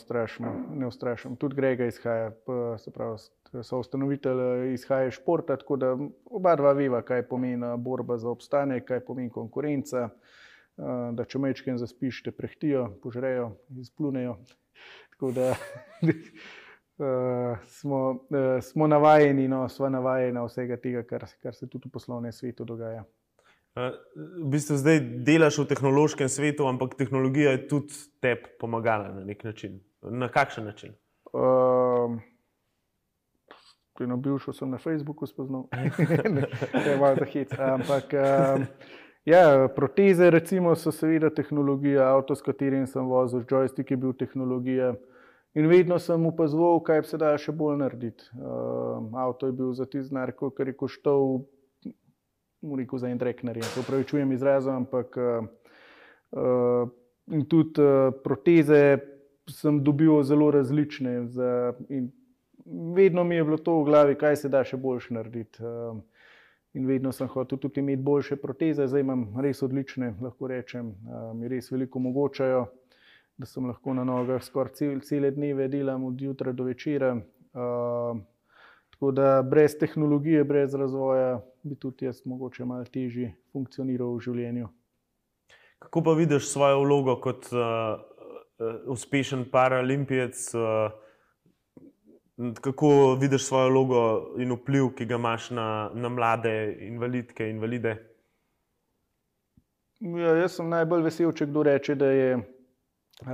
ustrašim. 0.87 1.35
Tudi 1.39 1.55
Grega 1.55 1.85
izhaja, 1.85 2.31
pa, 2.45 2.77
se 2.79 2.91
pravi, 2.91 3.17
so 3.63 3.79
ustanovitelj 3.79 4.71
izhaja 4.73 5.07
iz 5.07 5.19
športa, 5.19 5.57
tako 5.59 5.77
da 5.77 5.91
oba 6.25 6.55
dva 6.55 6.71
veva, 6.73 7.01
kaj 7.01 7.27
pomeni 7.27 7.75
borba 7.77 8.17
za 8.17 8.29
obstanek, 8.29 8.87
kaj 8.87 9.03
pomeni 9.05 9.29
konkurenca. 9.29 10.09
Da 11.11 11.25
če 11.27 11.39
mečke 11.39 11.75
zaspiš, 11.77 12.23
te 12.23 12.31
prehtijo, 12.31 12.87
požrejo, 13.03 13.51
izplunejo. 13.83 14.37
Tako 15.11 15.31
da 15.35 15.51
smo, 17.77 17.99
smo 18.61 18.87
navajeni, 18.87 19.47
no, 19.51 19.65
smo 19.69 19.89
navajeni 19.89 20.39
na 20.39 20.45
vsega 20.47 20.79
tega, 20.81 21.03
kar, 21.03 21.27
kar 21.43 21.55
se 21.55 21.67
tudi 21.67 21.89
v 21.89 21.99
poslovnem 21.99 22.31
svetu 22.33 22.65
dogaja. 22.65 23.03
V 23.75 24.49
bistvu 24.51 24.75
zdaj 24.75 24.99
delaš 25.23 25.61
v 25.61 25.69
tehnološkem 25.71 26.27
svetu, 26.29 26.67
ampak 26.67 26.97
tehnologija 26.99 27.55
je 27.55 27.67
tudi 27.71 28.01
tebi 28.19 28.51
pomagala 28.59 29.13
na 29.15 29.23
nek 29.23 29.43
način. 29.47 29.79
Na 30.01 30.27
kakšen 30.27 30.65
način? 30.67 30.91
Uh, 31.31 32.19
Eno 34.01 34.17
bivšo 34.17 34.53
sem 34.53 34.69
na 34.69 34.77
Facebooku 34.77 35.27
spoznal, 35.27 35.67
ne 36.35 36.47
je 36.85 36.97
malo 36.97 37.15
za 37.15 37.25
hit. 37.25 37.53
Ampak 37.59 38.13
um, 38.13 38.65
ja, 39.25 39.69
proteze, 39.75 40.29
recimo, 40.29 40.75
so 40.75 40.91
seveda 40.91 41.29
tehnologija, 41.29 42.07
avto, 42.15 42.35
s 42.35 42.41
katerim 42.41 42.87
sem 42.87 43.05
vozil, 43.05 43.45
joystick 43.45 43.91
je 43.91 43.97
bil 43.97 44.13
tehnologija. 44.17 44.95
In 45.53 45.67
vedno 45.67 45.99
sem 45.99 46.25
opazoval, 46.25 46.79
kaj 46.83 47.03
se 47.03 47.19
da 47.21 47.35
še 47.37 47.53
bolj 47.53 47.77
narediti. 47.83 48.25
Um, 48.33 49.13
avto 49.15 49.47
je 49.47 49.53
bil 49.53 49.73
za 49.77 49.85
ti 49.85 50.01
znak, 50.01 50.39
ker 50.57 50.71
je 50.71 50.77
koštal, 50.79 51.21
mu 51.21 51.60
rekel 52.77 52.99
za 52.99 53.09
en 53.09 53.19
rekner. 53.19 53.63
Se 53.63 53.79
upravičujem 53.79 54.31
izrazom, 54.31 54.75
ampak 54.75 55.17
uh, 55.17 55.47
uh, 56.31 56.89
in 57.31 57.45
tudi 57.49 57.81
uh, 57.81 58.13
proteze 58.23 58.99
sem 59.49 59.83
dobil 59.83 60.23
zelo 60.23 60.51
različne. 60.51 61.27
Za, 61.27 61.73
vedno 62.95 63.23
mi 63.23 63.35
je 63.35 63.43
bilo 63.43 63.57
to 63.57 63.79
v 63.81 63.85
glavi, 63.85 64.15
kaj 64.15 64.35
se 64.35 64.49
da 64.49 64.63
še 64.63 64.77
boljše 64.77 65.13
narediti. 65.13 65.63
Um, 65.63 66.03
in 66.73 66.87
vedno 66.87 67.11
sem 67.11 67.27
hotel 67.27 67.59
tudi 67.59 67.81
imeti 67.81 68.01
boljše 68.01 68.37
proteze, 68.39 68.87
zdaj 68.87 69.03
imam 69.03 69.25
res 69.43 69.59
odlične, 69.63 70.13
lahko 70.21 70.47
rečem, 70.47 70.93
um, 71.03 71.39
mi 71.39 71.49
res 71.51 71.67
veliko 71.71 71.99
omogočajo, 71.99 72.65
da 73.37 73.49
sem 73.49 73.65
lahko 73.67 73.93
na 73.97 74.05
nogah 74.07 74.43
skoraj 74.43 74.77
cel, 74.77 74.99
cele 75.03 75.31
dneve 75.35 75.67
delam 75.67 76.05
od 76.07 76.21
jutra 76.21 76.53
do 76.55 76.69
večera. 76.69 77.15
Um, 77.51 78.23
tako 79.01 79.11
da 79.11 79.41
brez 79.41 79.77
tehnologije, 79.79 80.43
brez 80.43 80.73
razvoja 80.73 81.41
bi 81.63 81.75
tudi 81.75 82.05
jaz 82.05 82.21
mogoče 82.25 82.65
malo 82.65 82.85
težje 82.85 83.31
funkcioniral 83.51 84.13
v 84.13 84.19
življenju. 84.21 84.67
Kako 85.81 86.03
pa 86.05 86.13
vidiš 86.13 86.51
svojo 86.51 86.83
vlogo 86.83 87.15
kot 87.17 87.47
uh, 87.49 87.97
uspešen 88.85 89.47
paralimpijec? 89.51 90.53
Uh, 90.53 90.93
Kako 92.61 93.17
vidiš 93.21 93.47
svojo 93.47 93.69
vlogo 93.69 94.03
in 94.37 94.53
vpliv, 94.53 94.91
ki 94.97 95.05
ga 95.05 95.17
imaš 95.17 95.49
na, 95.49 95.89
na 95.93 96.09
mlade 96.09 96.53
invalidke 96.85 97.49
in 97.49 97.55
invalide? 97.57 97.95
Ja, 99.99 100.35
jaz 100.43 100.59
sem 100.59 100.69
najbolj 100.69 101.07
vesel, 101.09 101.33
če 101.33 101.49
kdo 101.49 101.63
reče, 101.65 101.95
da 101.95 102.09
je 102.09 102.37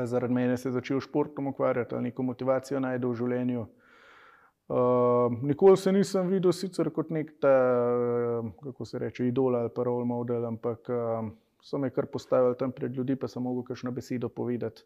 zaradi 0.03 0.34
mene 0.34 0.57
se 0.57 0.72
začel 0.72 0.99
športom 1.03 1.47
ukvarjati 1.51 1.95
ali 1.95 2.09
neko 2.09 2.24
motivacijo 2.24 2.80
najde 2.80 3.07
v 3.07 3.15
življenju. 3.15 3.68
Uh, 4.68 5.32
nikoli 5.47 5.78
se 5.78 5.91
nisem 5.91 6.28
videl 6.28 6.51
sicer 6.51 6.89
kot 6.91 7.09
nek 7.15 7.30
ta, 7.39 7.51
kako 8.63 8.86
se 8.86 8.99
reče, 8.99 9.28
idol 9.28 9.55
ali 9.55 9.70
pa 9.76 9.84
role 9.88 10.05
model, 10.05 10.45
ampak 10.45 10.89
uh, 10.91 11.30
so 11.63 11.80
me 11.80 11.89
kar 11.89 12.05
postavili 12.11 12.55
tam 12.59 12.72
pred 12.76 12.95
ljudi, 12.95 13.15
pa 13.15 13.30
sem 13.32 13.43
mogel 13.43 13.63
kakšno 13.63 13.91
besedo 13.95 14.30
povedati. 14.30 14.84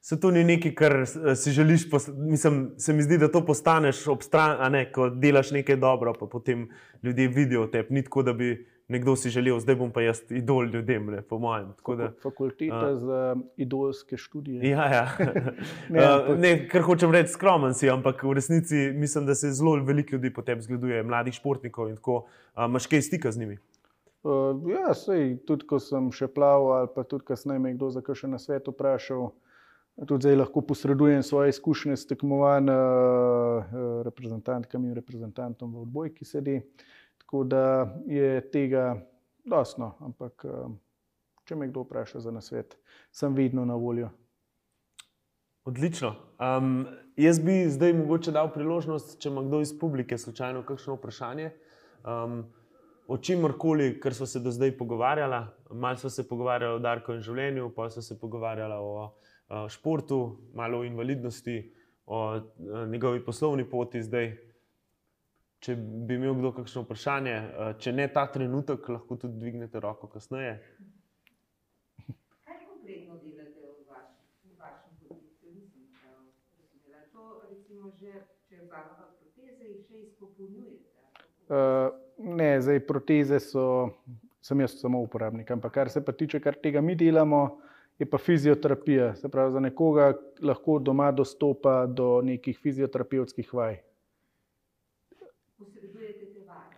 Se 0.00 0.20
to 0.20 0.30
ni 0.30 0.44
nekaj, 0.44 0.74
kar 0.74 0.94
si 1.36 1.50
želiš, 1.50 1.88
mislim, 2.16 2.74
se 2.78 2.92
mi 2.92 3.02
zdi, 3.02 3.18
da 3.18 3.30
to 3.30 3.42
postaneš 3.46 4.06
ob 4.08 4.22
strani, 4.22 4.84
ko 4.94 5.08
delaš 5.10 5.50
nekaj 5.50 5.76
dobro, 5.76 6.12
pa 6.14 6.26
potem 6.26 6.68
ljudje 7.02 7.28
vidijo 7.28 7.66
te. 7.66 7.86
Ni 7.90 8.04
tako, 8.04 8.22
da 8.22 8.32
bi 8.32 8.52
nekdo 8.88 9.16
si 9.16 9.30
želel, 9.30 9.60
zdaj 9.60 9.76
bom 9.76 9.90
pa 9.92 10.00
jaz 10.00 10.22
idol 10.30 10.70
ljudem, 10.72 11.06
ne, 11.06 11.22
po 11.22 11.38
mojem. 11.38 11.72
Da, 11.96 12.10
Fakulteta 12.22 12.92
uh, 12.92 12.98
za 12.98 13.36
idolske 13.56 14.16
študije. 14.16 14.70
Ja, 14.70 14.86
ja. 14.94 15.04
ne, 15.92 16.04
ampak... 16.04 16.38
ne, 16.38 16.52
kar 16.68 16.82
hočem 16.82 17.12
reči, 17.12 17.34
skromen 17.36 17.74
si, 17.74 17.90
ampak 17.90 18.24
v 18.24 18.32
resnici 18.40 18.90
mislim, 18.96 19.26
da 19.26 19.34
se 19.34 19.52
zelo 19.52 19.76
veliko 19.84 20.16
ljudi 20.16 20.32
po 20.32 20.42
tebi 20.42 20.62
zgleduje, 20.62 21.02
mladih 21.02 21.34
športnikov 21.34 21.88
in 21.88 21.96
tako. 22.00 22.24
Imaš 22.56 22.86
kaj 22.86 23.02
stika 23.02 23.32
z 23.32 23.38
njimi? 23.38 23.58
Uh, 24.22 24.56
ja, 24.72 24.94
sej, 24.96 25.36
tudi 25.46 25.68
ko 25.68 25.78
sem 25.78 26.08
še 26.12 26.26
plaval, 26.32 26.72
ali 26.80 26.88
pa 26.94 27.04
tudi 27.04 27.28
kasneje 27.28 27.60
me 27.62 27.76
kdo 27.76 27.92
za 27.92 28.00
kaj 28.02 28.24
še 28.24 28.32
na 28.32 28.40
svetu 28.40 28.72
vprašal. 28.74 29.30
Tudi 29.98 30.24
zdaj 30.24 30.36
lahko 30.38 30.62
posredujem 30.62 31.22
svoje 31.26 31.50
izkušnje 31.50 31.96
s 31.96 32.06
tekmovanjem 32.06 32.70
uh, 32.70 33.78
reprezentantkam 34.06 34.84
in 34.86 34.94
reprezentantom 34.94 35.74
v 35.74 35.84
odbojki 35.84 36.24
sedi. 36.24 36.62
Uh, 36.62 36.97
Tako 37.28 37.44
da 37.44 37.94
je 38.06 38.50
tega 38.50 38.96
dosno, 39.44 39.90
ampak 40.00 40.44
eh, 40.48 40.70
če 41.44 41.56
me 41.60 41.66
kdo 41.68 41.82
vpraša 41.84 42.22
za 42.24 42.32
nasvet, 42.32 42.78
sem 43.12 43.34
vedno 43.36 43.66
na 43.68 43.74
voljo. 43.76 44.08
Odlično. 45.68 46.14
Um, 46.40 46.86
jaz 47.20 47.42
bi 47.44 47.66
zdaj 47.68 47.92
mogoče 47.98 48.32
dal 48.32 48.48
priložnost, 48.54 49.18
če 49.20 49.28
ima 49.28 49.44
kdo 49.44 49.60
iz 49.60 49.74
publike 49.76 50.16
slučajno 50.16 50.64
kakšno 50.64 50.96
vprašanje. 50.96 51.50
Um, 52.00 52.46
o 53.04 53.20
čemorkoli, 53.20 53.90
kar 54.00 54.16
smo 54.16 54.26
se 54.26 54.40
do 54.40 54.48
zdaj 54.48 54.78
pogovarjali, 54.80 55.44
malo 55.68 56.00
smo 56.00 56.10
se 56.10 56.28
pogovarjali 56.28 56.80
o 56.80 56.82
Darku 56.88 57.12
in 57.12 57.20
življenju, 57.20 57.74
pa 57.76 57.90
smo 57.92 58.08
se 58.08 58.16
pogovarjali 58.16 58.80
o, 58.80 59.12
o 59.52 59.68
športu, 59.68 60.38
malo 60.56 60.80
o 60.80 60.88
invalidnosti, 60.88 61.60
o, 62.06 62.24
o 62.24 62.36
eh, 62.40 62.86
njegovi 62.88 63.24
poslovni 63.24 63.68
poti 63.68 64.02
zdaj 64.02 64.47
če 65.64 65.74
bi 65.76 66.18
imel 66.18 66.36
kdo 66.38 66.52
kakšno 66.60 66.84
vprašanje, 66.84 67.34
eh, 67.34 67.72
če 67.82 67.92
ne 67.92 68.06
ta 68.14 68.26
trenutek, 68.32 68.88
lahko 68.94 69.18
tudi 69.18 69.40
dvignete 69.40 69.80
roko 69.82 70.10
kasneje. 70.12 70.58
Kaj 72.46 72.60
konkretno 72.66 73.18
delate 73.24 73.66
v 73.66 73.86
vašem 73.88 74.92
podjetju? 75.02 75.16
Mislim, 75.54 75.88
da 76.92 77.02
to, 77.12 77.42
recimo, 77.50 77.90
že, 77.98 78.22
če 78.48 78.62
vzamete 78.62 79.08
proteze, 79.18 79.70
jih 79.72 79.82
še 79.88 80.04
izpopolnjujete? 80.06 80.84
Uh, 81.48 81.90
ne, 82.18 82.50
zdaj 82.60 82.82
proteze 82.86 83.40
so, 83.40 83.64
sem 84.44 84.60
jaz 84.60 84.76
samo 84.78 85.00
uporabnik, 85.02 85.50
ampak 85.50 85.74
kar 85.74 85.90
se 85.90 86.04
pa 86.04 86.12
tiče, 86.12 86.42
kar 86.44 86.60
tega 86.60 86.84
mi 86.84 86.94
delamo, 86.94 87.58
je 87.98 88.06
pa 88.06 88.20
fizioterapija. 88.20 89.14
Se 89.18 89.26
pravi, 89.32 89.56
za 89.56 89.60
nekoga 89.64 90.12
lahko 90.44 90.78
doma 90.78 91.08
dostopa 91.10 91.80
do 91.90 92.20
nekih 92.22 92.60
fizioterapevtskih 92.62 93.50
vaj 93.58 93.80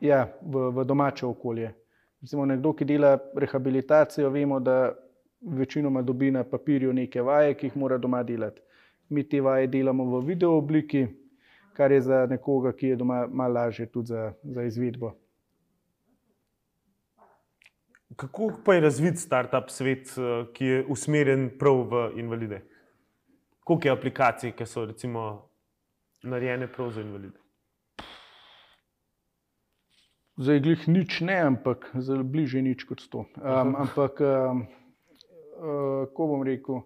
ja, 0.00 0.26
v, 0.42 0.70
v 0.70 0.84
domače 0.84 1.26
okolje. 1.26 1.74
Recimo 2.20 2.46
nekdo, 2.46 2.72
ki 2.72 2.84
dela 2.84 3.18
rehabilitacijo, 3.36 4.30
vemo, 4.30 4.60
da 4.60 4.92
večinoma 5.40 6.02
dobi 6.02 6.30
na 6.30 6.44
papirju 6.44 6.92
neke 6.92 7.22
vaje, 7.22 7.54
ki 7.54 7.66
jih 7.66 7.76
mora 7.76 7.98
doma 7.98 8.22
delati. 8.22 8.60
Mi 9.08 9.24
te 9.28 9.40
vaje 9.40 9.66
delamo 9.66 10.04
v 10.04 10.26
video 10.26 10.58
obliki, 10.58 11.06
kar 11.72 11.92
je 11.92 12.00
za 12.00 12.26
nekoga, 12.26 12.72
ki 12.72 12.92
je 12.92 12.96
doma 12.96 13.26
malo 13.26 13.54
lažje 13.54 13.86
tudi 13.86 14.12
za, 14.12 14.32
za 14.42 14.62
izvedbo. 14.62 15.14
Kako 18.16 18.52
pa 18.64 18.74
je 18.74 18.80
razvit 18.80 19.18
startup 19.18 19.70
svet, 19.70 20.12
eh, 20.18 20.46
ki 20.52 20.64
je 20.64 20.84
usmerjen 20.88 21.50
prav 21.58 21.86
v 21.88 22.10
invalide? 22.20 22.62
Koliko 23.64 23.88
je 23.88 23.92
aplikacij, 23.92 24.52
ki 24.52 24.66
so 24.66 24.84
recimo 24.84 25.48
narejene 26.22 26.68
prav 26.72 26.90
za 26.90 27.00
invalide? 27.00 27.38
Zdaj, 30.40 30.60
glih 30.64 30.84
nič 30.88 31.20
ne, 31.20 31.36
ampak 31.36 31.90
zelo 32.00 32.24
bliže 32.24 32.62
nič 32.64 32.88
kot 32.88 33.02
to. 33.12 33.26
Um, 33.44 33.74
ampak, 33.76 34.22
um, 34.24 34.62
uh, 35.60 36.08
ko 36.16 36.28
bom 36.32 36.40
rekel, 36.40 36.80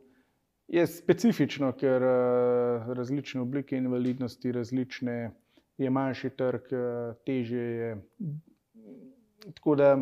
je 0.67 0.83
specifično, 0.91 1.71
ker 1.79 2.03
uh, 2.03 2.91
različne 2.99 3.45
oblike 3.47 3.79
invalidnosti, 3.79 4.51
različne 4.59 5.31
je 5.79 5.87
manjši 5.87 6.33
trg, 6.35 6.67
uh, 6.75 7.15
teže 7.23 7.63
je. 7.63 7.95
Tako 9.55 9.79
da 9.79 9.95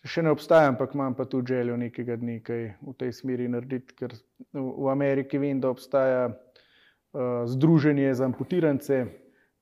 še 0.00 0.24
ne 0.24 0.32
obstaja, 0.32 0.72
ampak 0.72 0.96
imam 0.96 1.12
pa 1.12 1.28
tudi 1.28 1.52
željo 1.52 1.76
nekega 1.76 2.16
dne 2.16 2.40
kaj 2.40 2.64
v 2.80 2.96
tej 2.96 3.12
smeri 3.12 3.52
narediti, 3.52 3.92
ker 3.92 4.16
v 4.56 4.88
Ameriki 4.88 5.36
vem, 5.36 5.60
da 5.60 5.68
obstaja 5.68 6.30
uh, 6.32 7.44
združenje 7.44 8.14
za 8.16 8.24
amputirance. 8.24 9.04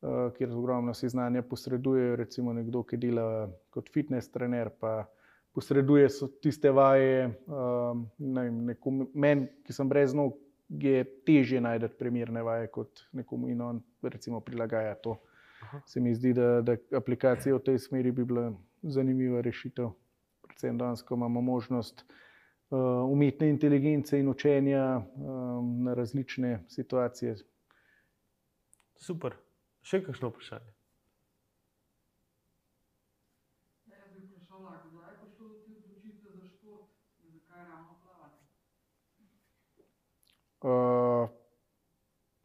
Eh, 0.02 0.30
kjer 0.36 0.52
ogromno 0.52 0.94
si 0.94 1.08
znanja 1.08 1.42
posredujejo. 1.42 2.16
Recimo 2.16 2.52
nekdo, 2.52 2.84
ki 2.86 2.96
dela 2.96 3.48
kot 3.70 3.88
fitness 3.90 4.30
trener, 4.30 4.70
pa 4.70 5.08
posreduje 5.52 6.06
tiste 6.42 6.70
vaje. 6.70 7.24
Eh, 7.26 7.32
Meni, 9.14 9.48
ki 9.66 9.74
sem 9.74 9.88
brez 9.88 10.14
nog, 10.14 10.36
je 10.68 11.02
težje 11.26 11.60
najti 11.60 11.88
primerne 11.98 12.42
vaje 12.42 12.68
kot 12.70 13.02
nekomu 13.12 13.48
in 13.48 13.60
on 13.60 13.80
recimo 14.02 14.40
prilagaja 14.40 14.94
to. 14.94 15.16
Aha. 15.62 15.80
Se 15.86 16.00
mi 16.00 16.14
zdi, 16.14 16.32
da, 16.36 16.60
da 16.62 16.76
aplikacija 16.94 17.56
v 17.56 17.64
tej 17.64 17.78
smeri 17.82 18.12
bi 18.12 18.24
bila 18.24 18.52
zanimiva 18.82 19.40
rešitev. 19.42 19.90
Predvsem 20.44 20.78
danes, 20.78 21.02
ko 21.02 21.16
imamo 21.16 21.40
možnost 21.40 22.04
uh, 22.04 22.78
umetne 23.10 23.48
inteligence 23.48 24.20
in 24.20 24.28
učenja 24.28 25.00
um, 25.00 25.82
na 25.84 25.94
različne 25.94 26.62
situacije. 26.68 27.34
Super. 28.96 29.34
Še 29.88 30.02
kakšno 30.04 30.28
vprašanje? 30.28 30.74
Uh, 40.58 41.30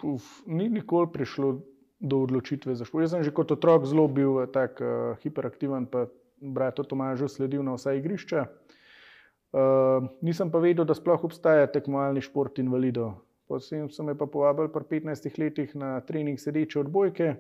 uf, 0.06 0.24
ni 0.46 0.70
nikoli 0.70 1.10
prišlo 1.12 1.66
do 1.98 2.22
odločitve 2.24 2.76
za 2.78 2.86
šport. 2.86 3.04
Jaz 3.04 3.18
sem 3.18 3.26
že 3.26 3.34
kot 3.34 3.52
otrok 3.52 3.90
zelo 3.90 4.06
bil 4.06 4.44
eh, 4.44 4.48
tak, 4.48 4.78
uh, 4.80 5.18
hiperaktiven, 5.26 5.90
pa 5.90 6.06
bratu 6.38 6.86
Tomažu 6.86 7.28
sledil 7.28 7.66
na 7.66 7.74
vsa 7.74 7.98
igrišča. 7.98 8.46
Uh, 9.54 10.14
nisem 10.22 10.54
pa 10.54 10.62
vedel, 10.62 10.86
da 10.86 10.96
sploh 10.96 11.26
obstaja 11.26 11.68
tekmovalni 11.68 12.22
šport 12.22 12.62
invalidov. 12.62 13.18
Potem 13.48 13.90
so 13.92 14.04
me 14.04 14.16
pa 14.16 14.26
povabili 14.26 14.72
pri 14.72 15.02
15 15.02 15.40
letih 15.40 15.76
na 15.76 16.00
trening 16.02 16.40
sedeče 16.40 16.80
odbojke 16.80 17.34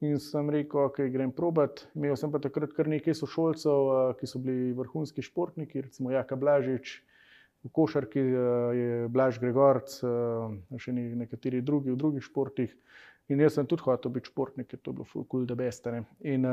in 0.00 0.16
sem 0.18 0.48
rekel, 0.50 0.86
ok, 0.88 1.02
grem 1.12 1.32
probat. 1.36 1.84
Imel 1.94 2.16
sem 2.16 2.32
pa 2.32 2.40
takrat 2.40 2.72
kar 2.72 2.88
nekaj 2.88 3.14
sošolcev, 3.18 4.16
ki 4.16 4.28
so 4.28 4.40
bili 4.40 4.72
vrhunski 4.76 5.22
športniki, 5.22 5.82
recimo 5.84 6.12
Jaka 6.14 6.38
Blažič, 6.40 6.94
v 7.60 7.72
košarki 7.76 8.22
je 8.78 9.08
Blaž 9.12 9.36
Gregorc, 9.42 9.98
še 10.80 10.94
nekateri 10.96 11.60
drugi 11.60 11.92
v 11.92 11.98
drugih 12.00 12.24
športih. 12.24 12.72
In 13.30 13.44
jaz 13.44 13.58
sem 13.58 13.68
tudi 13.68 13.84
hotel 13.84 14.14
biti 14.14 14.32
športnik, 14.32 14.70
ker 14.70 14.80
to 14.80 14.90
je 14.90 14.96
bilo 14.96 15.06
full 15.06 15.28
cool, 15.28 15.44
da 15.46 15.54
beste. 15.54 15.92
Ne? 15.92 16.06
In 16.32 16.48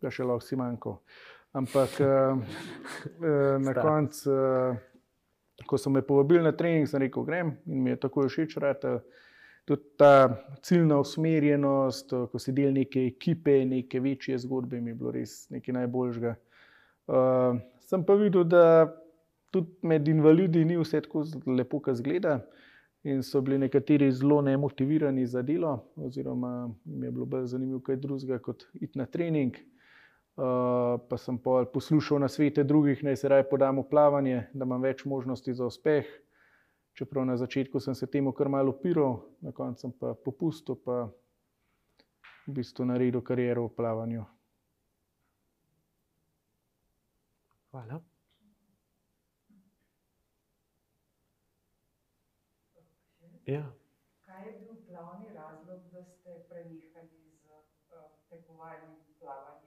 ga 0.00 0.14
še 0.14 0.24
lahko 0.24 0.46
si 0.46 0.56
manjko. 0.56 1.00
Ampak 1.58 1.98
na 3.66 3.74
koncu 3.74 4.38
ko 5.66 5.78
so 5.78 5.90
me 5.90 6.02
povabili 6.02 6.42
na 6.42 6.52
trening, 6.52 6.88
sem 6.88 7.02
rekel, 7.02 7.24
grem 7.24 7.54
in 7.66 7.82
mi 7.82 7.90
je 7.90 8.00
tako 8.00 8.28
všeč. 8.28 8.56
Tudi 9.68 9.82
ta 10.00 10.40
ciljna 10.62 10.98
usmerjenost, 10.98 12.14
ko 12.32 12.38
si 12.40 12.52
del 12.52 12.72
neke 12.74 13.04
ekipe, 13.06 13.60
neke 13.68 14.00
večje 14.00 14.38
zgodbe, 14.38 14.80
mi 14.80 14.90
je 14.90 14.94
bilo 14.94 15.12
res 15.14 15.44
nekaj 15.52 15.76
najboljžga. 15.76 16.32
Uh, 17.10 17.60
sem 17.84 18.02
pa 18.06 18.16
videl, 18.18 18.44
da 18.48 18.88
tudi 19.52 19.70
med 19.82 20.08
invalidi 20.08 20.64
ni 20.64 20.78
vse 20.80 21.02
tako 21.04 21.26
lepo, 21.46 21.78
kot 21.84 22.00
zgleda. 22.00 22.40
In 23.04 23.22
so 23.24 23.40
bili 23.40 23.58
nekateri 23.58 24.10
zelo 24.12 24.42
nemotivirani 24.44 25.26
za 25.26 25.42
delo, 25.42 25.76
oziroma 25.96 26.70
jim 26.84 27.04
je 27.04 27.10
bilo 27.10 27.26
bolj 27.26 27.46
zanimivo 27.52 27.80
kaj 27.80 27.96
drugega 27.96 28.38
kot 28.38 28.66
iti 28.74 28.98
na 28.98 29.06
trening. 29.06 29.54
Eh, 29.56 29.79
pa 31.08 31.16
sem 31.18 31.38
poslušal 31.72 32.18
na 32.18 32.28
svete 32.28 32.64
drugih, 32.64 33.04
naj 33.04 33.16
se 33.16 33.28
raje 33.28 33.48
podam 33.48 33.78
v 33.78 33.88
plavanje, 33.90 34.46
da 34.54 34.64
imam 34.64 34.82
več 34.82 35.04
možnosti 35.04 35.54
za 35.54 35.66
uspeh. 35.66 36.06
Čeprav 36.96 37.26
na 37.26 37.36
začetku 37.36 37.80
sem 37.80 37.94
se 37.94 38.06
temu 38.06 38.32
kar 38.32 38.48
malo 38.48 38.72
upiral, 38.72 39.20
na 39.40 39.52
koncu 39.52 39.92
pa 40.00 40.14
popustil, 40.14 40.76
pa 40.84 41.08
v 42.46 42.54
bistvu 42.56 42.84
naredil 42.84 43.22
kariero 43.22 43.68
v 43.68 43.74
plavanju. 43.76 44.24
Hvala. 47.70 48.00
Ja. 53.46 53.64
Kaj 54.26 54.46
je 54.46 54.52
bil 54.58 54.76
glavni 54.88 55.28
razlog, 55.34 55.80
da 55.92 56.04
ste 56.04 56.42
prenehali 56.48 57.30
z 57.42 57.50
uh, 57.94 58.10
tekmovalnim 58.30 58.96
plavanjem? 59.18 59.59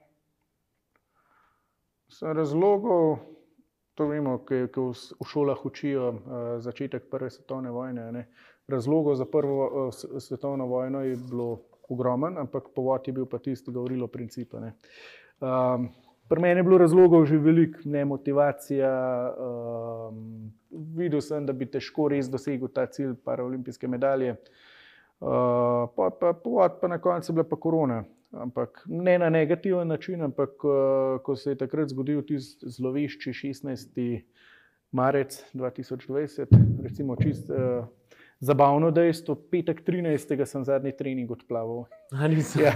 Razlogov, 2.22 3.18
to 3.94 4.08
vemo, 4.08 4.38
ki 4.46 4.68
v 4.74 5.28
šolah 5.28 5.66
učijo 5.66 6.10
uh, 6.10 6.18
začetek 6.60 7.10
Prve 7.12 7.30
svetovne 7.30 7.72
vojne. 7.72 8.12
Ne. 8.12 8.28
Razlogov 8.68 9.16
za 9.16 9.26
Prvo 9.26 9.88
uh, 9.88 9.94
svetovno 10.20 10.68
vojno 10.68 11.02
je 11.02 11.16
bilo 11.16 11.60
ogromen, 11.90 12.38
ampak 12.38 12.72
povod 12.76 13.08
je 13.08 13.14
bil 13.14 13.26
pa 13.26 13.38
tisti, 13.40 13.72
da 13.72 13.80
govorilo 13.80 14.08
principe. 14.08 14.58
Um, 15.40 15.90
Pri 16.30 16.42
meni 16.42 16.60
je 16.60 16.64
bilo 16.64 16.78
razlogov 16.78 17.26
že 17.26 17.38
veliko, 17.38 17.80
ne 17.86 18.06
motivacija. 18.06 18.90
Um, 19.38 20.54
videl 20.72 21.22
sem, 21.22 21.46
da 21.46 21.54
bi 21.54 21.68
težko 21.68 22.08
res 22.10 22.30
dosegel 22.32 22.72
ta 22.72 22.86
cilj, 22.88 23.18
paraolimpijske 23.26 23.88
medalje. 23.88 24.38
Uh, 25.20 25.92
pa, 25.96 26.10
pa, 26.20 26.34
povod, 26.34 26.80
pa 26.82 26.88
na 26.88 26.98
koncu 26.98 27.32
je 27.32 27.36
bila 27.36 27.48
pa 27.50 27.60
korona. 27.60 28.04
Ampak 28.34 28.84
ne 28.90 29.20
na 29.20 29.30
negativen 29.30 29.88
način, 29.88 30.22
ampak 30.22 30.64
uh, 30.64 31.22
ko 31.24 31.36
se 31.36 31.52
je 31.52 31.58
takrat 31.58 31.90
zgodil 31.90 32.22
tisti 32.26 32.70
zlovešči 32.70 33.30
16. 33.30 34.22
marec 34.92 35.44
2020, 35.54 36.48
recimo 36.84 37.16
čist. 37.16 37.50
Uh, 37.50 37.86
Zabavno 38.44 38.90
dejstvo, 38.92 39.36
petek 39.52 39.86
13. 39.88 40.46
sem 40.46 40.66
zadnji 40.66 40.92
trening 40.98 41.32
odplaval. 41.32 41.86
Ja. 42.60 42.74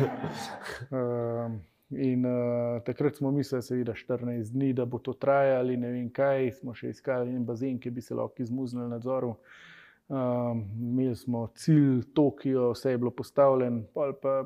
Um, 0.91 1.59
In 1.89 2.25
uh, 2.25 2.83
takrat 2.83 3.15
smo 3.15 3.31
mislili, 3.31 3.63
seveda, 3.63 3.93
14 3.93 4.51
dni, 4.51 4.73
da 4.73 4.85
bo 4.85 4.99
to 4.99 5.13
trajalo, 5.13 5.71
ne 5.71 5.91
vem 5.91 6.09
kaj. 6.11 6.51
Smo 6.59 6.73
še 6.75 6.91
iskali 6.91 7.31
en 7.31 7.45
bazen, 7.47 7.77
ki 7.79 7.91
bi 7.95 8.03
se 8.03 8.15
lahko 8.15 8.43
izmuznil 8.43 8.89
nadzoru. 8.91 9.37
Um, 10.07 10.65
imeli 10.79 11.15
smo 11.15 11.45
cilj 11.55 12.03
Tokio, 12.15 12.71
vse 12.73 12.91
je 12.91 12.97
bilo 12.97 13.11
postavljeno, 13.11 13.85
pa 14.21 14.43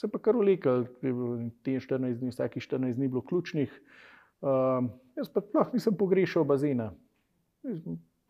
se 0.00 0.08
pa 0.08 0.18
kar 0.22 0.36
ulikal, 0.36 0.86
te 1.02 1.74
14 1.74 2.20
dni, 2.20 2.30
vsake 2.30 2.60
14 2.60 2.94
dni 2.94 3.08
bilo 3.08 3.22
ključnih. 3.26 3.72
Um, 4.40 4.92
jaz 5.18 5.30
pa 5.34 5.42
sploh 5.42 5.72
nisem 5.74 5.96
pogrešal 5.98 6.46
bazena. 6.46 6.92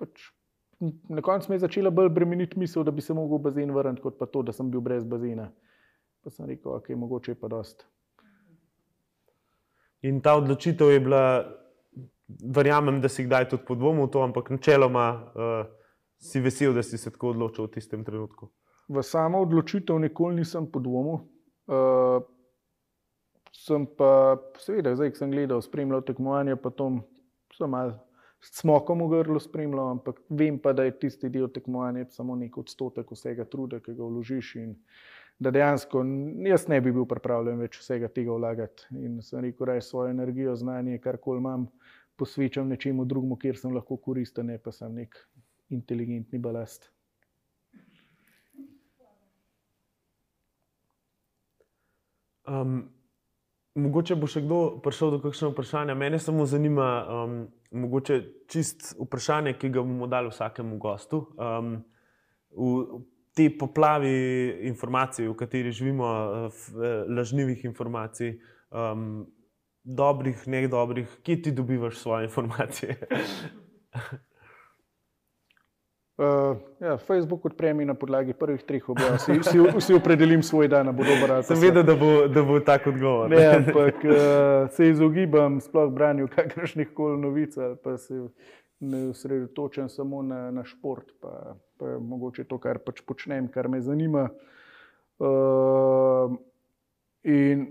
Pač, 0.00 0.30
na 1.12 1.22
koncu 1.22 1.52
me 1.52 1.58
je 1.58 1.66
začela 1.66 1.92
bolj 1.92 2.08
bremeniti 2.16 2.58
misel, 2.58 2.86
da 2.88 2.94
bi 2.94 3.04
se 3.04 3.12
lahko 3.12 3.36
v 3.36 3.44
bazen 3.50 3.74
vrnil, 3.74 4.00
kot 4.00 4.16
pa 4.18 4.26
to, 4.26 4.42
da 4.42 4.56
sem 4.56 4.70
bil 4.72 4.80
brez 4.80 5.04
bazena. 5.04 5.50
Pa 6.24 6.32
sem 6.32 6.48
rekel, 6.48 6.72
da 6.72 6.80
okay, 6.80 6.96
je 6.96 7.00
mogoče 7.04 7.36
pa 7.36 7.52
dost. 7.52 7.84
In 10.08 10.22
ta 10.24 10.38
odločitev 10.38 10.94
je 10.94 11.00
bila, 11.04 11.22
verjamem, 12.56 13.02
da 13.04 13.12
si 13.12 13.26
kdaj 13.26 13.50
tudi 13.52 13.66
podvomil 13.68 14.08
to, 14.08 14.22
ampak 14.24 14.48
načeloma 14.54 15.08
uh, 15.12 15.64
si 16.16 16.40
vesel, 16.40 16.72
da 16.72 16.82
si 16.82 16.98
se 16.98 17.12
tako 17.12 17.34
odločil 17.36 17.66
v 17.66 17.76
tistem 17.76 18.04
trenutku. 18.06 18.48
V 18.88 19.02
samo 19.04 19.42
odločitev 19.44 19.98
nikoli 20.00 20.40
nisem 20.40 20.70
podvomil. 20.72 21.26
Uh, 21.68 22.24
sem 23.52 23.84
pa, 23.98 24.10
seveda, 24.62 24.94
zdaj 24.96 25.14
sem 25.18 25.32
gledal, 25.32 25.60
spremljal 25.64 26.02
tekmovanje, 26.06 26.56
pa 26.56 26.72
to 26.72 26.90
sem 27.56 27.70
malo 27.70 27.98
smokom 28.40 29.02
v 29.02 29.22
grlu 29.24 29.40
spremljal, 29.42 29.98
ampak 29.98 30.20
vem 30.30 30.58
pa, 30.62 30.72
da 30.72 30.86
je 30.86 30.96
tisti 31.02 31.30
del 31.32 31.48
tekmovanja 31.50 32.06
samo 32.14 32.36
nek 32.38 32.56
odstotek 32.58 33.10
vsega 33.12 33.44
truda, 33.50 33.80
ki 33.82 33.96
ga 33.98 34.04
vložiš. 34.06 34.54
In, 34.62 34.74
da 35.38 35.52
dejansko 35.54 36.02
jaz 36.46 36.66
ne 36.70 36.80
bi 36.82 36.92
bil 36.94 37.06
pripravljen 37.06 37.60
več 37.62 37.78
vsega 37.78 38.10
tega 38.10 38.34
vlagati. 38.34 38.88
In 38.98 39.20
sem 39.22 39.42
rekel, 39.44 39.66
da 39.70 39.78
je 39.78 39.86
svojo 39.86 40.10
energijo, 40.10 40.54
znanje, 40.58 40.98
karkoli 41.02 41.42
imam, 41.42 41.68
posvečam 42.18 42.70
nečemu 42.70 43.06
drugemu, 43.06 43.38
kjer 43.38 43.58
sem 43.58 43.74
lahko 43.74 43.98
koristen, 44.02 44.50
ne 44.50 44.58
pa 44.58 44.74
sem 44.74 44.94
nek 44.94 45.14
inteligentni 45.70 46.40
balast. 46.42 46.90
Um, 52.49 52.88
mogoče 53.78 54.16
bo 54.18 54.26
še 54.30 54.42
kdo 54.42 54.80
prišel 54.84 55.16
do 55.16 55.20
kakšnega 55.22 55.53
vprašanja. 55.53 55.94
Mene 55.99 56.18
samo 56.18 56.46
zanima, 56.49 56.88
um, 57.05 57.38
mogoče 57.70 58.20
čist 58.51 58.94
vprašanje, 58.99 59.55
ki 59.61 59.70
ga 59.74 59.84
bomo 59.84 60.09
dali 60.11 60.32
vsakemu 60.32 60.78
gostu. 60.82 61.22
Um, 61.36 61.78
v, 62.51 63.03
te 63.38 63.49
poplavi 63.55 64.14
informacij, 64.66 65.28
v 65.28 65.34
kateri 65.38 65.72
živimo, 65.72 66.07
eh, 66.49 67.05
lažnivih 67.07 67.64
informacij, 67.64 68.40
um, 68.74 69.26
dobrih, 69.84 70.46
ne 70.46 70.66
dobrih, 70.68 71.20
kje 71.22 71.42
ti 71.42 71.53
dobivaš 71.53 72.01
svoje 72.03 72.26
informacije? 72.26 72.99
Uh, 76.18 76.56
ja, 76.80 76.96
Facebook 76.98 77.44
odpremi 77.44 77.84
na 77.84 77.94
podlagi 77.94 78.32
prvih 78.32 78.62
treh 78.66 78.88
objav, 78.90 79.20
vsi, 79.20 79.36
vsi, 79.38 79.58
vsi 79.76 79.94
opredelim 79.94 80.42
svoj 80.42 80.66
dan, 80.68 80.90
da 80.90 80.92
bo 80.92 81.04
dober 81.06 81.30
ali 81.30 81.44
ne. 81.44 81.46
Sem 81.46 81.60
vedel, 81.62 81.84
da 81.86 81.94
bo, 81.94 82.08
da 82.26 82.42
bo 82.42 82.58
tak 82.60 82.88
odgovor. 82.90 83.30
Ne, 83.30 83.44
ampak 83.46 84.02
uh, 84.02 84.16
se 84.74 84.88
izogibam 84.90 85.60
sploh 85.62 85.92
branju 85.94 86.26
kakršnih 86.34 86.90
koli 86.94 87.20
novic, 87.22 87.54
pa 87.84 87.94
se 88.02 88.18
ne 88.80 89.04
osredotočam 89.12 89.88
samo 89.88 90.22
na, 90.22 90.50
na 90.50 90.64
šport. 90.64 91.14
Pa, 91.22 91.54
pa 91.78 91.98
mogoče 92.02 92.48
to, 92.50 92.58
kar 92.58 92.82
pač 92.82 92.98
počnem, 93.06 93.46
kar 93.46 93.70
me 93.70 93.78
zanima. 93.80 94.28
Uh, 95.22 96.34
in 97.22 97.68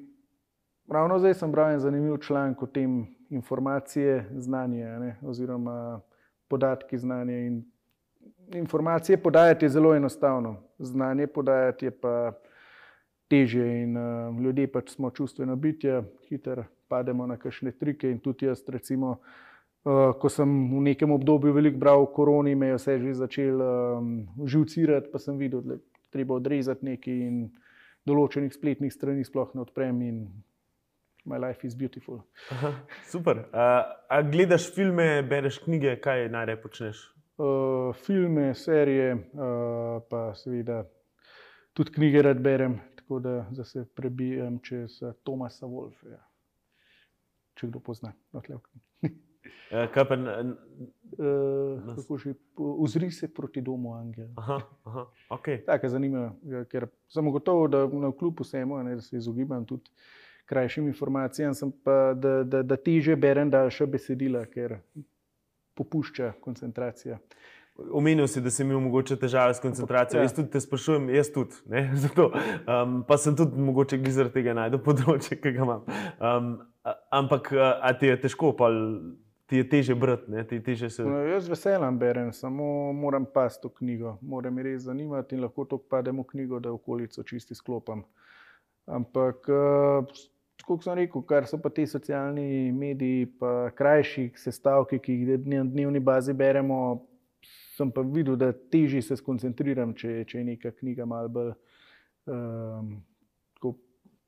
ravno 0.87 1.19
zdaj 1.19 1.35
sem 1.43 1.51
bral 1.51 1.75
en 1.75 1.83
zanimiv 1.83 2.21
članek 2.23 2.63
o 2.63 2.71
tem, 2.71 3.01
informacije, 3.29 4.29
znanje, 4.39 4.85
ne, 4.85 5.17
oziroma 5.19 5.99
podatki, 6.47 6.97
znanje. 6.97 7.47
In 7.47 7.65
informacije 8.53 9.17
podajati 9.17 9.65
je 9.65 9.69
zelo 9.69 9.95
enostavno, 9.95 10.55
znanje 10.79 11.27
podajati 11.27 11.85
je 11.85 11.91
pa 11.91 12.33
teže. 13.27 13.65
In 13.83 13.97
uh, 13.97 14.39
ljudje 14.39 14.71
pač 14.71 14.89
smo 14.95 15.09
čustveno 15.09 15.55
bitje, 15.55 16.03
hitro 16.29 16.63
pademo 16.87 17.27
na 17.27 17.37
kakšne 17.37 17.71
trike. 17.71 18.11
In 18.11 18.19
tudi 18.19 18.45
jaz, 18.45 18.63
recimo. 18.67 19.19
Uh, 19.87 20.11
ko 20.19 20.29
sem 20.29 20.47
v 20.73 20.81
nekem 20.83 21.11
obdobju 21.11 21.53
veliko 21.53 21.79
bral 21.79 22.01
o 22.03 22.09
koroni, 22.11 22.55
me 22.55 22.73
je 22.73 22.79
vse 22.79 22.97
že 22.99 23.13
začel 23.13 23.61
um, 23.61 24.27
živcirati, 24.43 25.07
pa 25.11 25.19
sem 25.19 25.37
videl, 25.37 25.61
da 25.61 25.77
je 25.77 25.83
treba 26.11 26.35
odrezati 26.35 26.85
nekaj 26.85 27.13
in 27.13 27.37
določenih 28.07 28.51
spletnih 28.51 28.91
strani 28.91 29.23
sploh 29.23 29.53
ne 29.55 29.63
odprem. 29.63 30.01
My 31.27 31.39
life 31.39 31.67
is 31.67 31.75
beautiful. 31.75 32.23
Aha, 32.51 32.73
super. 33.07 33.47
Uh, 33.51 33.83
a 34.11 34.21
gledaš 34.23 34.67
filme, 34.75 35.23
bereš 35.27 35.59
knjige, 35.63 35.95
kaj 36.03 36.27
najraje 36.31 36.61
počneš? 36.63 37.16
Uh, 37.38 37.95
filme, 37.95 38.55
serije, 38.55 39.13
uh, 39.13 40.01
pa 40.09 40.33
seveda 40.35 40.85
tudi 41.73 41.91
knjige 41.91 42.21
rad 42.21 42.39
berem, 42.41 42.79
tako 42.95 43.19
da 43.19 43.63
se 43.63 43.85
prebijem 43.95 44.59
čez 44.59 45.03
Tomasa 45.23 45.65
Wolfa. 45.65 46.17
Če 47.53 47.67
kdo 47.67 47.79
pozna, 47.79 48.09
odlevk. 48.33 48.69
Ja, 49.71 49.83
kaj 49.93 50.07
pa 50.09 50.17
uh, 50.17 50.23
kako 51.95 52.17
že 52.17 52.33
ozri 52.57 53.11
se 53.11 53.29
proti 53.33 53.61
domu 53.61 53.93
Angela. 53.93 54.33
Aha, 54.35 54.57
aha, 54.83 55.05
okay. 55.29 55.65
Tako 55.65 55.85
je 55.85 55.89
zanimivo, 55.89 56.31
ja, 56.43 56.63
ker 56.65 56.88
sem 57.07 57.29
gotovo, 57.31 57.67
da 57.67 57.85
na 57.85 58.11
kljub 58.11 58.41
vsemu, 58.41 58.81
ne, 58.83 58.95
da 58.95 59.01
se 59.01 59.17
izogibam 59.17 59.65
tudi 59.65 59.89
krajšim 60.45 60.88
informacijam, 60.88 61.53
pa, 61.83 62.13
da, 62.13 62.43
da, 62.43 62.63
da 62.63 62.75
teže 62.81 63.15
berem 63.15 63.49
daljša 63.53 63.85
besedila, 63.85 64.45
ker 64.45 64.79
popušča 65.78 66.34
koncentracija. 66.41 67.19
Omenil 67.78 68.25
si, 68.28 68.41
da 68.41 68.49
si 68.49 68.63
imel 68.63 68.80
mogoče 68.88 69.19
težave 69.21 69.53
s 69.53 69.61
koncentracijo. 69.61 70.17
Ja. 70.17 70.25
Jaz 70.25 70.34
tudi 70.34 70.49
te 70.51 70.61
sprašujem, 70.61 71.11
jaz 71.13 71.30
tudi. 71.34 71.59
Um, 72.67 73.03
pa 73.07 73.17
sem 73.21 73.36
tudi 73.38 73.61
mogoče 73.61 73.99
zaradi 74.09 74.34
tega 74.39 74.55
najdel 74.57 74.82
področje, 74.88 75.38
ki 75.39 75.53
ga 75.55 75.63
imam. 75.63 75.86
Um, 76.17 76.49
ampak 77.13 77.53
a 77.53 77.93
ti 77.99 78.09
je 78.09 78.17
težko? 78.25 78.51
Pa, 78.57 78.71
ti 79.47 79.61
je 79.61 79.69
teže 79.69 79.95
brati. 79.95 80.30
Se... 80.89 81.03
No, 81.03 81.21
jaz 81.23 81.47
veselim 81.49 81.99
berem, 81.99 82.34
samo 82.34 82.93
moram 82.93 83.25
pasti 83.25 83.67
v 83.67 83.73
knjigo. 83.80 84.17
Moram 84.21 84.53
me 84.53 84.63
res 84.63 84.84
zanimati 84.84 85.36
in 85.36 85.45
lahko 85.45 85.65
to 85.65 85.78
padem 85.78 86.19
v 86.19 86.28
knjigo, 86.34 86.59
da 86.59 86.73
okolico 86.75 87.23
čisti 87.23 87.55
sklopam. 87.55 88.03
Ampak, 88.86 89.47
uh, 89.47 90.19
kot 90.68 90.84
sem 90.84 90.97
rekel, 90.99 91.24
kar 91.28 91.47
so 91.47 91.59
pa 91.63 91.72
ti 91.74 91.86
socialni 91.88 92.72
mediji, 92.76 93.28
pa 93.39 93.70
krajši 93.76 94.30
sestavki, 94.36 94.99
ki 95.03 95.15
jih 95.15 95.45
na 95.47 95.63
dnevni 95.63 96.01
bazi 96.03 96.36
beremo, 96.36 96.80
sem 97.78 97.91
pa 97.93 98.03
videl, 98.03 98.36
da 98.39 98.51
težje 98.51 99.01
se 99.05 99.18
skoncentriram, 99.20 99.93
če, 99.97 100.24
če 100.28 100.41
je 100.41 100.47
neka 100.51 100.74
knjiga 100.80 101.05
malo 101.07 101.32
bolj. 101.32 101.53
Um, 102.28 102.97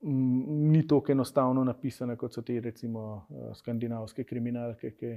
ni 0.02 0.86
tako 0.88 1.12
enostavno 1.12 1.64
napisane, 1.68 2.16
kot 2.16 2.32
so 2.34 2.42
te, 2.48 2.56
recimo, 2.64 3.02
uh, 3.28 3.50
skandinavske 3.58 4.24
kriminalke, 4.24 4.94
ki 4.96 5.10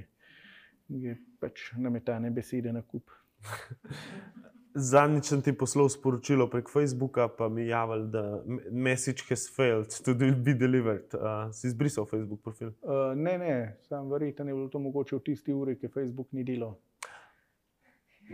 je 1.04 1.14
pač 1.40 1.68
nametane 1.78 2.32
besede 2.34 2.72
na 2.74 2.82
kup. 2.82 3.14
Zadnjič 4.74 5.24
sem 5.28 5.42
ti 5.44 5.52
poslal 5.52 5.88
sporočilo 5.92 6.46
prek 6.50 6.70
Facebooka, 6.72 7.28
pa 7.28 7.48
mi 7.48 7.62
je 7.62 7.68
javil, 7.68 8.06
da 8.12 8.42
message 8.70 9.24
has 9.28 9.48
failed 9.56 9.92
to 10.04 10.14
be 10.14 10.54
delivered. 10.54 11.12
Uh, 11.14 11.52
si 11.52 11.66
izbrisal 11.66 12.06
Facebook 12.06 12.40
profil? 12.42 12.72
Uh, 12.80 13.12
ne, 13.16 13.38
ne, 13.38 13.76
sam 13.88 14.10
verjetno 14.10 14.48
je 14.48 14.54
bilo 14.54 14.68
to 14.68 14.78
mogoče 14.78 15.16
v 15.16 15.20
tisti 15.28 15.52
uri, 15.52 15.76
ki 15.76 15.92
Facebook 15.92 16.32
ni 16.32 16.44
delal. 16.44 16.76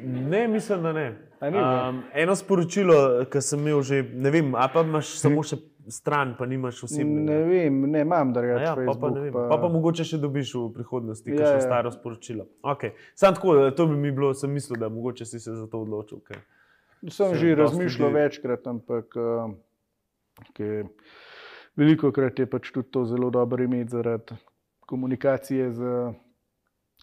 Ne, 0.02 0.48
mislim, 0.48 0.82
da 0.82 0.92
ne. 0.92 1.08
Um, 1.40 2.02
eno 2.14 2.34
sporočilo, 2.36 3.24
ki 3.30 3.40
sem 3.42 3.60
imel 3.62 3.82
že, 3.86 4.02
ne 4.02 4.30
vem, 4.30 4.54
a 4.58 4.66
pa 4.72 4.82
imaš 4.82 5.12
samo 5.20 5.44
še 5.46 5.60
stran, 5.88 6.34
pa 6.38 6.46
nimaš 6.46 6.82
osebno. 6.88 7.22
Ne 7.28 7.38
vem, 7.46 7.80
ne 7.90 8.02
imam, 8.02 8.32
rečem. 8.34 8.64
Ja, 8.64 8.74
pa, 8.74 8.94
pa, 9.00 9.10
pa... 9.32 9.44
pa 9.52 9.58
pa 9.62 9.70
mogoče 9.72 10.04
še 10.06 10.20
dobiš 10.22 10.54
v 10.58 10.64
prihodnosti, 10.74 11.30
ja, 11.32 11.54
še 11.54 11.60
ja. 11.60 11.64
staro 11.64 11.92
sporočilo. 11.94 12.48
Okay. 12.74 12.94
Sam 13.18 13.38
tako, 13.38 13.56
to 13.76 13.88
bi 13.90 13.96
mi 14.02 14.12
bilo, 14.14 14.32
sem 14.34 14.52
mislil, 14.52 14.80
da 14.82 14.90
mogoče 14.92 15.26
si 15.28 15.40
se 15.40 15.54
za 15.56 15.66
to 15.70 15.82
odločil. 15.86 16.20
Okay. 16.24 16.42
Sem 17.14 17.34
že 17.38 17.54
razmišljal 17.58 18.10
bi... 18.10 18.18
večkrat, 18.18 18.66
ampak 18.66 19.18
okay. 20.50 20.86
veliko 21.78 22.12
krat 22.14 22.42
je 22.42 22.50
pač 22.50 22.72
tudi 22.74 22.90
to 22.94 23.06
zelo 23.06 23.30
dobro 23.30 23.64
imeti 23.64 23.94
zaradi 23.94 24.38
komunikacije 24.88 25.72
z, 25.72 25.98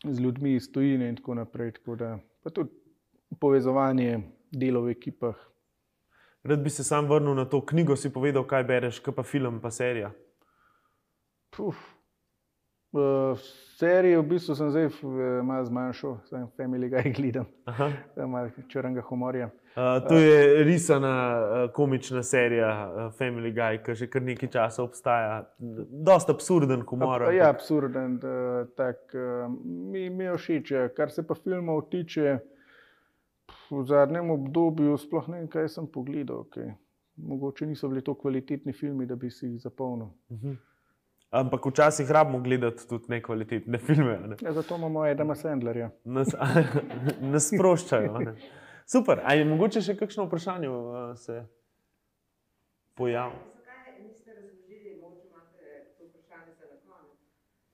z 0.03 0.19
ljudmi 0.19 0.57
iz 0.59 0.67
tujine 0.73 1.09
in 1.09 1.15
tako 1.15 1.39
naprej. 1.39 1.77
Tako 1.79 1.95
da, 1.95 2.17
pa 2.43 2.51
tudi 2.51 2.84
povezovanje 3.39 4.21
delo 4.51 4.81
v 4.81 4.95
ekipah. 4.95 5.35
Rad 6.45 6.59
bi 6.63 6.69
se 6.69 6.83
sam 6.83 7.09
vrnil 7.09 7.35
na 7.35 7.45
to 7.45 7.65
knjigo, 7.65 7.95
si 7.95 8.13
povedal, 8.13 8.43
kaj 8.45 8.63
bereš, 8.63 8.99
kaj 9.01 9.15
pa 9.15 9.23
film, 9.23 9.59
pa 9.61 9.71
serija. 9.71 10.11
Uf. 11.57 11.95
Uh, 12.95 13.39
serijo 13.75 14.21
v 14.21 14.27
bistvu 14.29 14.55
sem 14.55 14.69
zdaj 14.71 14.85
malo 15.43 15.65
zmanjšal, 15.65 16.13
sem 16.29 16.45
Family 16.55 16.87
Guy 16.87 17.11
gledam, 17.17 17.45
malo 18.15 18.49
črnega 18.71 19.01
humorja. 19.09 19.49
Uh, 19.75 20.07
to 20.07 20.15
je 20.15 20.63
risana 20.63 21.11
uh, 21.11 21.71
komična 21.73 22.23
serija 22.23 22.69
uh, 22.69 23.13
Family 23.19 23.51
Guy, 23.51 23.81
ki 23.83 23.95
že 23.95 24.07
kar 24.07 24.23
nekaj 24.23 24.49
časa 24.49 24.83
obstaja. 24.83 25.43
Dosta 25.89 26.31
absurden 26.31 26.85
humor. 26.87 27.27
Ja, 27.33 27.49
absurden. 27.49 28.19
Tak, 28.77 29.11
mi, 29.65 30.09
mi 30.09 30.23
je 30.23 30.37
všeč, 30.37 30.73
kar 30.95 31.11
se 31.11 31.27
pa 31.27 31.35
filmov 31.35 31.89
tiče 31.91 32.37
v 33.69 33.83
zadnjem 33.87 34.31
obdobju 34.31 34.97
sploh 34.97 35.27
ne 35.27 35.41
vem, 35.41 35.47
kaj 35.51 35.69
sem 35.69 35.87
pogledal. 35.87 36.45
Okay. 36.45 36.73
Mogoče 37.15 37.65
niso 37.65 37.89
bili 37.89 38.03
to 38.03 38.13
kvalitetni 38.13 38.73
filmi, 38.73 39.05
da 39.05 39.15
bi 39.15 39.29
si 39.31 39.47
jih 39.47 39.61
zapolnil. 39.61 40.07
Uh 40.29 40.37
mhm. 40.37 40.47
-huh. 40.47 40.57
Ampak 41.35 41.65
včasih 41.65 42.11
rabimo 42.11 42.39
gledati 42.39 42.87
tudi 42.87 43.05
nekvalitetne 43.07 43.77
filme. 43.77 44.19
Ne? 44.27 44.35
Ja, 44.41 44.53
zato 44.53 44.75
imamo 44.75 45.05
Edema 45.05 45.35
Sandlerja. 45.35 45.89
Nas, 46.03 46.27
nas 47.33 47.49
sproščajo. 47.53 48.19
Ne? 48.19 48.35
Super. 48.85 49.21
Ali 49.23 49.39
je 49.39 49.45
mogoče 49.45 49.81
še 49.81 49.97
kakšno 49.97 50.27
vprašanje 50.29 50.69
uh, 50.69 51.15
se 51.17 51.45
pojaviti? 52.93 53.41
Zakaj 53.65 53.97
niste 54.03 54.33
razložili, 54.33 54.99
mogoče 55.01 55.27
imate 55.27 55.81
to 55.97 56.05
vprašanje 56.05 56.53
za 56.59 56.65
na 56.71 56.77
konec? 56.85 57.19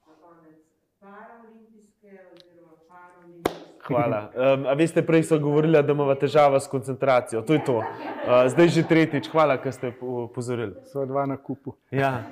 Na 0.08 0.16
konec 0.24 0.64
paraolimpijske 1.00 2.18
oziroma 2.34 2.80
paraolimpijske. 2.88 3.71
Hvala. 3.88 4.30
Um, 4.36 4.66
a 4.70 4.74
veste, 4.78 5.02
prej 5.06 5.24
so 5.24 5.40
govorili, 5.40 5.84
da 5.84 5.94
imamo 5.94 6.16
težave 6.16 6.60
s 6.60 6.68
koncentracijo. 6.68 7.42
To 7.42 7.54
je 7.54 7.64
to. 7.66 7.78
Uh, 7.78 8.46
zdaj 8.48 8.68
že 8.68 8.84
tretjič. 8.88 9.30
Hvala, 9.32 9.58
da 9.58 9.72
ste 9.72 9.94
upozorili. 10.02 10.76
So 10.92 11.06
dva 11.06 11.26
na 11.26 11.38
kupu. 11.38 11.74
Ja. 11.92 12.24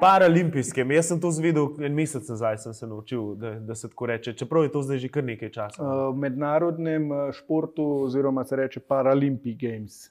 Paralimpijske. 0.00 0.86
Jaz 0.90 1.12
sem 1.12 1.20
to 1.20 1.30
zvedel 1.30 1.68
en 1.80 1.94
mesec 1.94 2.28
nazaj, 2.28 2.58
sem 2.58 2.74
se 2.74 2.86
naučil, 2.86 3.34
da, 3.34 3.54
da 3.60 3.74
se 3.74 3.88
tako 3.88 4.06
reče. 4.06 4.32
Čeprav 4.32 4.66
je 4.66 4.72
to 4.72 4.82
zdaj 4.82 4.98
že 4.98 5.08
kar 5.08 5.24
nekaj 5.24 5.50
časa. 5.50 5.82
Uh, 5.82 6.10
v 6.14 6.18
mednarodnem 6.26 7.08
športu, 7.32 7.86
oziroma 8.08 8.44
se 8.44 8.56
reče 8.56 8.80
Paralympic 8.80 9.56
Games. 9.60 10.10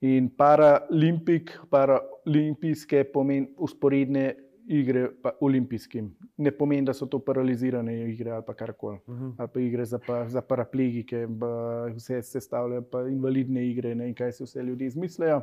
In 0.00 0.28
paralimpik, 0.28 1.54
paralimpijske 1.70 3.04
pomeni 3.04 3.48
usporedne 3.56 4.34
igre 4.68 5.08
olimpijskim. 5.40 6.10
Ne 6.36 6.50
pomeni, 6.50 6.86
da 6.86 6.92
so 6.94 7.06
to 7.06 7.18
paralizirane 7.24 7.94
igre 8.10 8.30
ali 8.30 8.56
karkoli. 8.56 8.98
Uh 9.06 9.14
mhm. 9.14 9.24
-huh. 9.24 9.34
Ali 9.38 9.48
pa 9.54 9.60
igre 9.60 9.84
za, 9.84 9.98
pa, 10.06 10.28
za 10.28 10.40
paraplegike, 10.40 11.26
pa 11.40 11.86
vse 11.94 12.22
se 12.22 12.40
stavljajo, 12.40 12.82
pa 12.82 13.08
invalidne 13.08 13.68
igre 13.70 13.94
ne, 13.94 14.08
in 14.08 14.14
kaj 14.14 14.32
se 14.32 14.44
vse 14.44 14.62
ljudi 14.62 14.84
izmislijo. 14.84 15.42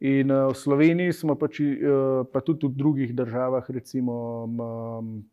In 0.00 0.30
uh, 0.30 0.52
v 0.52 0.54
Sloveniji 0.54 1.12
smo 1.12 1.34
pač, 1.34 1.60
uh, 1.60 2.26
pa 2.32 2.40
tudi 2.40 2.66
v 2.66 2.70
drugih 2.70 3.14
državah, 3.14 3.70
recimo 3.70 4.44
um, 4.44 5.24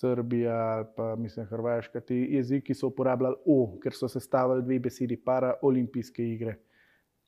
Srbija, 0.00 0.92
pa 0.96 1.16
mislim 1.16 1.46
Hrvaška, 1.46 2.00
ti 2.00 2.14
jeziki 2.30 2.74
so 2.74 2.86
uporabljali 2.86 3.36
O, 3.46 3.78
ker 3.82 3.92
so 3.92 4.08
sestavljali 4.08 4.62
dve 4.62 4.78
besedi, 4.78 5.16
para 5.16 5.54
olimpijske 5.62 6.28
igre 6.28 6.56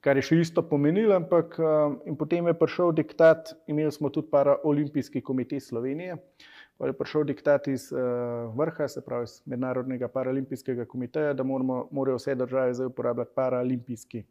kar 0.04 0.20
je 0.20 0.26
še 0.28 0.40
isto 0.42 0.62
pomenilo, 0.68 1.16
ampak 1.16 1.56
uh, 1.56 1.94
potem 2.20 2.50
je 2.50 2.56
prišel 2.60 2.92
diktat, 2.92 3.54
imeli 3.70 3.92
smo 3.92 4.10
tudi 4.12 4.28
paraolimpijski 4.32 5.22
komitej 5.24 5.62
Slovenije, 5.64 6.18
pa 6.76 6.90
je 6.90 6.96
prišel 6.98 7.24
diktat 7.30 7.68
iz 7.72 7.88
uh, 7.94 8.52
vrha, 8.58 8.88
se 8.90 9.00
pravi 9.04 9.30
iz 9.30 9.38
Mednarodnega 9.48 10.10
paraolimpijskega 10.12 10.84
komiteja, 10.90 11.32
da 11.32 11.46
moramo, 11.46 11.86
morajo 11.90 12.20
vse 12.20 12.36
države 12.36 12.74
zdaj 12.76 12.92
uporabljati 12.92 13.32
paraolimpijski. 13.34 14.24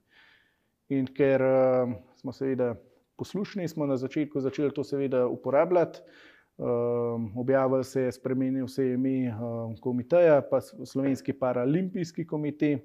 In 0.93 1.09
ker 1.09 1.41
uh, 1.41 1.95
smo 2.21 2.35
seveda 2.35 2.75
poslušni, 3.17 3.67
smo 3.67 3.89
na 3.89 3.97
začetku 3.97 4.43
začeli 4.45 4.73
to 4.75 4.85
seveda 4.85 5.25
uporabljati. 5.27 6.05
Uh, 6.53 6.67
objavil 7.39 7.81
se 7.83 8.01
je, 8.01 8.11
spremenil 8.13 8.67
se 8.69 8.85
je 8.85 8.93
ime 8.93 9.33
uh, 9.33 9.73
komiteja, 9.81 10.43
pa 10.45 10.61
Slovenski 10.61 11.33
paraolimpijski 11.33 12.27
komitej. 12.29 12.77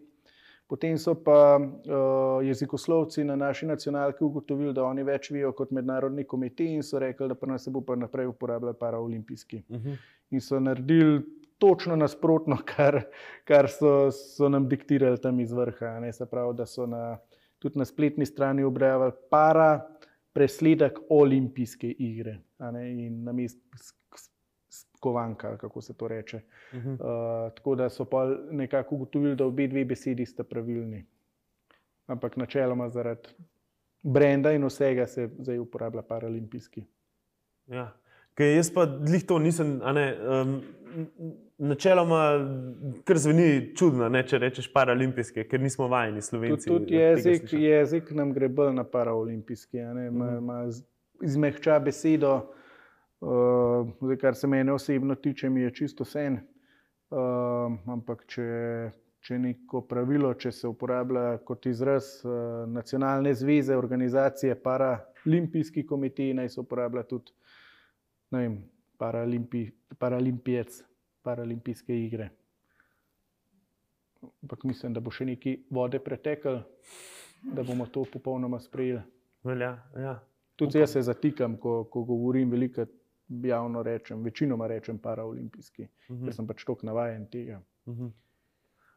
Potem 0.69 0.99
so 1.01 1.15
pa 1.25 1.57
uh, 1.57 2.45
jezikoslovci 2.45 3.25
na 3.25 3.37
naši 3.37 3.67
nacionalki 3.67 4.25
ugotovili, 4.25 4.75
da 4.77 4.85
oni 4.85 5.03
več 5.03 5.31
vijo 5.33 5.55
kot 5.57 5.71
mednarodni 5.73 6.27
komitej 6.29 6.75
in 6.77 6.83
so 6.85 7.01
rekli, 7.01 7.29
da 7.29 7.35
pa 7.35 7.49
nas 7.49 7.65
bo 7.73 7.81
pa 7.81 7.97
naprej 7.97 8.29
uporabljal 8.29 8.77
paraolimpijski. 8.77 9.63
Uh 9.69 9.77
mhm. 9.77 9.89
-huh. 9.89 9.97
In 10.31 10.41
so 10.41 10.61
naredili 10.61 11.23
točno 11.59 11.97
nasprotno, 11.97 12.59
kar, 12.77 13.03
kar 13.45 13.69
so, 13.69 14.11
so 14.11 14.49
nam 14.49 14.69
diktirali 14.69 15.21
tam 15.21 15.41
iz 15.41 15.53
vrha. 15.53 16.01
Ne? 16.01 16.13
Se 16.13 16.27
pravi, 16.27 16.57
da 16.57 16.67
so 16.67 16.87
na, 16.87 17.19
tudi 17.59 17.79
na 17.79 17.85
spletni 17.85 18.27
strani 18.27 18.65
objavili 18.65 19.13
para 19.31 19.87
presledek 20.33 20.99
olimpijske 21.09 21.91
igre. 21.99 22.39
In 22.75 23.25
na 23.25 23.33
mestu 23.33 23.61
kovanka, 25.01 25.57
kako 25.57 25.81
se 25.81 25.95
to 25.95 26.09
reče. 26.09 26.41
Uh 26.73 26.79
-huh. 26.79 26.93
uh, 26.93 27.53
tako 27.55 27.75
da 27.75 27.89
so 27.89 28.05
pa 28.05 28.37
nekako 28.51 28.95
ugotovili, 28.95 29.37
da 29.37 29.47
obe 29.47 29.67
dve 29.67 29.85
besedi 29.85 30.27
sta 30.27 30.45
pravilni. 30.45 31.07
Ampak 32.07 32.37
načeloma 32.37 32.89
zaradi 32.89 33.29
brenda 34.03 34.53
in 34.53 34.65
vsega 34.65 35.07
se 35.07 35.31
zdaj 35.39 35.59
uporablja 35.59 36.03
paralimpijski. 36.03 36.85
Ja. 37.67 37.93
Kaj 38.35 38.55
jaz 38.57 38.71
pa 38.75 38.87
dlih 38.87 39.25
to 39.27 39.39
nisem, 39.39 39.81
ne, 39.95 40.17
um, 40.43 40.61
načeloma, 41.59 42.21
kar 43.05 43.19
zveni 43.19 43.73
čudno, 43.77 44.09
ne, 44.09 44.23
če 44.27 44.39
rečeš 44.39 44.69
paralimpijske, 44.73 45.45
ker 45.51 45.61
nismo 45.61 45.89
vajeni 45.89 46.23
slovenci. 46.23 46.71
Tudi 46.71 46.95
jezik, 46.95 47.53
jezik 47.53 48.13
nam 48.15 48.33
gre 48.33 48.49
bolj 48.49 48.73
na 48.77 48.85
paralimpijski, 48.85 49.79
ima 49.79 50.39
uh 50.39 50.45
-huh. 50.45 50.83
izmehča 51.23 51.79
besedo. 51.79 52.55
Uh, 53.21 53.89
zdaj, 54.01 54.17
kar 54.17 54.35
se 54.35 54.47
mene 54.47 54.73
osebno 54.73 55.15
tiče, 55.15 55.51
mi 55.51 55.61
je 55.61 55.75
čisto 55.75 56.05
vse. 56.07 56.29
Uh, 57.11 57.75
ampak, 57.91 58.23
če, 58.31 58.45
če 59.25 59.39
neko 59.43 59.83
pravilo, 59.89 60.31
če 60.39 60.53
se 60.53 60.69
uporablja 60.69 61.39
kot 61.49 61.67
izraz 61.67 62.19
uh, 62.23 62.67
nacionalne 62.71 63.33
zveze, 63.35 63.77
organizacije, 63.77 64.55
paralimpijski 64.63 65.87
komitej, 65.87 66.35
naj 66.39 66.53
se 66.55 66.61
uporablja 66.61 67.03
tudi 67.11 67.35
vem, 68.31 68.61
paralimpi, 68.99 69.65
paralimpijec, 69.99 70.83
paralimpijske 71.23 71.97
igre. 71.97 72.31
Ampak 74.43 74.65
mislim, 74.65 74.95
da 74.95 75.01
bo 75.01 75.11
še 75.15 75.27
nekaj 75.27 75.57
vode 75.75 75.99
preteklo, 76.03 76.61
da 77.43 77.65
bomo 77.67 77.87
to 77.91 78.05
popolnoma 78.13 78.61
sprejeli. 78.61 79.03
Velja, 79.47 79.75
ja. 79.97 80.19
Tudi 80.59 80.81
jaz 80.81 80.97
se 80.97 81.03
zatikam, 81.07 81.55
ko, 81.57 81.85
ko 81.91 82.03
govorim 82.03 82.51
veliko 82.51 82.85
javno 83.29 83.83
rečem, 83.83 84.23
večinoma 84.25 84.67
rečem 84.67 84.99
paraolimpijski, 84.99 85.83
uh 85.83 86.17
-huh. 86.17 86.25
ker 86.25 86.35
sem 86.35 86.47
pač 86.47 86.65
tako 86.65 86.87
navaden 86.87 87.27
tega. 87.31 87.63
Uh 87.87 87.97
-huh. 87.97 88.11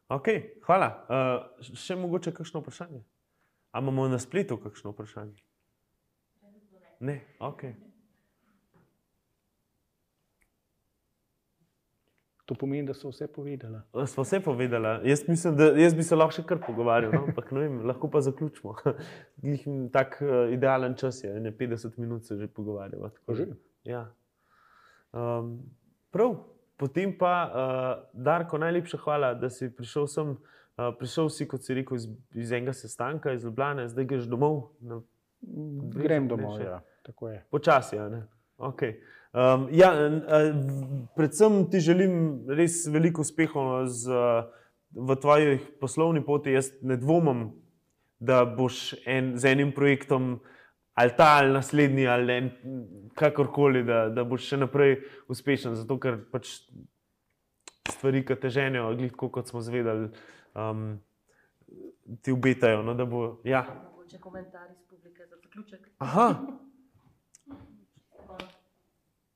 okay, 0.10 0.50
hvala. 0.66 1.06
Uh, 1.10 1.76
še 1.76 1.96
mogoče 1.96 2.34
kakšno 2.34 2.60
vprašanje? 2.60 3.04
Ali 3.72 3.84
imamo 3.84 4.08
na 4.08 4.20
spletu 4.20 4.58
kakšno 4.58 4.92
vprašanje? 4.92 5.36
Ne, 7.00 7.22
ok. 7.40 7.64
To 12.46 12.56
pomeni, 12.56 12.88
da 12.88 12.94
so 12.94 13.10
vse 13.10 13.28
povedali. 13.28 13.80
Smo 14.08 14.24
vse 14.24 14.40
povedali. 14.40 15.10
Jaz, 15.10 15.28
mislim, 15.28 15.56
da, 15.58 15.64
jaz 15.64 15.96
bi 15.96 16.04
se 16.04 16.16
lahko 16.16 16.36
še 16.36 16.44
kar 16.44 16.60
pogovarjal, 16.66 17.14
no? 17.16 17.22
ampak 17.30 17.52
vem, 17.56 17.78
lahko 17.88 18.10
pa 18.12 18.22
zaključimo. 18.22 18.76
Tak 19.96 20.18
uh, 20.22 20.52
idealen 20.54 20.96
čas 21.00 21.24
je, 21.24 21.32
ne 21.40 21.52
50 21.58 21.98
minut 21.98 22.26
se 22.26 22.38
že 22.38 22.48
pogovarjamo. 22.48 23.10
Ja. 23.84 24.04
Um, 25.12 25.60
prav, 26.12 26.36
potem 26.78 27.14
pa, 27.18 27.36
uh, 27.46 27.92
Darko, 28.14 28.58
najlepša 28.58 28.98
hvala, 29.04 29.34
da 29.34 29.50
si 29.50 29.70
prišel 29.70 30.08
sem. 30.08 30.36
Uh, 30.80 30.92
prišel 30.98 31.30
si, 31.30 31.48
kot 31.48 31.66
si 31.68 31.76
rekel, 31.76 32.00
iz, 32.00 32.08
iz 32.36 32.52
enega 32.52 32.74
sestanka, 32.74 33.34
iz 33.36 33.44
Ljubljana, 33.44 33.90
zdaj 33.92 34.08
greš 34.08 34.30
domov. 34.32 34.72
Na, 34.80 35.02
Grem 35.42 36.28
domov, 36.28 36.62
ja, 36.62 36.82
tako 37.04 37.30
je. 37.30 37.42
Počasi, 37.50 37.96
ja. 37.96 38.28
Okay. 38.58 39.00
Um, 39.34 39.68
ja, 39.72 39.90
predvsem 41.16 41.64
ti 41.72 41.80
želim 41.80 42.44
res 42.52 42.84
veliko 42.92 43.24
uspehov 43.26 43.88
v 44.92 45.16
tvoji 45.22 45.58
poslovni 45.80 46.22
poti. 46.26 46.54
Jaz 46.54 46.70
ne 46.82 46.98
dvomim, 47.00 47.48
da 48.20 48.44
boš 48.46 48.94
en, 49.06 49.34
z 49.40 49.56
enim 49.56 49.72
projektom 49.74 50.42
ali 50.94 51.16
ta 51.18 51.38
ali 51.38 51.54
naslednji 51.54 52.08
ali 52.08 52.34
en, 52.34 52.50
kakorkoli, 53.16 53.84
da, 53.84 54.10
da 54.10 54.24
boš 54.24 54.50
še 54.54 54.58
naprej 54.62 54.98
uspešen. 55.32 55.76
Zato, 55.76 55.98
ker 56.00 56.20
pač 56.32 56.58
stvari, 57.90 58.26
ki 58.26 58.36
te 58.42 58.50
ženijo, 58.50 58.92
gledko, 58.98 59.30
kot 59.30 59.50
smo 59.50 59.62
zvedali, 59.62 60.10
um, 60.56 61.00
ti 62.22 62.32
obetajo. 62.32 62.84
No, 62.84 62.96
bo, 63.06 63.42
ja. 63.48 63.66
Če 64.12 64.20
komentarji 64.20 64.76
iz 64.76 64.84
publike 64.90 65.24
za 65.24 65.38
zaključek. 65.38 65.88
Aha. 66.04 66.28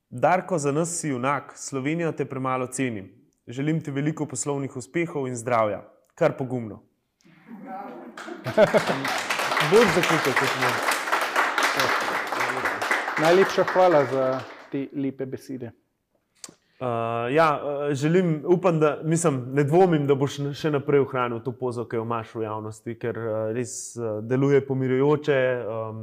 Darko, 0.09 0.57
za 0.59 0.71
nas 0.71 0.91
si 0.99 1.09
junak, 1.09 1.53
Slovenijo 1.59 2.11
te 2.11 2.25
premalo 2.25 2.67
cenim. 2.67 3.07
Želim 3.47 3.81
ti 3.83 3.91
veliko 3.91 4.25
poslovnih 4.25 4.75
uspehov 4.75 5.27
in 5.27 5.35
zdravja, 5.35 5.83
kar 6.15 6.37
pogumno. 6.37 6.81
Bolj 9.71 9.87
zaključek, 9.95 10.35
kot 10.39 10.53
smo. 10.57 10.94
Najlepša 13.21 13.63
hvala 13.73 14.05
za 14.05 14.39
te 14.71 14.87
lepe 14.95 15.25
besede. 15.25 15.71
Uh, 16.79 16.87
ja, 17.33 17.61
uh, 17.63 17.93
želim, 17.93 18.43
upam, 18.47 18.79
da 18.79 18.99
mislim, 19.03 19.45
ne 19.53 19.63
dvomim, 19.63 20.07
da 20.07 20.15
boš 20.15 20.35
še 20.59 20.71
naprej 20.75 21.05
ohranil 21.05 21.39
to 21.39 21.53
pozo, 21.55 21.85
ki 21.87 21.95
jo 21.95 22.03
imaš 22.03 22.33
v 22.35 22.43
javnosti, 22.43 22.95
ker 22.99 23.19
uh, 23.21 23.35
res 23.55 23.95
uh, 23.95 24.19
deluje 24.19 24.59
pomirjujoče. 24.67 25.37
Um, 25.63 26.01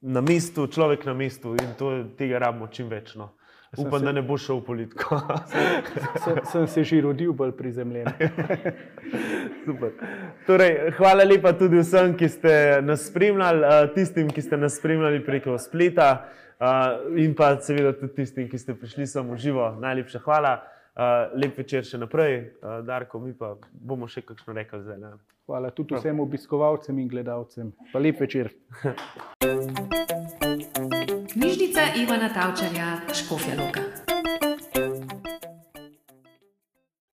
na 0.00 0.22
mestu, 0.22 0.68
človek 0.70 1.08
na 1.10 1.14
mestu 1.14 1.56
in 1.58 1.74
to, 1.78 1.90
tega 2.18 2.38
rabimo 2.38 2.70
čim 2.70 2.86
več. 2.88 3.16
No. 3.18 3.32
Upam, 3.76 3.98
se, 3.98 4.04
da 4.04 4.12
ne 4.12 4.22
bo 4.22 4.38
šel 4.40 4.62
v 4.62 4.64
politiko. 4.64 5.18
sem, 6.24 6.38
sem 6.44 6.66
se 6.66 6.84
že 6.84 7.00
rodil 7.04 7.34
bolj 7.36 7.52
prizemljen. 7.56 8.08
torej, 10.46 10.94
hvala 10.96 11.26
lepa 11.28 11.52
tudi 11.52 11.82
vsem, 11.82 12.14
ki 12.16 12.28
ste 12.32 12.54
nas 12.82 13.04
spremljali, 13.10 13.92
tistim, 13.94 14.32
ki 14.32 14.42
ste 14.42 14.56
nas 14.56 14.78
spremljali 14.80 15.20
preko 15.24 15.58
spleta, 15.60 16.08
in 17.16 17.34
pa 17.36 17.52
seveda 17.60 17.92
tudi 17.92 18.14
tistim, 18.22 18.48
ki 18.48 18.58
ste 18.58 18.74
prišli 18.74 19.06
sem 19.06 19.30
v 19.30 19.36
živo. 19.36 19.70
Najlepša 19.80 20.24
hvala. 20.24 20.58
Lep 21.38 21.58
večer 21.60 21.84
še 21.86 22.00
naprej, 22.00 22.40
Darko, 22.86 23.20
mi 23.22 23.36
pa 23.36 23.52
bomo 23.70 24.08
še 24.10 24.24
kakšno 24.26 24.56
rekli 24.56 24.80
zdaj. 24.82 24.98
Ne? 24.98 25.12
Hvala 25.46 25.70
tudi 25.70 25.94
vsem 25.94 26.20
obiskovalcem 26.20 26.98
in 26.98 27.08
gledalcem. 27.08 27.70
Pa 27.92 28.02
lep 28.02 28.20
večer. 28.20 28.50
Knjižnica 31.48 31.80
Ivana 31.96 32.28
Tavčarja, 32.28 33.00
Škofja 33.14 33.54
Loka. 33.56 33.97